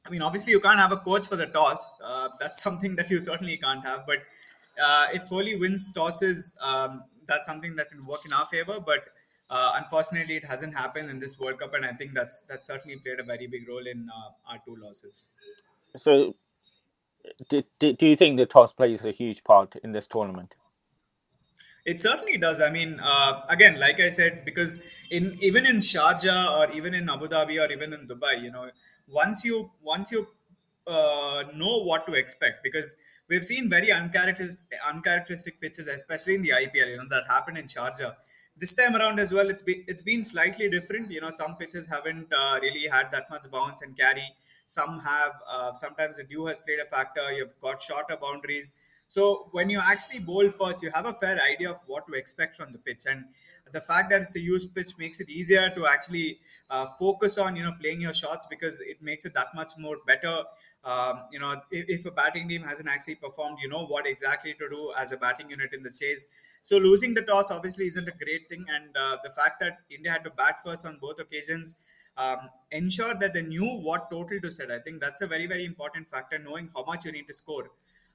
I 0.06 0.10
mean, 0.10 0.22
obviously, 0.22 0.52
you 0.52 0.60
can't 0.60 0.78
have 0.78 0.92
a 0.92 0.96
coach 0.96 1.28
for 1.28 1.36
the 1.36 1.46
toss. 1.46 1.96
Uh, 2.02 2.30
that's 2.40 2.62
something 2.68 2.96
that 2.96 3.10
you 3.10 3.20
certainly 3.20 3.58
can't 3.58 3.84
have. 3.84 4.06
But 4.06 4.18
uh, 4.82 5.08
if 5.12 5.28
Kohli 5.28 5.58
wins 5.60 5.92
tosses, 5.92 6.54
um, 6.60 7.04
that's 7.26 7.46
something 7.46 7.76
that 7.76 7.90
can 7.90 8.06
work 8.06 8.24
in 8.24 8.32
our 8.32 8.46
favor. 8.46 8.80
But 8.80 9.10
uh, 9.50 9.72
unfortunately, 9.74 10.36
it 10.36 10.44
hasn't 10.44 10.74
happened 10.74 11.10
in 11.10 11.18
this 11.18 11.38
World 11.38 11.58
Cup, 11.58 11.74
and 11.74 11.84
I 11.84 11.92
think 11.92 12.14
that's 12.14 12.42
that 12.42 12.64
certainly 12.64 12.96
played 12.96 13.20
a 13.20 13.22
very 13.22 13.46
big 13.46 13.68
role 13.68 13.86
in 13.86 14.08
uh, 14.08 14.52
our 14.52 14.58
two 14.64 14.76
losses. 14.76 15.28
so, 15.96 16.34
do, 17.48 17.62
do, 17.78 17.92
do 17.92 18.06
you 18.06 18.16
think 18.16 18.36
the 18.36 18.46
toss 18.46 18.72
plays 18.72 19.04
a 19.04 19.12
huge 19.12 19.44
part 19.44 19.76
in 19.82 19.92
this 19.92 20.06
tournament? 20.06 20.54
It 21.84 22.00
certainly 22.00 22.36
does. 22.36 22.60
I 22.60 22.70
mean, 22.70 23.00
uh, 23.00 23.42
again, 23.48 23.80
like 23.80 23.98
I 23.98 24.10
said, 24.10 24.44
because 24.44 24.82
in 25.10 25.38
even 25.40 25.64
in 25.64 25.78
Sharjah 25.78 26.58
or 26.58 26.72
even 26.72 26.92
in 26.92 27.08
Abu 27.08 27.28
Dhabi 27.28 27.58
or 27.58 27.72
even 27.72 27.94
in 27.94 28.06
Dubai, 28.06 28.42
you 28.42 28.50
know, 28.50 28.70
once 29.08 29.44
you 29.44 29.70
once 29.82 30.12
you 30.12 30.26
uh, 30.86 31.44
know 31.54 31.78
what 31.84 32.06
to 32.06 32.12
expect, 32.12 32.62
because 32.62 32.96
we've 33.28 33.44
seen 33.44 33.70
very 33.70 33.90
uncharacteristic, 33.90 34.78
uncharacteristic 34.86 35.60
pitches, 35.60 35.86
especially 35.86 36.34
in 36.34 36.42
the 36.42 36.50
IPL, 36.50 36.90
you 36.90 36.96
know, 36.98 37.08
that 37.08 37.24
happened 37.26 37.56
in 37.56 37.64
Sharjah. 37.64 38.14
This 38.56 38.74
time 38.74 38.94
around 38.96 39.18
as 39.18 39.32
well, 39.32 39.48
it's 39.48 39.62
been 39.62 39.84
it's 39.86 40.02
been 40.02 40.24
slightly 40.24 40.68
different. 40.68 41.10
You 41.10 41.22
know, 41.22 41.30
some 41.30 41.56
pitches 41.56 41.86
haven't 41.86 42.32
uh, 42.32 42.58
really 42.60 42.86
had 42.88 43.10
that 43.12 43.30
much 43.30 43.50
bounce 43.50 43.80
and 43.80 43.96
carry. 43.96 44.28
Some 44.68 45.00
have. 45.00 45.32
Uh, 45.50 45.72
sometimes 45.74 46.18
the 46.18 46.24
dew 46.24 46.46
has 46.46 46.60
played 46.60 46.78
a 46.78 46.86
factor. 46.86 47.32
You've 47.32 47.58
got 47.60 47.82
shorter 47.82 48.16
boundaries. 48.20 48.74
So 49.08 49.48
when 49.52 49.70
you 49.70 49.80
actually 49.82 50.18
bowl 50.18 50.50
first, 50.50 50.82
you 50.82 50.90
have 50.94 51.06
a 51.06 51.14
fair 51.14 51.40
idea 51.40 51.70
of 51.70 51.80
what 51.86 52.06
to 52.06 52.12
expect 52.12 52.54
from 52.54 52.72
the 52.72 52.78
pitch, 52.78 53.04
and 53.08 53.24
the 53.72 53.80
fact 53.80 54.10
that 54.10 54.20
it's 54.20 54.36
a 54.36 54.40
used 54.40 54.74
pitch 54.74 54.92
makes 54.98 55.20
it 55.20 55.30
easier 55.30 55.70
to 55.70 55.86
actually 55.86 56.38
uh, 56.68 56.86
focus 56.98 57.38
on 57.38 57.56
you 57.56 57.64
know 57.64 57.72
playing 57.80 58.02
your 58.02 58.12
shots 58.12 58.46
because 58.48 58.80
it 58.80 59.00
makes 59.00 59.24
it 59.24 59.32
that 59.34 59.54
much 59.54 59.72
more 59.78 59.96
better. 60.06 60.42
Um, 60.84 61.22
you 61.32 61.40
know, 61.40 61.60
if, 61.70 61.88
if 61.88 62.06
a 62.06 62.10
batting 62.10 62.48
team 62.48 62.62
hasn't 62.62 62.88
actually 62.88 63.16
performed, 63.16 63.58
you 63.62 63.68
know 63.68 63.86
what 63.86 64.06
exactly 64.06 64.54
to 64.54 64.68
do 64.68 64.92
as 64.96 65.12
a 65.12 65.16
batting 65.16 65.50
unit 65.50 65.72
in 65.72 65.82
the 65.82 65.90
chase. 65.90 66.26
So 66.62 66.76
losing 66.76 67.14
the 67.14 67.22
toss 67.22 67.50
obviously 67.50 67.86
isn't 67.86 68.08
a 68.08 68.12
great 68.12 68.48
thing, 68.48 68.66
and 68.68 68.96
uh, 68.96 69.16
the 69.24 69.30
fact 69.30 69.60
that 69.60 69.78
India 69.90 70.12
had 70.12 70.24
to 70.24 70.30
bat 70.30 70.62
first 70.62 70.84
on 70.84 70.98
both 71.00 71.18
occasions 71.18 71.78
um, 72.18 72.50
ensure 72.70 73.14
that 73.14 73.32
they 73.32 73.42
knew 73.42 73.66
what 73.88 74.10
total 74.10 74.40
to 74.40 74.50
set. 74.50 74.70
I 74.70 74.80
think 74.80 75.00
that's 75.00 75.22
a 75.22 75.26
very 75.26 75.46
very 75.46 75.64
important 75.64 76.08
factor, 76.08 76.38
knowing 76.38 76.70
how 76.74 76.84
much 76.84 77.04
you 77.06 77.12
need 77.12 77.28
to 77.28 77.34
score. 77.34 77.70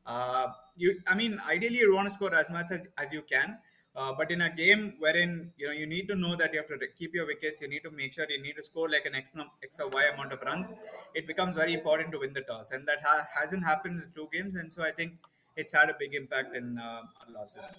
Uh, 0.06 0.48
you, 0.76 1.00
I 1.08 1.16
mean, 1.16 1.40
ideally 1.50 1.78
you 1.78 1.96
want 1.96 2.10
to 2.10 2.14
score 2.14 2.36
as 2.36 2.50
much 2.50 2.72
as, 2.72 2.82
as 2.98 3.14
you 3.14 3.22
can, 3.22 3.58
uh, 3.96 4.12
but 4.18 4.32
in 4.32 4.42
a 4.42 4.50
game 4.54 4.96
wherein 5.00 5.52
you 5.58 5.68
know 5.68 5.74
you 5.74 5.88
need 5.88 6.08
to 6.10 6.16
know 6.16 6.36
that 6.36 6.54
you 6.54 6.60
have 6.60 6.68
to 6.68 6.88
keep 7.00 7.16
your 7.16 7.26
wickets, 7.26 7.62
you 7.62 7.70
need 7.70 7.84
to 7.84 7.92
make 7.92 8.14
sure 8.14 8.26
you 8.30 8.42
need 8.42 8.58
to 8.58 8.64
score 8.64 8.90
like 8.90 9.06
an 9.06 9.16
X, 9.16 9.34
X 9.64 9.80
or 9.80 9.90
Y 9.90 10.04
amount 10.14 10.34
of 10.34 10.42
runs. 10.42 10.74
It 11.16 11.26
becomes 11.26 11.56
very 11.56 11.74
important 11.74 12.12
to 12.12 12.20
win 12.20 12.34
the 12.34 12.42
toss, 12.42 12.72
and 12.72 12.86
that 12.88 13.00
ha- 13.04 13.28
hasn't 13.40 13.64
happened 13.64 13.96
in 13.96 14.02
the 14.02 14.14
two 14.14 14.28
games, 14.34 14.56
and 14.56 14.74
so 14.74 14.84
I 14.84 14.92
think 14.92 15.14
it's 15.56 15.74
had 15.74 15.90
a 15.90 15.96
big 15.98 16.14
impact 16.14 16.56
in 16.56 16.78
uh, 16.78 17.04
our 17.22 17.34
losses. 17.34 17.78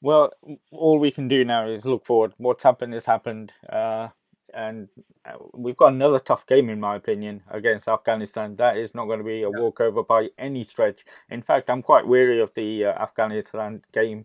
Well, 0.00 0.32
all 0.70 0.98
we 0.98 1.10
can 1.10 1.26
do 1.28 1.44
now 1.44 1.66
is 1.68 1.84
look 1.84 2.06
forward. 2.06 2.32
What's 2.38 2.62
happened 2.62 2.94
has 2.94 3.04
happened. 3.04 3.52
Uh, 3.68 4.08
and 4.54 4.88
uh, 5.26 5.32
we've 5.54 5.76
got 5.76 5.92
another 5.92 6.18
tough 6.18 6.46
game, 6.46 6.68
in 6.68 6.80
my 6.80 6.96
opinion, 6.96 7.42
against 7.50 7.88
Afghanistan. 7.88 8.56
That 8.56 8.76
is 8.76 8.94
not 8.94 9.06
going 9.06 9.18
to 9.18 9.24
be 9.24 9.42
a 9.42 9.50
walkover 9.50 10.02
by 10.02 10.28
any 10.38 10.64
stretch. 10.64 11.04
In 11.30 11.42
fact, 11.42 11.70
I'm 11.70 11.82
quite 11.82 12.06
weary 12.06 12.40
of 12.40 12.54
the 12.54 12.86
uh, 12.86 13.02
Afghanistan 13.02 13.82
game. 13.92 14.24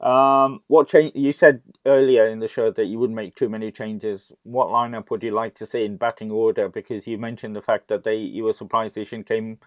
Um, 0.00 0.60
what 0.68 0.88
change? 0.88 1.12
You 1.14 1.32
said 1.32 1.60
earlier 1.84 2.26
in 2.26 2.38
the 2.38 2.48
show 2.48 2.70
that 2.70 2.86
you 2.86 2.98
wouldn't 2.98 3.16
make 3.16 3.34
too 3.34 3.50
many 3.50 3.70
changes. 3.70 4.32
What 4.44 4.68
lineup 4.68 5.10
would 5.10 5.22
you 5.22 5.32
like 5.32 5.54
to 5.56 5.66
see 5.66 5.84
in 5.84 5.98
batting 5.98 6.30
order? 6.30 6.68
Because 6.68 7.06
you 7.06 7.18
mentioned 7.18 7.54
the 7.54 7.60
fact 7.60 7.88
that 7.88 8.04
they 8.04 8.16
you 8.16 8.44
were 8.44 8.54
surprised 8.54 8.96
Ishan 8.96 9.24
came 9.24 9.58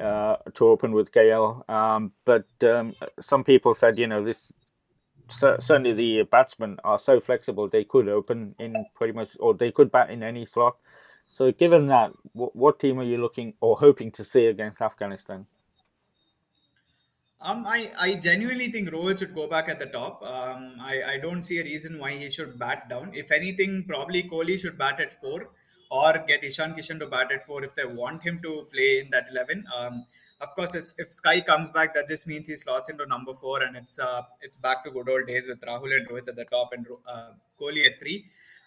uh, 0.00 0.36
to 0.54 0.66
open 0.66 0.92
with 0.92 1.12
KL. 1.12 1.68
Um, 1.68 2.12
but 2.24 2.46
um, 2.62 2.94
some 3.20 3.44
people 3.44 3.74
said, 3.74 3.98
you 3.98 4.06
know, 4.06 4.24
this 4.24 4.50
certainly 5.28 5.92
the 5.92 6.22
batsmen 6.22 6.78
are 6.84 6.98
so 6.98 7.20
flexible 7.20 7.68
they 7.68 7.84
could 7.84 8.08
open 8.08 8.54
in 8.58 8.86
pretty 8.94 9.12
much 9.12 9.30
or 9.40 9.54
they 9.54 9.72
could 9.72 9.90
bat 9.90 10.10
in 10.10 10.22
any 10.22 10.46
slot. 10.46 10.76
So 11.28 11.50
given 11.52 11.88
that, 11.88 12.12
what, 12.32 12.54
what 12.54 12.78
team 12.78 13.00
are 13.00 13.04
you 13.04 13.18
looking 13.18 13.54
or 13.60 13.78
hoping 13.78 14.12
to 14.12 14.24
see 14.24 14.46
against 14.46 14.80
Afghanistan? 14.80 15.46
Um, 17.40 17.66
I, 17.66 17.90
I 17.98 18.14
genuinely 18.14 18.72
think 18.72 18.88
Rohit 18.88 19.18
should 19.18 19.34
go 19.34 19.46
back 19.46 19.68
at 19.68 19.78
the 19.78 19.86
top. 19.86 20.22
Um, 20.22 20.76
I, 20.80 21.02
I 21.06 21.18
don't 21.18 21.42
see 21.42 21.58
a 21.58 21.64
reason 21.64 21.98
why 21.98 22.12
he 22.12 22.30
should 22.30 22.58
bat 22.58 22.88
down. 22.88 23.10
If 23.14 23.30
anything, 23.30 23.84
probably 23.86 24.22
Kohli 24.22 24.58
should 24.58 24.78
bat 24.78 25.00
at 25.00 25.12
four 25.20 25.50
or 25.90 26.12
get 26.26 26.44
Ishan 26.44 26.74
Kishan 26.74 26.98
to 27.00 27.06
bat 27.06 27.30
at 27.32 27.46
four 27.46 27.64
if 27.64 27.74
they 27.74 27.84
want 27.84 28.22
him 28.22 28.40
to 28.42 28.66
play 28.72 29.00
in 29.00 29.10
that 29.10 29.26
11. 29.30 29.64
Um, 29.76 30.06
of 30.40 30.54
course, 30.54 30.74
if 30.74 31.12
Sky 31.12 31.40
comes 31.40 31.70
back, 31.70 31.94
that 31.94 32.08
just 32.08 32.26
means 32.28 32.48
he 32.48 32.56
slots 32.56 32.90
into 32.90 33.06
number 33.06 33.32
four 33.32 33.62
and 33.62 33.76
it's 33.76 33.98
uh, 33.98 34.22
it's 34.42 34.56
back 34.56 34.84
to 34.84 34.90
good 34.90 35.08
old 35.08 35.26
days 35.26 35.48
with 35.48 35.60
Rahul 35.60 35.96
and 35.96 36.08
Rohit 36.08 36.28
at 36.28 36.36
the 36.36 36.44
top 36.44 36.72
and 36.72 36.86
uh, 37.06 37.30
Kohli 37.60 37.86
at 37.86 37.98
three. 37.98 38.26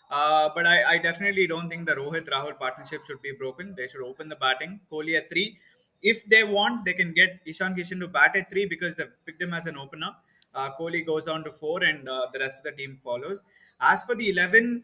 Uh, 0.10 0.50
but 0.56 0.66
I, 0.66 0.96
I 0.96 0.98
definitely 0.98 1.46
don't 1.46 1.70
think 1.70 1.86
the 1.86 1.94
Rohit 1.94 2.28
Rahul 2.28 2.58
partnership 2.58 3.06
should 3.06 3.22
be 3.22 3.32
broken. 3.32 3.76
They 3.78 3.88
should 3.88 4.04
open 4.04 4.30
the 4.30 4.36
batting. 4.36 4.80
Kohli 4.92 5.16
at 5.16 5.30
three. 5.30 5.60
If 6.02 6.26
they 6.26 6.44
want, 6.44 6.86
they 6.86 6.94
can 6.94 7.14
get 7.14 7.42
Ishan 7.46 7.76
Kishan 7.76 8.00
to 8.00 8.08
bat 8.08 8.36
at 8.36 8.50
three 8.50 8.66
because 8.66 8.96
they 8.96 9.06
picked 9.26 9.42
him 9.42 9.54
as 9.54 9.66
an 9.68 9.78
opener. 9.78 10.16
Uh, 10.56 10.72
Kohli 10.80 11.06
goes 11.06 11.26
down 11.26 11.44
to 11.44 11.52
four, 11.52 11.84
and 11.84 12.10
uh, 12.10 12.28
the 12.34 12.40
rest 12.40 12.60
of 12.60 12.64
the 12.64 12.72
team 12.72 12.98
follows. 13.04 13.44
As 13.80 14.04
for 14.04 14.16
the 14.16 14.30
eleven, 14.30 14.84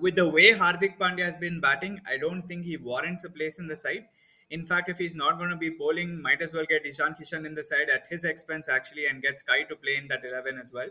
with 0.00 0.16
the 0.16 0.28
way 0.28 0.52
Hardik 0.52 0.98
Pandya 0.98 1.24
has 1.24 1.36
been 1.36 1.60
batting, 1.60 2.00
I 2.06 2.16
don't 2.16 2.42
think 2.42 2.64
he 2.64 2.76
warrants 2.76 3.24
a 3.24 3.30
place 3.30 3.58
in 3.58 3.68
the 3.68 3.76
side. 3.76 4.06
In 4.50 4.64
fact, 4.64 4.88
if 4.88 4.98
he's 4.98 5.16
not 5.16 5.38
going 5.38 5.50
to 5.50 5.56
be 5.56 5.70
bowling, 5.70 6.22
might 6.22 6.40
as 6.40 6.54
well 6.54 6.64
get 6.68 6.86
Ishan 6.86 7.14
Kishan 7.20 7.44
in 7.44 7.54
the 7.54 7.64
side 7.64 7.88
at 7.92 8.06
his 8.08 8.24
expense 8.24 8.68
actually, 8.68 9.06
and 9.06 9.22
get 9.22 9.38
Sky 9.40 9.62
to 9.64 9.76
play 9.76 9.96
in 9.96 10.08
that 10.08 10.24
eleven 10.24 10.58
as 10.58 10.72
well. 10.72 10.88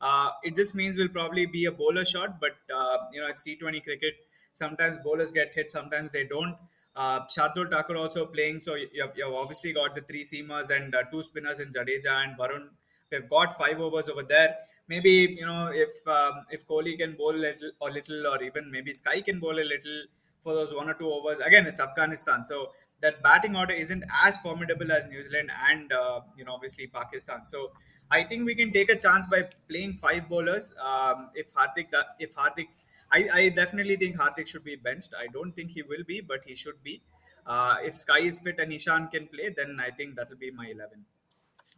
Uh, 0.00 0.30
it 0.42 0.54
just 0.56 0.74
means 0.74 0.96
we'll 0.96 1.08
probably 1.08 1.46
be 1.46 1.64
a 1.64 1.72
bowler 1.72 2.04
shot, 2.04 2.40
but 2.40 2.56
uh, 2.74 2.98
you 3.12 3.20
know 3.20 3.26
it's 3.28 3.46
T20 3.46 3.82
cricket. 3.84 4.14
Sometimes 4.52 4.98
bowlers 4.98 5.32
get 5.32 5.54
hit, 5.54 5.70
sometimes 5.70 6.10
they 6.12 6.24
don't. 6.24 6.56
Uh, 6.96 7.20
Shardul 7.26 7.70
Thakur 7.70 7.96
also 7.96 8.26
playing, 8.26 8.58
so 8.60 8.74
you 8.74 8.88
have, 9.02 9.12
you 9.16 9.24
have 9.24 9.34
obviously 9.34 9.72
got 9.72 9.94
the 9.94 10.00
three 10.00 10.24
seamers 10.24 10.70
and 10.70 10.94
uh, 10.94 11.02
two 11.12 11.22
spinners 11.22 11.60
in 11.60 11.72
Jadeja 11.72 12.24
and 12.24 12.36
Varun. 12.36 12.68
They've 13.10 13.28
got 13.28 13.56
five 13.56 13.80
overs 13.80 14.08
over 14.08 14.22
there. 14.22 14.56
Maybe 14.88 15.36
you 15.38 15.46
know 15.46 15.70
if 15.72 16.06
um, 16.08 16.46
if 16.50 16.66
Kohli 16.66 16.98
can 16.98 17.14
bowl 17.14 17.34
a 17.34 17.42
little, 17.46 17.70
or 17.80 17.90
little, 17.90 18.26
or 18.26 18.42
even 18.42 18.70
maybe 18.70 18.92
Sky 18.94 19.20
can 19.20 19.38
bowl 19.38 19.58
a 19.58 19.68
little 19.74 20.04
for 20.40 20.54
those 20.54 20.74
one 20.74 20.88
or 20.88 20.94
two 20.94 21.10
overs. 21.10 21.38
Again, 21.40 21.66
it's 21.66 21.80
Afghanistan, 21.80 22.42
so 22.44 22.72
that 23.00 23.22
batting 23.22 23.54
order 23.54 23.74
isn't 23.74 24.04
as 24.24 24.38
formidable 24.38 24.90
as 24.90 25.06
New 25.06 25.22
Zealand 25.24 25.50
and 25.70 25.92
uh, 25.92 26.20
you 26.36 26.44
know 26.44 26.54
obviously 26.54 26.86
Pakistan. 26.86 27.44
So 27.44 27.72
I 28.10 28.24
think 28.24 28.46
we 28.46 28.54
can 28.54 28.72
take 28.72 28.90
a 28.90 28.96
chance 28.96 29.26
by 29.26 29.42
playing 29.68 29.94
five 29.94 30.28
bowlers. 30.28 30.72
Um, 30.82 31.30
if 31.34 31.52
Hardik, 31.54 31.88
if 32.18 32.34
Hardik, 32.34 32.68
I, 33.12 33.28
I 33.32 33.48
definitely 33.50 33.96
think 33.96 34.16
Hardik 34.16 34.48
should 34.48 34.64
be 34.64 34.76
benched. 34.76 35.14
I 35.18 35.26
don't 35.26 35.52
think 35.52 35.72
he 35.72 35.82
will 35.82 36.04
be, 36.06 36.20
but 36.20 36.44
he 36.46 36.54
should 36.54 36.82
be. 36.82 37.02
Uh, 37.46 37.76
if 37.82 37.96
Sky 37.96 38.20
is 38.20 38.40
fit 38.40 38.58
and 38.58 38.72
Ishan 38.72 39.08
can 39.08 39.26
play, 39.26 39.54
then 39.54 39.78
I 39.80 39.90
think 39.90 40.16
that 40.16 40.30
will 40.30 40.36
be 40.36 40.50
my 40.50 40.66
eleven. 40.66 41.04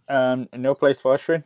Um, 0.08 0.48
no 0.52 0.74
place 0.74 1.00
for 1.00 1.16
Ashwin. 1.16 1.44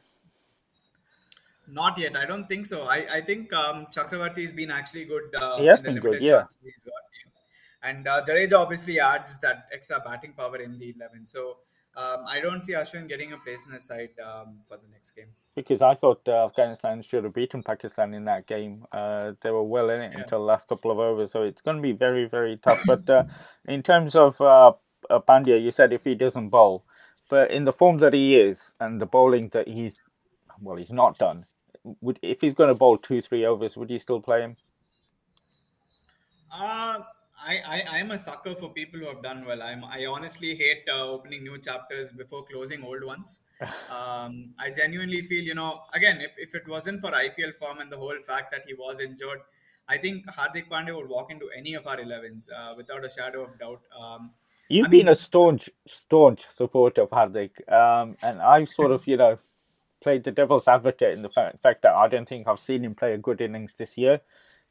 Not 1.68 1.98
yet. 1.98 2.16
I 2.16 2.27
don't 2.27 2.44
think 2.44 2.66
so. 2.66 2.83
I, 2.87 3.07
I 3.11 3.20
think 3.20 3.53
um, 3.53 3.87
Chakravarti 3.87 4.42
has 4.42 4.53
been 4.53 4.70
actually 4.70 5.05
good 5.07 5.35
uh, 5.35 5.59
He 5.59 5.66
has 5.66 5.81
been 5.83 5.96
good, 5.96 6.20
yeah. 6.20 6.31
got. 6.42 6.53
yeah. 6.62 7.90
And 7.90 8.07
uh, 8.07 8.24
Jadeja 8.24 8.55
obviously 8.59 8.98
adds 9.00 9.38
that 9.40 9.66
extra 9.72 10.00
batting 10.00 10.33
power 10.33 10.57
in 10.57 10.79
the 10.79 10.94
11. 10.96 11.27
So 11.27 11.59
um, 11.96 12.24
I 12.27 12.40
don't 12.40 12.64
see 12.64 12.72
Ashwin 12.72 13.09
getting 13.09 13.33
a 13.33 13.38
place 13.38 13.66
in 13.66 13.72
the 13.72 13.81
side 13.81 14.11
um, 14.24 14.59
for 14.66 14.77
the 14.79 14.88
next 14.90 15.11
game. 15.12 15.27
Because 15.55 15.83
I 15.83 15.94
thought 15.94 16.22
uh, 16.27 16.46
Afghanistan 16.46 17.03
should 17.03 17.24
have 17.24 17.35
beaten 17.35 17.62
Pakistan 17.62 18.14
in 18.14 18.24
that 18.24 18.46
game. 18.46 18.85
Uh, 18.90 19.33
they 19.42 19.50
were 19.50 19.62
well 19.62 19.90
in 19.90 20.00
it 20.00 20.12
Yeah. 20.14 20.22
until 20.22 20.38
the 20.40 20.44
last 20.44 20.66
couple 20.66 20.90
of 20.90 20.98
overs, 20.98 21.31
so 21.31 21.42
it's 21.42 21.61
going 21.62 21.77
to 21.77 21.83
be 21.83 21.92
very, 21.92 22.27
very 22.27 22.57
tough. 22.57 22.83
But 22.87 23.09
uh, 23.09 23.24
in 23.68 23.83
terms 23.83 24.16
of 24.16 24.40
uh, 24.40 24.72
uh, 25.11 25.20
Pandya, 25.20 25.62
you 25.62 25.70
said 25.70 25.92
if 25.92 26.05
he 26.05 26.14
doesn't 26.14 26.48
bowl, 26.48 26.85
but 27.31 27.50
in 27.50 27.64
the 27.64 27.72
form 27.72 27.98
that 27.98 28.14
he 28.14 28.37
is 28.37 28.74
and 28.81 29.00
the 29.00 29.07
bowling 29.07 29.50
that 29.50 29.68
he's, 29.68 30.00
well, 30.61 30.77
he's 30.77 30.90
not 30.92 31.16
done. 31.18 31.44
Would 32.01 32.18
if 32.23 32.40
he's 32.40 32.55
going 32.55 32.68
to 32.68 32.75
bowl 32.75 32.97
two, 32.97 33.20
three 33.20 33.44
overs, 33.44 33.77
would 33.77 33.90
you 33.90 33.99
still 33.99 34.20
play 34.20 34.40
him? 34.40 34.57
Uh, 36.51 37.01
I, 37.47 37.61
I, 37.66 37.99
I'm 37.99 38.11
a 38.12 38.18
sucker 38.18 38.55
for 38.55 38.70
people 38.70 39.01
who 39.01 39.07
have 39.07 39.23
done 39.23 39.44
well. 39.44 39.62
I'm, 39.62 39.85
I 39.85 40.07
honestly 40.07 40.55
hate 40.55 40.83
uh, 40.88 41.07
opening 41.07 41.42
new 41.42 41.59
chapters 41.59 42.12
before 42.12 42.44
closing 42.44 42.83
old 42.85 43.05
ones. 43.05 43.40
Um, 43.88 44.53
I 44.59 44.73
genuinely 44.73 45.23
feel, 45.23 45.44
you 45.44 45.55
know, 45.55 45.83
again, 45.92 46.20
if, 46.20 46.33
if 46.37 46.55
it 46.57 46.66
wasn't 46.66 47.01
for 47.01 47.12
IPL 47.12 47.55
form 47.55 47.79
and 47.79 47.90
the 47.90 47.97
whole 47.97 48.18
fact 48.27 48.51
that 48.51 48.62
he 48.66 48.75
was 48.75 48.99
injured, 48.99 49.38
I 49.88 49.97
think 49.99 50.27
Hardik 50.27 50.68
Pandya 50.68 50.97
would 50.97 51.09
walk 51.09 51.31
into 51.31 51.49
any 51.57 51.75
of 51.75 51.87
our 51.87 51.99
11s 51.99 52.49
uh, 52.53 52.75
without 52.77 53.05
a 53.05 53.11
shadow 53.11 53.44
of 53.44 53.59
doubt. 53.59 53.81
Um, 53.99 54.33
You've 54.68 54.87
I 54.87 54.90
been 54.90 55.09
a 55.09 55.14
staunch, 55.14 55.70
staunch 55.87 56.47
supporter 56.51 57.03
of 57.03 57.11
Hardik, 57.11 57.53
um, 57.73 58.16
and 58.23 58.40
I've 58.40 58.68
sort 58.68 58.90
of, 58.90 59.07
you 59.07 59.16
know, 59.16 59.38
played 60.05 60.23
the 60.23 60.31
devil's 60.31 60.69
advocate 60.69 61.14
in 61.14 61.23
the 61.23 61.29
fa- 61.31 61.59
fact 61.61 61.83
that 61.83 61.95
I 61.95 62.07
don't 62.07 62.29
think 62.29 62.47
I've 62.47 62.61
seen 62.61 62.85
him 62.85 62.95
play 62.95 63.14
a 63.14 63.19
good 63.19 63.40
innings 63.40 63.75
this 63.75 63.99
year, 63.99 64.21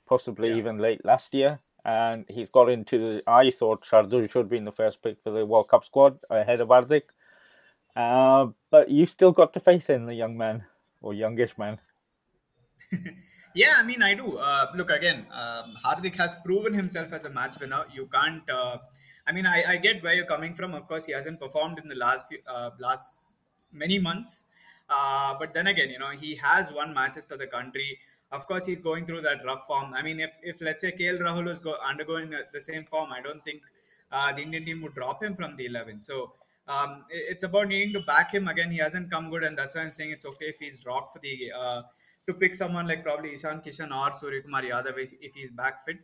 possibly 0.08 0.50
yeah. 0.50 0.56
even 0.56 0.78
late 0.78 1.04
last 1.04 1.34
year. 1.34 1.60
And 1.84 2.24
he's 2.30 2.50
got 2.50 2.69
into 2.69 2.98
the. 2.98 3.24
I 3.28 3.52
thought 3.52 3.84
Shardul 3.84 4.30
should 4.32 4.50
be 4.50 4.58
in 4.58 4.63
the 4.63 4.72
first 4.72 5.04
pick 5.04 5.17
for 5.22 5.32
the 5.32 5.46
World 5.46 5.67
Cup 5.67 5.84
squad 5.84 6.19
ahead 6.30 6.62
of 6.62 6.69
Hardik. 6.69 7.10
Uh, 7.96 8.48
but 8.72 8.89
you 8.89 9.06
still 9.06 9.34
got 9.34 9.52
the 9.52 9.60
faith 9.60 9.89
in 9.89 10.06
the 10.06 10.15
young 10.15 10.38
man 10.38 10.63
or 11.02 11.13
youngish 11.13 11.58
man. 11.58 11.78
Yeah, 13.56 13.74
I 13.78 13.84
mean, 13.84 14.02
I 14.02 14.15
do. 14.15 14.38
Uh, 14.38 14.72
look, 14.76 14.89
again, 14.89 15.28
um, 15.32 15.78
Hardik 15.86 16.15
has 16.15 16.36
proven 16.43 16.74
himself 16.74 17.13
as 17.13 17.26
a 17.26 17.30
match 17.30 17.60
winner. 17.62 17.86
You 17.93 18.10
can't. 18.12 18.50
Uh, 18.50 18.78
I 19.28 19.32
mean, 19.32 19.46
I, 19.46 19.63
I 19.74 19.78
get 19.78 20.02
where 20.04 20.15
you're 20.15 20.26
coming 20.26 20.56
from. 20.56 20.74
Of 20.74 20.88
course, 20.88 21.06
he 21.06 21.13
hasn't 21.13 21.39
performed 21.39 21.78
in 21.78 21.88
the 21.88 21.93
last 21.96 22.28
few, 22.30 22.39
uh, 22.48 22.72
last 22.80 23.12
many 23.72 24.00
months. 24.00 24.48
Uh, 24.89 25.36
but 25.39 25.54
then 25.54 25.67
again, 25.67 25.89
you 25.89 26.00
know, 26.00 26.12
he 26.12 26.36
has 26.36 26.72
won 26.72 26.93
matches 26.93 27.26
for 27.26 27.38
the 27.38 27.48
country. 27.48 27.98
Of 28.32 28.46
course, 28.48 28.65
he's 28.65 28.80
going 28.80 29.06
through 29.06 29.22
that 29.22 29.46
rough 29.46 29.65
form. 29.67 29.93
I 29.93 30.02
mean, 30.02 30.19
if, 30.19 30.38
if 30.41 30.62
let's 30.62 30.82
say 30.82 30.91
KL 30.91 31.19
Rahul 31.19 31.46
was 31.46 31.60
go, 31.60 31.76
undergoing 31.86 32.34
the 32.52 32.62
same 32.62 32.86
form, 32.86 33.12
I 33.12 33.22
don't 33.22 33.43
think 33.43 33.62
uh, 34.12 34.34
the 34.34 34.41
Indian 34.41 34.65
team 34.65 34.82
would 34.82 34.96
drop 34.96 35.22
him 35.24 35.36
from 35.36 35.56
the 35.56 35.65
11. 35.65 36.02
So 36.02 36.34
um, 36.67 37.04
it- 37.10 37.26
it's 37.32 37.43
about 37.43 37.67
needing 37.67 37.93
to 37.93 38.00
back 38.02 38.34
him 38.34 38.48
again. 38.48 38.72
He 38.72 38.78
hasn't 38.78 39.12
come 39.12 39.30
good, 39.30 39.43
and 39.43 39.58
that's 39.58 39.76
why 39.76 39.82
I'm 39.82 39.91
saying 39.91 40.12
it's 40.12 40.26
okay 40.26 40.46
if 40.46 40.58
he's 40.60 40.80
dropped 40.80 41.13
for 41.13 41.19
the 41.19 41.52
uh, 41.56 41.82
to 42.28 42.34
pick 42.34 42.56
someone 42.56 42.88
like 42.88 43.04
probably 43.04 43.34
Ishan 43.34 43.62
Kishan 43.65 43.91
or 43.91 44.10
Suryakumar 44.12 44.63
Yadav 44.69 44.98
if 44.98 45.12
if 45.22 45.34
he's 45.34 45.52
back 45.52 45.84
fit. 45.86 45.98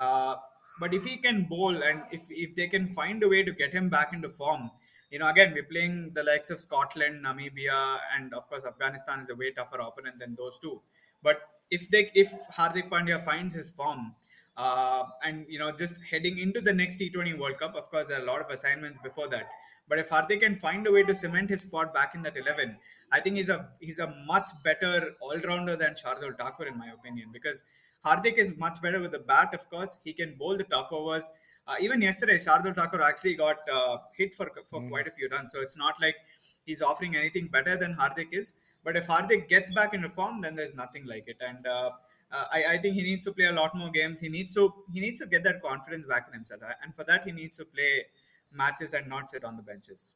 Uh, 0.00 0.36
but 0.80 0.92
if 0.94 1.04
he 1.04 1.16
can 1.18 1.44
bowl 1.44 1.82
and 1.82 2.02
if, 2.12 2.22
if 2.30 2.54
they 2.54 2.66
can 2.68 2.88
find 2.94 3.22
a 3.22 3.28
way 3.28 3.42
to 3.42 3.52
get 3.52 3.72
him 3.72 3.88
back 3.88 4.12
into 4.12 4.28
form, 4.28 4.70
you 5.10 5.18
know, 5.18 5.28
again, 5.28 5.52
we're 5.54 5.64
playing 5.64 6.12
the 6.14 6.22
likes 6.22 6.50
of 6.50 6.60
Scotland, 6.60 7.24
Namibia, 7.24 7.98
and 8.16 8.34
of 8.34 8.48
course, 8.48 8.64
Afghanistan 8.64 9.20
is 9.20 9.30
a 9.30 9.36
way 9.36 9.52
tougher 9.52 9.78
opponent 9.78 10.18
than 10.18 10.34
those 10.36 10.58
two. 10.58 10.80
But 11.22 11.40
if 11.70 11.88
they, 11.90 12.10
if 12.14 12.32
Hardik 12.56 12.88
Pandya 12.88 13.24
finds 13.24 13.54
his 13.54 13.70
form, 13.70 14.12
uh, 14.56 15.04
and 15.24 15.46
you 15.48 15.58
know, 15.58 15.70
just 15.70 15.98
heading 16.10 16.38
into 16.38 16.60
the 16.60 16.72
next 16.72 16.98
T20 17.00 17.38
World 17.38 17.58
Cup, 17.58 17.74
of 17.74 17.90
course, 17.90 18.08
there 18.08 18.18
are 18.18 18.22
a 18.22 18.26
lot 18.26 18.40
of 18.40 18.50
assignments 18.50 18.98
before 18.98 19.28
that. 19.28 19.46
But 19.88 19.98
if 19.98 20.08
Hardik 20.08 20.40
can 20.40 20.56
find 20.56 20.86
a 20.86 20.92
way 20.92 21.02
to 21.04 21.14
cement 21.14 21.50
his 21.50 21.62
spot 21.62 21.94
back 21.94 22.14
in 22.14 22.22
that 22.22 22.36
11, 22.36 22.76
I 23.12 23.20
think 23.20 23.36
he's 23.36 23.48
a 23.48 23.68
he's 23.80 24.00
a 24.00 24.12
much 24.26 24.48
better 24.64 25.12
all 25.20 25.38
rounder 25.38 25.76
than 25.76 25.92
Shardul 25.92 26.36
Thakur, 26.36 26.66
in 26.66 26.78
my 26.78 26.88
opinion, 26.88 27.28
because 27.32 27.62
Hardik 28.04 28.38
is 28.38 28.56
much 28.56 28.82
better 28.82 29.00
with 29.00 29.12
the 29.12 29.18
bat. 29.18 29.54
Of 29.54 29.68
course, 29.70 29.98
he 30.02 30.12
can 30.12 30.36
bowl 30.36 30.56
the 30.56 30.64
tough 30.64 30.92
overs. 30.92 31.30
Uh, 31.66 31.74
even 31.80 32.00
yesterday, 32.00 32.34
Shardul 32.34 32.74
Thakur 32.74 33.02
actually 33.02 33.34
got 33.34 33.56
uh, 33.72 33.96
hit 34.16 34.34
for 34.34 34.48
for 34.66 34.80
quite 34.88 35.08
a 35.08 35.10
few 35.10 35.28
runs. 35.28 35.52
So 35.52 35.60
it's 35.60 35.76
not 35.76 36.00
like 36.00 36.16
he's 36.64 36.82
offering 36.82 37.16
anything 37.16 37.48
better 37.48 37.76
than 37.76 37.94
Hardik 37.94 38.28
is. 38.32 38.54
But 38.84 38.96
if 38.96 39.08
Hardik 39.08 39.48
gets 39.48 39.74
back 39.74 39.94
into 39.94 40.08
form, 40.08 40.40
then 40.42 40.54
there's 40.54 40.74
nothing 40.74 41.06
like 41.06 41.24
it. 41.26 41.38
And 41.40 41.66
uh, 41.66 41.90
uh, 42.30 42.44
I, 42.52 42.64
I 42.74 42.78
think 42.78 42.94
he 42.94 43.02
needs 43.02 43.24
to 43.24 43.32
play 43.32 43.46
a 43.46 43.52
lot 43.52 43.74
more 43.74 43.90
games. 43.90 44.20
He 44.20 44.28
needs 44.28 44.54
to 44.54 44.72
he 44.92 45.00
needs 45.00 45.20
to 45.20 45.26
get 45.26 45.42
that 45.44 45.60
confidence 45.62 46.06
back 46.06 46.26
in 46.28 46.34
himself. 46.34 46.60
And 46.82 46.94
for 46.94 47.04
that, 47.04 47.24
he 47.24 47.32
needs 47.32 47.58
to 47.58 47.64
play 47.64 48.06
matches 48.54 48.94
and 48.94 49.08
not 49.08 49.28
sit 49.28 49.44
on 49.44 49.56
the 49.56 49.62
benches. 49.62 50.14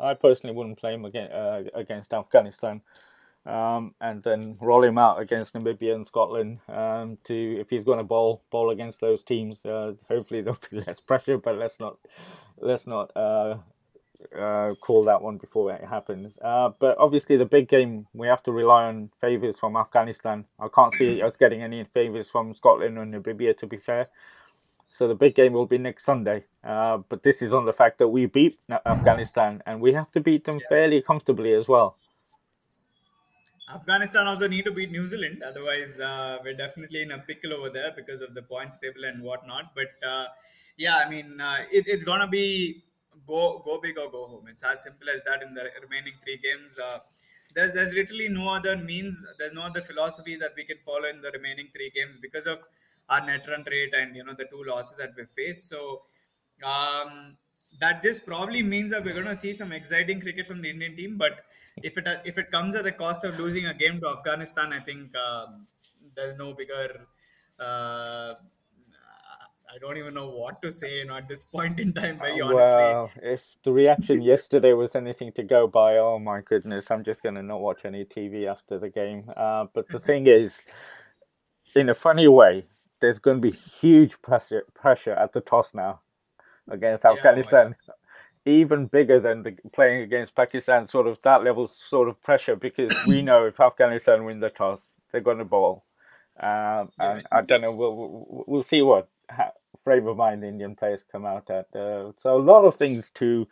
I 0.00 0.14
personally 0.14 0.54
wouldn't 0.54 0.78
play 0.78 0.94
him 0.94 1.04
against, 1.04 1.32
uh, 1.32 1.62
against 1.74 2.12
Afghanistan. 2.12 2.82
Um, 3.46 3.94
and 4.00 4.22
then 4.22 4.58
roll 4.60 4.84
him 4.84 4.98
out 4.98 5.20
against 5.20 5.54
Namibia 5.54 5.94
and 5.94 6.06
Scotland. 6.06 6.58
Um, 6.68 7.16
to 7.24 7.60
if 7.60 7.70
he's 7.70 7.84
going 7.84 7.98
to 7.98 8.04
bowl 8.04 8.42
bowl 8.50 8.70
against 8.70 9.00
those 9.00 9.24
teams, 9.24 9.64
uh, 9.64 9.94
hopefully 10.06 10.42
there'll 10.42 10.58
be 10.70 10.80
less 10.86 11.00
pressure. 11.00 11.38
But 11.38 11.56
let's 11.56 11.80
not 11.80 11.96
let's 12.60 12.86
not 12.86 13.10
uh, 13.16 13.56
uh, 14.38 14.74
call 14.80 15.04
that 15.04 15.22
one 15.22 15.38
before 15.38 15.72
it 15.72 15.82
happens. 15.82 16.38
Uh, 16.42 16.70
but 16.78 16.98
obviously 16.98 17.36
the 17.36 17.46
big 17.46 17.68
game 17.68 18.06
we 18.12 18.26
have 18.26 18.42
to 18.42 18.52
rely 18.52 18.84
on 18.84 19.10
favours 19.20 19.58
from 19.58 19.76
Afghanistan. 19.76 20.44
I 20.60 20.68
can't 20.74 20.92
see 20.92 21.22
us 21.22 21.36
getting 21.36 21.62
any 21.62 21.84
favours 21.84 22.28
from 22.28 22.52
Scotland 22.52 22.98
or 22.98 23.06
Namibia. 23.06 23.56
To 23.56 23.66
be 23.66 23.78
fair. 23.78 24.08
So 24.90 25.06
the 25.06 25.14
big 25.14 25.36
game 25.36 25.52
will 25.52 25.66
be 25.66 25.78
next 25.78 26.04
Sunday. 26.04 26.44
Uh, 26.64 26.98
but 27.08 27.22
this 27.22 27.40
is 27.40 27.52
on 27.52 27.66
the 27.66 27.72
fact 27.72 27.98
that 27.98 28.08
we 28.08 28.26
beat 28.26 28.58
Afghanistan 28.84 29.62
and 29.64 29.80
we 29.80 29.92
have 29.92 30.10
to 30.10 30.20
beat 30.20 30.44
them 30.44 30.60
fairly 30.68 31.00
comfortably 31.00 31.52
as 31.52 31.68
well. 31.68 31.96
Afghanistan 33.74 34.26
also 34.26 34.48
need 34.48 34.64
to 34.64 34.72
beat 34.72 34.90
New 34.90 35.06
Zealand, 35.06 35.42
otherwise 35.42 36.00
uh, 36.00 36.38
we're 36.42 36.56
definitely 36.56 37.02
in 37.02 37.12
a 37.12 37.18
pickle 37.18 37.52
over 37.52 37.68
there 37.68 37.92
because 37.94 38.22
of 38.22 38.34
the 38.34 38.42
points 38.42 38.78
table 38.78 39.04
and 39.04 39.22
whatnot. 39.22 39.74
But 39.74 39.92
uh, 40.06 40.26
yeah, 40.78 40.96
I 40.96 41.08
mean, 41.08 41.40
uh, 41.40 41.64
it, 41.70 41.84
it's 41.86 42.04
gonna 42.04 42.26
be 42.28 42.82
go 43.26 43.60
go 43.64 43.78
big 43.80 43.98
or 43.98 44.10
go 44.10 44.26
home. 44.26 44.46
It's 44.48 44.62
as 44.64 44.82
simple 44.84 45.08
as 45.10 45.22
that. 45.24 45.42
In 45.42 45.52
the 45.54 45.66
remaining 45.82 46.14
three 46.24 46.38
games, 46.38 46.78
uh, 46.78 47.00
there's 47.54 47.74
there's 47.74 47.92
literally 47.92 48.28
no 48.30 48.48
other 48.48 48.76
means. 48.76 49.24
There's 49.38 49.52
no 49.52 49.62
other 49.62 49.82
philosophy 49.82 50.36
that 50.36 50.52
we 50.56 50.64
can 50.64 50.78
follow 50.78 51.08
in 51.08 51.20
the 51.20 51.30
remaining 51.30 51.68
three 51.70 51.90
games 51.94 52.16
because 52.16 52.46
of 52.46 52.66
our 53.10 53.24
net 53.26 53.46
run 53.48 53.64
rate 53.70 53.92
and 53.94 54.16
you 54.16 54.24
know 54.24 54.34
the 54.34 54.46
two 54.46 54.64
losses 54.64 54.96
that 54.96 55.12
we 55.14 55.24
faced. 55.26 55.68
So 55.68 56.02
um, 56.64 57.36
that 57.80 58.02
this 58.02 58.20
probably 58.20 58.62
means 58.62 58.90
that 58.90 59.04
we're 59.04 59.14
going 59.14 59.26
to 59.26 59.36
see 59.36 59.52
some 59.52 59.72
exciting 59.72 60.20
cricket 60.20 60.46
from 60.46 60.62
the 60.62 60.70
Indian 60.70 60.96
team. 60.96 61.16
But 61.16 61.40
if 61.82 61.96
it 61.96 62.06
if 62.24 62.38
it 62.38 62.50
comes 62.50 62.74
at 62.74 62.84
the 62.84 62.92
cost 62.92 63.24
of 63.24 63.38
losing 63.38 63.66
a 63.66 63.74
game 63.74 64.00
to 64.00 64.08
Afghanistan, 64.08 64.72
I 64.72 64.80
think 64.80 65.14
um, 65.16 65.66
there's 66.14 66.36
no 66.36 66.54
bigger. 66.54 67.00
Uh, 67.58 68.34
I 69.70 69.76
don't 69.80 69.98
even 69.98 70.14
know 70.14 70.30
what 70.30 70.60
to 70.62 70.72
say. 70.72 70.98
You 70.98 71.04
know, 71.06 71.16
at 71.16 71.28
this 71.28 71.44
point 71.44 71.78
in 71.78 71.92
time, 71.92 72.18
very 72.18 72.40
honestly. 72.40 72.56
Well, 72.56 73.10
if 73.22 73.42
the 73.62 73.72
reaction 73.72 74.22
yesterday 74.22 74.72
was 74.72 74.96
anything 74.96 75.32
to 75.32 75.42
go 75.42 75.66
by, 75.66 75.98
oh 75.98 76.18
my 76.18 76.40
goodness, 76.40 76.90
I'm 76.90 77.04
just 77.04 77.22
going 77.22 77.34
to 77.36 77.42
not 77.42 77.60
watch 77.60 77.84
any 77.84 78.04
TV 78.04 78.50
after 78.50 78.78
the 78.78 78.88
game. 78.88 79.24
Uh, 79.36 79.66
but 79.72 79.88
the 79.88 79.98
thing 79.98 80.26
is, 80.26 80.58
in 81.76 81.88
a 81.88 81.94
funny 81.94 82.26
way, 82.26 82.66
there's 83.00 83.18
going 83.18 83.36
to 83.36 83.40
be 83.40 83.56
huge 83.56 84.20
pressure 84.22 84.64
pressure 84.74 85.12
at 85.12 85.32
the 85.32 85.40
toss 85.40 85.74
now 85.74 86.00
against 86.70 87.04
Yeah, 87.04 87.10
oh 87.10 87.16
Afghanistan. 87.16 87.74
God. 87.86 87.94
Even 88.46 88.86
bigger 88.86 89.20
than 89.20 89.42
the, 89.42 89.56
playing 89.72 90.02
against 90.02 90.34
Pakistan, 90.34 90.86
sort 90.86 91.06
of 91.06 91.18
that 91.22 91.44
level 91.44 91.66
sort 91.66 92.08
of 92.08 92.22
pressure 92.22 92.56
because 92.56 92.94
we 93.06 93.22
know 93.22 93.44
if 93.46 93.60
Afghanistan 93.60 94.24
win 94.24 94.40
the 94.40 94.50
toss, 94.50 94.94
they're 95.12 95.20
going 95.20 95.38
to 95.38 95.44
bowl. 95.44 95.84
Um, 96.40 96.90
and 96.98 97.26
I 97.32 97.42
don't 97.42 97.60
know, 97.60 97.72
we'll, 97.72 97.96
we'll, 97.96 98.44
we'll 98.46 98.62
see 98.62 98.80
what 98.82 99.08
frame 99.82 100.06
of 100.06 100.16
mind 100.16 100.42
the 100.42 100.48
Indian 100.48 100.74
players 100.76 101.04
come 101.10 101.26
out 101.26 101.50
at. 101.50 101.66
Uh, 101.74 102.12
so 102.18 102.36
a 102.36 102.42
lot 102.42 102.64
of 102.64 102.76
things 102.76 103.10
to 103.10 103.48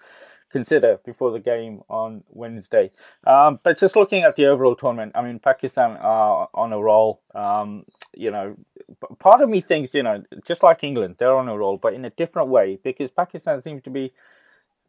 consider 0.56 0.98
before 1.04 1.30
the 1.32 1.40
game 1.40 1.82
on 1.88 2.24
Wednesday. 2.30 2.90
Um, 3.26 3.58
but 3.62 3.78
just 3.78 3.96
looking 3.96 4.22
at 4.24 4.36
the 4.36 4.46
overall 4.46 4.76
tournament, 4.76 5.12
I 5.14 5.22
mean, 5.22 5.38
Pakistan 5.38 5.96
are 5.98 6.48
on 6.54 6.72
a 6.72 6.80
roll. 6.80 7.20
Um, 7.34 7.84
you 8.14 8.30
know, 8.30 8.56
part 9.18 9.40
of 9.40 9.48
me 9.48 9.60
thinks, 9.60 9.94
you 9.94 10.02
know, 10.02 10.22
just 10.46 10.62
like 10.62 10.84
England, 10.84 11.16
they're 11.18 11.36
on 11.36 11.48
a 11.48 11.56
roll, 11.56 11.76
but 11.76 11.94
in 11.94 12.04
a 12.04 12.10
different 12.10 12.48
way 12.48 12.78
because 12.82 13.10
Pakistan 13.10 13.60
seems 13.60 13.82
to 13.82 13.90
be 13.90 14.12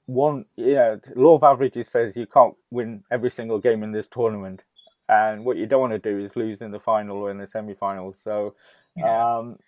one, 0.06 0.46
you 0.56 0.76
know, 0.76 1.00
law 1.16 1.36
of 1.36 1.44
averages 1.44 1.90
says 1.90 2.16
you 2.16 2.26
can't 2.28 2.56
win 2.72 3.04
every 3.12 3.30
single 3.30 3.60
game 3.60 3.84
in 3.84 3.92
this 3.92 4.08
tournament. 4.08 4.64
And 5.10 5.46
what 5.46 5.58
you 5.58 5.66
don't 5.66 5.82
want 5.82 5.94
to 5.94 6.00
do 6.00 6.20
is 6.24 6.36
lose 6.36 6.62
in 6.62 6.72
the 6.72 6.80
final 6.80 7.18
or 7.18 7.32
in 7.32 7.38
the 7.38 7.48
semi 7.48 7.74
finals. 7.74 8.20
So 8.24 8.56
Yeah. 8.96 9.38
um, 9.38 9.60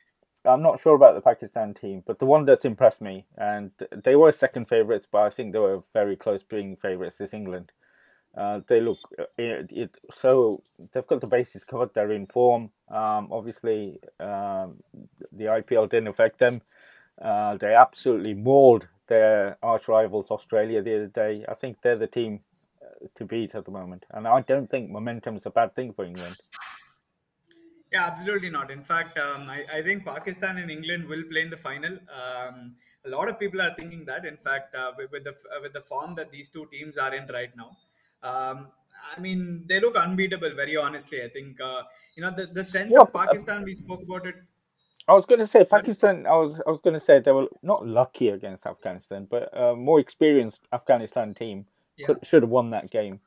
I'm 0.46 0.62
not 0.62 0.82
sure 0.82 0.96
about 0.96 1.16
the 1.16 1.22
Pakistan 1.22 1.74
team, 1.74 2.04
but 2.06 2.20
the 2.20 2.26
one 2.26 2.46
that's 2.46 2.66
impressed 2.66 3.02
me, 3.02 3.26
and 3.38 3.72
they 3.92 4.16
were 4.16 4.32
second 4.32 4.70
favourites, 4.70 5.08
but 5.12 5.20
I 5.20 5.30
think 5.30 5.52
they 5.52 5.60
were 5.60 5.84
very 5.94 6.16
close 6.16 6.44
being 6.44 6.78
favourites, 6.78 7.20
is 7.20 7.34
England. 7.34 7.72
Uh, 8.38 8.62
they 8.68 8.80
look 8.80 9.00
uh, 9.18 9.24
it, 9.38 9.70
it, 9.72 9.96
so 10.16 10.62
they've 10.92 11.08
got 11.08 11.20
the 11.20 11.28
bases 11.28 11.64
covered. 11.64 11.94
They're 11.94 12.12
in 12.12 12.28
form. 12.28 12.70
Um, 12.88 13.28
obviously, 13.32 14.00
um, 14.20 14.78
the 15.32 15.46
IPL 15.46 15.90
didn't 15.90 16.08
affect 16.08 16.40
them. 16.40 16.62
Uh, 17.20 17.58
they 17.58 17.74
absolutely 17.74 18.34
mauled 18.34 18.88
their 19.08 19.58
arch 19.64 19.88
rivals 19.88 20.30
Australia 20.30 20.82
the 20.82 20.96
other 20.96 21.08
day. 21.08 21.44
I 21.50 21.56
think 21.56 21.82
they're 21.82 21.98
the 21.98 22.08
team 22.08 22.42
uh, 22.82 23.08
to 23.18 23.26
beat 23.26 23.56
at 23.56 23.66
the 23.66 23.72
moment, 23.72 24.06
and 24.12 24.28
I 24.28 24.42
don't 24.42 24.70
think 24.70 24.90
momentum 24.90 25.36
is 25.36 25.46
a 25.46 25.50
bad 25.50 25.76
thing 25.76 25.92
for 25.92 26.06
England. 26.06 26.38
Yeah, 27.92 28.06
absolutely 28.06 28.50
not. 28.50 28.70
In 28.70 28.84
fact, 28.84 29.18
um, 29.18 29.50
I, 29.50 29.66
I, 29.74 29.82
think 29.82 30.06
Pakistan 30.06 30.58
and 30.58 30.70
England 30.70 31.08
will 31.08 31.24
play 31.24 31.42
in 31.42 31.50
the 31.50 31.58
final. 31.58 31.94
Um, 31.94 32.76
a 33.06 33.10
lot 33.10 33.30
of 33.30 33.40
people 33.40 33.62
are 33.62 33.74
thinking 33.76 34.06
that. 34.06 34.26
In 34.26 34.38
fact, 34.38 34.76
uh, 34.76 34.92
with, 34.96 35.12
with, 35.12 35.24
the 35.24 35.34
with 35.62 35.74
the 35.74 35.82
form 35.82 36.14
that 36.16 36.32
these 36.32 36.50
two 36.50 36.68
teams 36.72 37.00
are 37.00 37.14
in 37.16 37.26
right 37.28 37.50
now, 37.58 37.72
um, 38.22 38.68
I 39.16 39.20
mean, 39.20 39.64
they 39.66 39.80
look 39.80 39.96
unbeatable. 39.96 40.54
Very 40.56 40.78
honestly, 40.78 41.24
I 41.24 41.30
think 41.30 41.60
uh, 41.60 41.84
you 42.16 42.24
know 42.24 42.32
the, 42.32 42.46
the 42.46 42.64
strength 42.64 42.96
of 42.96 43.12
Pakistan. 43.12 43.64
We 43.64 43.74
spoke 43.74 44.04
about 44.04 44.28
it. 44.28 44.36
I 45.08 45.14
was 45.14 45.26
going 45.26 45.40
to 45.40 45.48
say 45.48 45.66
Pakistan. 45.66 46.28
I 46.28 46.36
was 46.36 46.62
I 46.68 46.70
was 46.70 46.82
going 46.82 46.94
to 46.94 47.00
say 47.00 47.20
they 47.20 47.32
were 47.32 47.48
not 47.64 47.88
lucky 47.88 48.30
against 48.30 48.68
Afghanistan, 48.68 49.28
but 49.30 49.50
a 49.58 49.76
more 49.76 50.00
experienced 50.00 50.62
Afghanistan 50.72 51.34
team 51.34 51.66
yeah. 51.98 52.06
could, 52.06 52.28
should 52.28 52.44
have 52.44 52.52
won 52.52 52.70
that 52.70 52.92
game. 52.92 53.20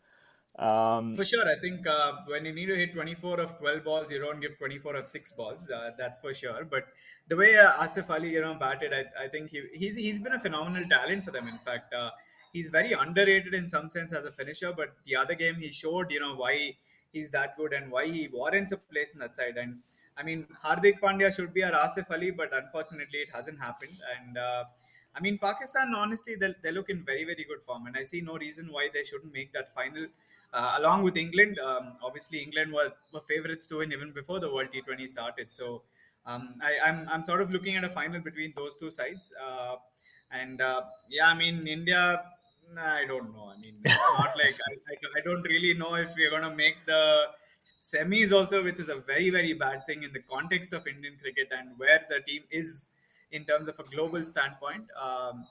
Um, 0.59 1.15
for 1.15 1.25
sure, 1.25 1.49
I 1.49 1.59
think 1.59 1.87
uh, 1.87 2.13
when 2.27 2.45
you 2.45 2.53
need 2.53 2.67
to 2.67 2.77
hit 2.77 2.93
24 2.93 3.41
of 3.41 3.59
12 3.59 3.85
balls, 3.85 4.11
you 4.11 4.19
don't 4.19 4.41
give 4.41 4.59
24 4.59 4.97
of 4.97 5.09
six 5.09 5.33
balls. 5.33 5.71
Uh, 5.71 5.93
that's 5.97 6.19
for 6.19 6.35
sure. 6.35 6.65
But 6.65 6.85
the 7.29 7.37
way 7.37 7.57
uh, 7.57 7.71
Asif 7.73 8.11
Ali, 8.11 8.31
you 8.33 8.43
know, 8.43 8.55
batted, 8.55 8.93
I, 8.93 9.25
I 9.25 9.29
think 9.29 9.51
he, 9.51 9.63
he's 9.73 9.97
he's 9.97 10.19
been 10.19 10.33
a 10.33 10.39
phenomenal 10.39 10.87
talent 10.89 11.25
for 11.25 11.31
them. 11.31 11.49
In 11.49 11.59
fact, 11.59 11.95
uh, 11.95 12.11
he's 12.53 12.69
very 12.69 12.93
underrated 12.93 13.55
in 13.55 13.67
some 13.67 13.89
sense 13.89 14.13
as 14.13 14.27
a 14.27 14.33
finisher. 14.33 14.73
But 14.77 14.95
the 15.07 15.17
other 15.17 15.35
game, 15.35 15.55
he 15.57 15.71
showed, 15.73 16.11
you 16.11 16.21
know, 16.21 16.35
why 16.35 16.77
he's 17.13 17.31
that 17.31 17.57
good 17.57 17.73
and 17.73 17.91
why 17.91 18.07
he 18.07 18.29
warrants 18.29 18.73
a 18.73 18.77
place 18.77 19.15
in 19.15 19.21
that 19.21 19.35
side. 19.35 19.57
And 19.57 19.81
I 20.19 20.23
mean, 20.23 20.47
Hardik 20.63 21.01
Pandya 21.01 21.35
should 21.35 21.55
be 21.55 21.65
our 21.65 21.73
Asif 21.73 22.11
Ali, 22.11 22.31
but 22.31 22.51
unfortunately, 22.53 23.21
it 23.21 23.31
hasn't 23.33 23.59
happened. 23.59 23.97
And 24.19 24.37
uh, 24.37 24.65
I 25.15 25.21
mean, 25.21 25.39
Pakistan, 25.39 25.95
honestly, 25.95 26.35
they, 26.35 26.55
they 26.63 26.73
look 26.73 26.91
in 26.91 27.05
very, 27.05 27.25
very 27.25 27.45
good 27.49 27.63
form. 27.63 27.87
And 27.87 27.97
I 27.97 28.03
see 28.03 28.21
no 28.21 28.37
reason 28.37 28.69
why 28.71 28.89
they 28.93 29.03
shouldn't 29.03 29.33
make 29.33 29.55
that 29.55 29.73
final 29.75 30.07
uh, 30.53 30.77
along 30.79 31.03
with 31.03 31.17
England. 31.17 31.59
Um, 31.59 31.95
obviously, 32.03 32.39
England 32.39 32.73
were, 32.73 32.93
were 33.13 33.21
favorites 33.21 33.67
to 33.69 33.79
win 33.79 33.93
even 33.93 34.13
before 34.13 34.41
the 34.41 34.53
World 34.53 34.69
T20 34.75 35.09
started. 35.09 35.53
So 35.53 35.83
um, 36.27 36.55
I, 36.63 36.89
am 36.89 37.01
I'm, 37.01 37.09
I'm 37.09 37.25
sort 37.25 37.41
of 37.41 37.51
looking 37.51 37.77
at 37.77 37.85
a 37.85 37.89
final 37.89 38.21
between 38.21 38.53
those 38.57 38.77
two 38.77 38.91
sides. 38.91 39.33
Uh, 39.43 39.77
and 40.33 40.61
uh, 40.61 40.83
yeah, 41.11 41.29
I 41.29 41.35
mean, 41.35 41.67
India, 41.67 42.23
I 42.79 43.05
don't 43.07 43.33
know. 43.35 43.53
I 43.55 43.61
mean, 43.61 43.75
it's 43.85 43.95
not 43.95 44.37
like 44.37 44.55
I, 44.55 44.73
I, 44.93 45.21
I 45.21 45.21
don't 45.25 45.43
really 45.43 45.75
know 45.75 45.95
if 45.95 46.11
we're 46.17 46.31
going 46.31 46.43
to 46.43 46.55
make 46.55 46.77
the 46.87 47.27
semis 47.81 48.33
also, 48.33 48.63
which 48.63 48.79
is 48.79 48.89
a 48.89 48.97
very, 48.97 49.31
very 49.31 49.53
bad 49.55 49.85
thing 49.87 50.03
in 50.05 50.13
the 50.13 50.21
context 50.21 50.73
of 50.73 50.87
Indian 50.87 51.17
cricket 51.21 51.49
and 51.51 51.79
where 51.79 52.01
the 52.09 52.21
team 52.21 52.43
is 52.51 52.91
in 53.31 53.45
terms 53.45 53.69
of 53.69 53.79
a 53.81 53.83
global 53.85 54.25
standpoint. 54.25 54.87
Um, 55.01 55.47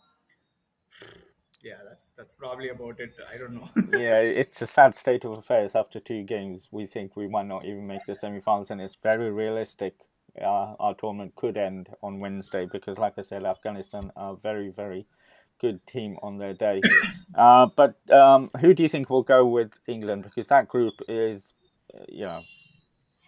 yeah, 1.63 1.77
that's 1.87 2.11
that's 2.11 2.33
probably 2.33 2.69
about 2.69 2.99
it. 2.99 3.11
I 3.33 3.37
don't 3.37 3.53
know. 3.53 3.69
yeah, 3.97 4.19
it's 4.19 4.61
a 4.61 4.67
sad 4.67 4.95
state 4.95 5.25
of 5.25 5.37
affairs. 5.37 5.75
After 5.75 5.99
two 5.99 6.23
games, 6.23 6.67
we 6.71 6.87
think 6.87 7.15
we 7.15 7.27
might 7.27 7.47
not 7.47 7.65
even 7.65 7.87
make 7.87 8.05
the 8.05 8.15
semi-finals, 8.15 8.71
and 8.71 8.81
it's 8.81 8.97
very 9.01 9.31
realistic. 9.31 9.95
Uh, 10.39 10.75
our 10.79 10.95
tournament 10.95 11.35
could 11.35 11.57
end 11.57 11.89
on 12.01 12.19
Wednesday 12.19 12.65
because, 12.71 12.97
like 12.97 13.13
I 13.17 13.21
said, 13.21 13.43
Afghanistan 13.43 14.11
are 14.15 14.35
very, 14.35 14.69
very 14.69 15.05
good 15.59 15.85
team 15.85 16.17
on 16.23 16.37
their 16.37 16.53
day. 16.53 16.81
uh, 17.35 17.67
but 17.75 17.95
um, 18.11 18.49
who 18.59 18.73
do 18.73 18.81
you 18.83 18.89
think 18.89 19.09
will 19.09 19.23
go 19.23 19.45
with 19.45 19.71
England? 19.87 20.23
Because 20.23 20.47
that 20.47 20.67
group 20.67 20.93
is, 21.07 21.53
uh, 21.93 22.05
you 22.07 22.25
know, 22.25 22.43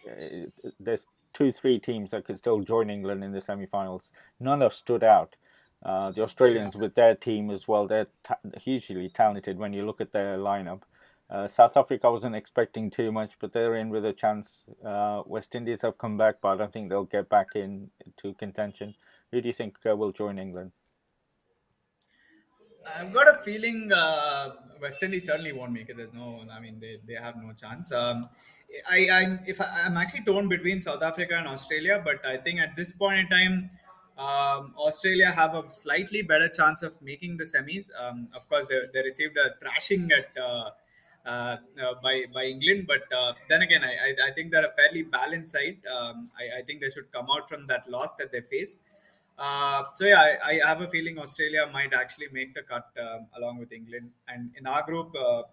uh, 0.10 0.70
there's 0.80 1.06
two, 1.34 1.52
three 1.52 1.80
teams 1.80 2.12
that 2.12 2.26
could 2.26 2.38
still 2.38 2.62
join 2.62 2.90
England 2.90 3.24
in 3.24 3.32
the 3.32 3.42
semi-finals. 3.42 4.10
None 4.40 4.62
have 4.62 4.74
stood 4.74 5.04
out. 5.04 5.36
Uh, 5.84 6.12
the 6.12 6.24
Australians 6.24 6.76
with 6.76 6.96
their 6.96 7.14
team 7.14 7.50
as 7.50 7.68
well, 7.68 7.88
they're 7.88 8.08
hugely 8.58 9.10
talented 9.10 9.58
when 9.58 9.74
you 9.74 9.86
look 9.86 10.00
at 10.00 10.14
their 10.14 10.38
lineup. 10.38 10.82
Uh, 11.30 11.48
South 11.48 11.76
Africa 11.76 12.12
wasn't 12.12 12.36
expecting 12.36 12.90
too 12.90 13.12
much, 13.12 13.32
but 13.40 13.54
they're 13.54 13.76
in 13.76 13.90
with 13.90 14.06
a 14.06 14.14
chance. 14.14 14.64
Uh, 14.86 15.24
West 15.26 15.56
Indies 15.56 15.82
have 15.82 15.98
come 15.98 16.18
back, 16.18 16.36
but 16.42 16.50
I 16.50 16.58
don't 16.58 16.72
think 16.72 16.90
they'll 16.90 17.06
get 17.06 17.28
back 17.28 17.48
in 17.56 17.90
to 18.18 18.34
contention. 18.34 18.96
Who 19.32 19.42
do 19.42 19.48
you 19.48 19.54
think 19.54 19.78
uh, 19.86 19.96
will 19.96 20.12
join 20.12 20.38
England? 20.38 20.72
I've 22.96 23.14
got 23.14 23.28
a 23.28 23.42
feeling 23.44 23.92
uh, 23.92 24.52
West 24.82 25.02
Indies 25.02 25.26
certainly 25.26 25.54
won't 25.54 25.72
make 25.72 25.90
it. 25.90 25.98
There's 25.98 26.14
no, 26.14 26.42
I 26.52 26.60
mean, 26.60 26.80
they, 26.80 26.98
they 27.08 27.16
have 27.16 27.36
no 27.36 27.52
chance. 27.54 27.92
Um, 27.92 28.30
I, 28.90 29.08
I, 29.12 29.40
if 29.46 29.60
I, 29.60 29.84
I'm 29.86 29.98
actually 29.98 30.26
torn 30.26 30.50
between 30.50 30.82
South 30.82 31.02
Africa 31.02 31.36
and 31.38 31.48
Australia, 31.48 32.02
but 32.04 32.26
I 32.26 32.38
think 32.38 32.60
at 32.60 32.76
this 32.76 32.92
point 32.92 33.20
in 33.20 33.28
time, 33.28 33.70
um, 34.18 34.74
Australia 34.78 35.32
have 35.32 35.56
a 35.56 35.70
slightly 35.70 36.22
better 36.22 36.48
chance 36.48 36.84
of 36.84 37.02
making 37.02 37.38
the 37.38 37.44
semis. 37.44 37.90
Um, 38.00 38.28
of 38.36 38.48
course, 38.48 38.66
they, 38.68 38.82
they 38.94 39.02
received 39.02 39.38
a 39.38 39.56
thrashing 39.60 40.10
at 40.12 40.30
uh, 40.42 40.70
uh, 41.26 41.58
uh, 41.82 41.94
by 42.04 42.26
by 42.34 42.44
England, 42.44 42.86
but 42.88 43.02
uh, 43.16 43.34
then 43.50 43.62
again, 43.62 43.84
I, 43.84 43.94
I, 43.94 44.30
I 44.30 44.32
think 44.34 44.52
they're 44.52 44.66
a 44.66 44.74
fairly 44.74 45.04
balanced 45.04 45.54
side. 45.54 45.78
Um, 45.92 46.30
I, 46.38 46.60
I 46.60 46.62
think 46.64 46.82
they 46.82 46.90
should 46.90 47.12
come 47.12 47.28
out 47.32 47.50
from 47.50 47.66
that 47.68 47.90
loss 47.90 48.14
that 48.16 48.32
they 48.32 48.42
faced. 48.42 48.82
Uh, 49.38 49.86
so 49.96 50.06
yeah, 50.06 50.36
I, 50.44 50.60
have 50.64 50.82
a 50.82 50.88
feeling 50.88 51.18
Australia 51.18 51.68
might 51.72 51.94
actually 51.94 52.28
make 52.32 52.54
the 52.54 52.62
cut 52.62 52.88
um, 53.02 53.28
along 53.36 53.58
with 53.58 53.72
England, 53.72 54.12
and 54.28 54.52
in 54.58 54.68
our 54.68 54.84
group, 54.84 55.16
uh, 55.16 55.44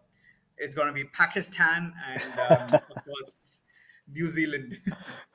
it's 0.59 0.75
going 0.75 0.89
to 0.89 0.93
be 0.93 1.05
Pakistan 1.05 1.95
and 2.09 2.41
um, 2.41 2.75
of 2.75 3.05
course 3.05 3.63
New 4.13 4.29
Zealand. 4.29 4.79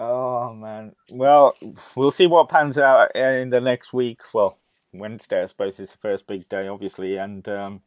Oh 0.00 0.54
man. 0.54 0.92
Well, 1.10 1.54
we'll 1.94 2.10
see 2.10 2.26
what 2.26 2.48
pans 2.48 2.78
out 2.78 3.14
in 3.14 3.50
the 3.50 3.60
next 3.60 3.92
week. 3.92 4.22
Well, 4.32 4.58
Wednesday, 4.94 5.42
I 5.42 5.46
suppose, 5.46 5.78
is 5.78 5.90
the 5.90 5.98
first 5.98 6.26
big 6.26 6.48
day, 6.48 6.68
obviously, 6.68 7.18
and 7.18 7.46
um, 7.50 7.82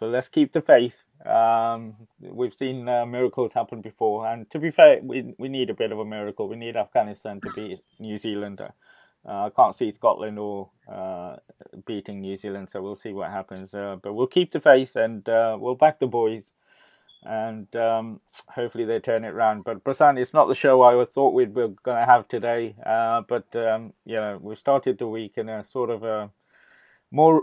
but 0.00 0.06
let's 0.06 0.28
keep 0.28 0.52
the 0.52 0.62
faith. 0.62 1.04
Um, 1.26 2.08
we've 2.18 2.54
seen 2.54 2.88
uh, 2.88 3.04
miracles 3.04 3.52
happen 3.52 3.82
before, 3.82 4.26
and 4.26 4.50
to 4.52 4.58
be 4.58 4.70
fair, 4.70 5.00
we 5.02 5.34
we 5.38 5.50
need 5.50 5.68
a 5.68 5.74
bit 5.74 5.92
of 5.92 5.98
a 5.98 6.04
miracle. 6.04 6.48
We 6.48 6.56
need 6.56 6.76
Afghanistan 6.78 7.42
to 7.42 7.52
beat 7.54 7.80
New 8.00 8.16
Zealand. 8.16 8.62
Uh, 8.62 8.70
I 9.26 9.50
can't 9.54 9.76
see 9.76 9.92
Scotland 9.92 10.38
or 10.38 10.70
uh, 10.90 11.36
beating 11.84 12.22
New 12.22 12.38
Zealand, 12.38 12.70
so 12.70 12.80
we'll 12.80 12.96
see 12.96 13.12
what 13.12 13.30
happens. 13.30 13.74
Uh, 13.74 13.96
but 14.02 14.14
we'll 14.14 14.26
keep 14.28 14.52
the 14.52 14.60
faith, 14.60 14.96
and 14.96 15.28
uh, 15.28 15.58
we'll 15.60 15.74
back 15.74 15.98
the 15.98 16.06
boys 16.06 16.54
and 17.24 17.74
um, 17.76 18.20
hopefully 18.48 18.84
they 18.84 19.00
turn 19.00 19.24
it 19.24 19.32
around. 19.32 19.64
But 19.64 19.82
Prasen, 19.84 20.18
it's 20.18 20.34
not 20.34 20.48
the 20.48 20.54
show 20.54 20.82
I 20.82 21.04
thought 21.04 21.34
we 21.34 21.46
were 21.46 21.68
going 21.68 22.00
to 22.00 22.06
have 22.06 22.28
today. 22.28 22.74
Uh, 22.84 23.22
but 23.28 23.44
um, 23.56 23.92
know, 24.16 24.38
we 24.40 24.56
started 24.56 24.98
the 24.98 25.08
week 25.08 25.38
in 25.38 25.48
a 25.48 25.64
sort 25.64 25.90
of 25.90 26.02
a 26.04 26.30
more 27.10 27.42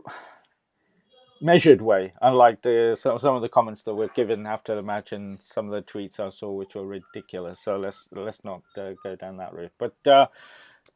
measured 1.41 1.81
way, 1.81 2.13
unlike 2.21 2.61
the 2.61 2.95
some, 2.99 3.17
some 3.19 3.35
of 3.35 3.41
the 3.41 3.49
comments 3.49 3.81
that 3.83 3.95
were 3.95 4.09
given 4.09 4.45
after 4.45 4.75
the 4.75 4.83
match 4.83 5.11
and 5.11 5.41
some 5.41 5.71
of 5.71 5.71
the 5.71 5.91
tweets 5.91 6.19
I 6.19 6.29
saw, 6.29 6.51
which 6.51 6.75
were 6.75 6.85
ridiculous. 6.85 7.59
So 7.59 7.77
let's 7.77 8.07
let's 8.11 8.43
not 8.43 8.61
uh, 8.77 8.91
go 9.03 9.15
down 9.15 9.37
that 9.37 9.53
route. 9.53 9.71
But 9.79 9.95
uh, 10.05 10.27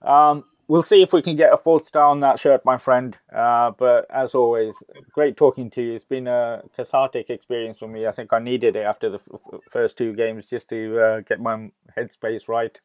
um, 0.07 0.45
we'll 0.67 0.83
see 0.83 1.01
if 1.01 1.13
we 1.13 1.21
can 1.21 1.35
get 1.35 1.53
a 1.53 1.57
fourth 1.57 1.85
star 1.85 2.05
on 2.05 2.19
that 2.21 2.39
shirt, 2.39 2.63
my 2.65 2.77
friend. 2.77 3.17
Uh, 3.35 3.71
but 3.77 4.05
as 4.09 4.33
always, 4.33 4.75
great 5.11 5.37
talking 5.37 5.69
to 5.71 5.81
you. 5.81 5.93
It's 5.93 6.03
been 6.03 6.27
a 6.27 6.63
cathartic 6.75 7.29
experience 7.29 7.77
for 7.77 7.87
me. 7.87 8.07
I 8.07 8.11
think 8.11 8.33
I 8.33 8.39
needed 8.39 8.75
it 8.75 8.85
after 8.85 9.09
the 9.09 9.19
f- 9.33 9.61
first 9.69 9.97
two 9.97 10.13
games 10.13 10.49
just 10.49 10.69
to 10.69 10.99
uh, 10.99 11.19
get 11.21 11.39
my 11.39 11.69
headspace 11.97 12.47
right. 12.47 12.77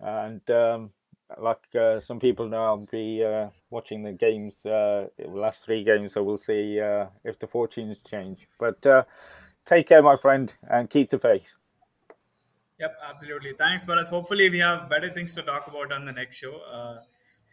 And 0.00 0.48
um, 0.50 0.90
like 1.40 1.62
uh, 1.78 2.00
some 2.00 2.18
people 2.20 2.48
know, 2.48 2.64
I'll 2.64 2.88
be 2.90 3.24
uh, 3.24 3.48
watching 3.70 4.02
the 4.02 4.12
games, 4.12 4.64
uh, 4.66 5.06
the 5.18 5.28
last 5.28 5.64
three 5.64 5.84
games, 5.84 6.12
so 6.12 6.22
we'll 6.22 6.36
see 6.36 6.80
uh, 6.80 7.06
if 7.24 7.38
the 7.38 7.46
fortunes 7.46 7.98
change. 7.98 8.48
But 8.58 8.84
take 9.64 9.88
care, 9.88 10.02
my 10.02 10.16
friend, 10.16 10.52
and 10.68 10.90
keep 10.90 11.10
the 11.10 11.18
faith. 11.18 11.54
Yep, 12.82 12.96
absolutely. 13.08 13.52
Thanks, 13.56 13.84
Bharat. 13.84 14.08
Hopefully, 14.08 14.50
we 14.50 14.58
have 14.58 14.88
better 14.90 15.08
things 15.08 15.36
to 15.36 15.42
talk 15.42 15.68
about 15.68 15.92
on 15.92 16.04
the 16.04 16.12
next 16.12 16.40
show. 16.40 16.56
Uh, 16.68 16.98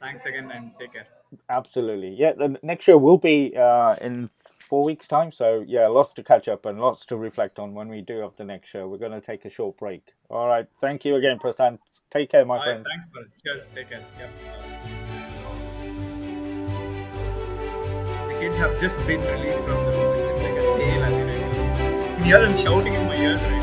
thanks 0.01 0.25
again 0.25 0.49
and 0.49 0.71
take 0.79 0.93
care. 0.93 1.05
Absolutely. 1.47 2.15
Yeah, 2.17 2.31
the 2.33 2.57
next 2.63 2.85
show 2.85 2.97
will 2.97 3.19
be 3.19 3.55
uh, 3.55 3.95
in 4.01 4.31
four 4.57 4.83
weeks' 4.83 5.07
time. 5.07 5.31
So, 5.31 5.63
yeah, 5.67 5.85
lots 5.85 6.13
to 6.13 6.23
catch 6.23 6.47
up 6.47 6.65
and 6.65 6.79
lots 6.81 7.05
to 7.07 7.15
reflect 7.15 7.59
on 7.59 7.75
when 7.75 7.89
we 7.89 8.01
do 8.01 8.21
have 8.21 8.37
the 8.37 8.43
next 8.43 8.69
show. 8.69 8.87
We're 8.87 8.97
going 8.97 9.11
to 9.11 9.21
take 9.21 9.45
a 9.45 9.51
short 9.51 9.77
break. 9.77 10.01
All 10.31 10.47
right. 10.47 10.65
Thank 10.81 11.05
you 11.05 11.15
again, 11.15 11.37
Prasen. 11.37 11.77
Take 12.09 12.31
care, 12.31 12.43
my 12.43 12.57
All 12.57 12.63
friend. 12.63 12.83
Right, 12.83 12.91
thanks, 12.91 13.07
Bharat. 13.09 13.43
Cheers. 13.45 13.69
Take 13.69 13.89
care. 13.89 14.03
Yep. 14.17 14.29
The 18.29 18.39
kids 18.39 18.57
have 18.57 18.79
just 18.79 18.97
been 19.05 19.21
released 19.21 19.67
from 19.67 19.85
the 19.85 19.91
room. 19.91 20.15
It's 20.17 20.41
like 20.41 20.53
a 20.53 20.73
jail. 20.75 21.03
I 21.03 21.09
mean, 21.11 21.29
I 21.29 22.15
can 22.15 22.23
hear 22.23 22.41
them 22.41 22.55
shouting 22.55 22.95
in 22.95 23.05
my 23.05 23.15
ears 23.15 23.39
right 23.43 23.58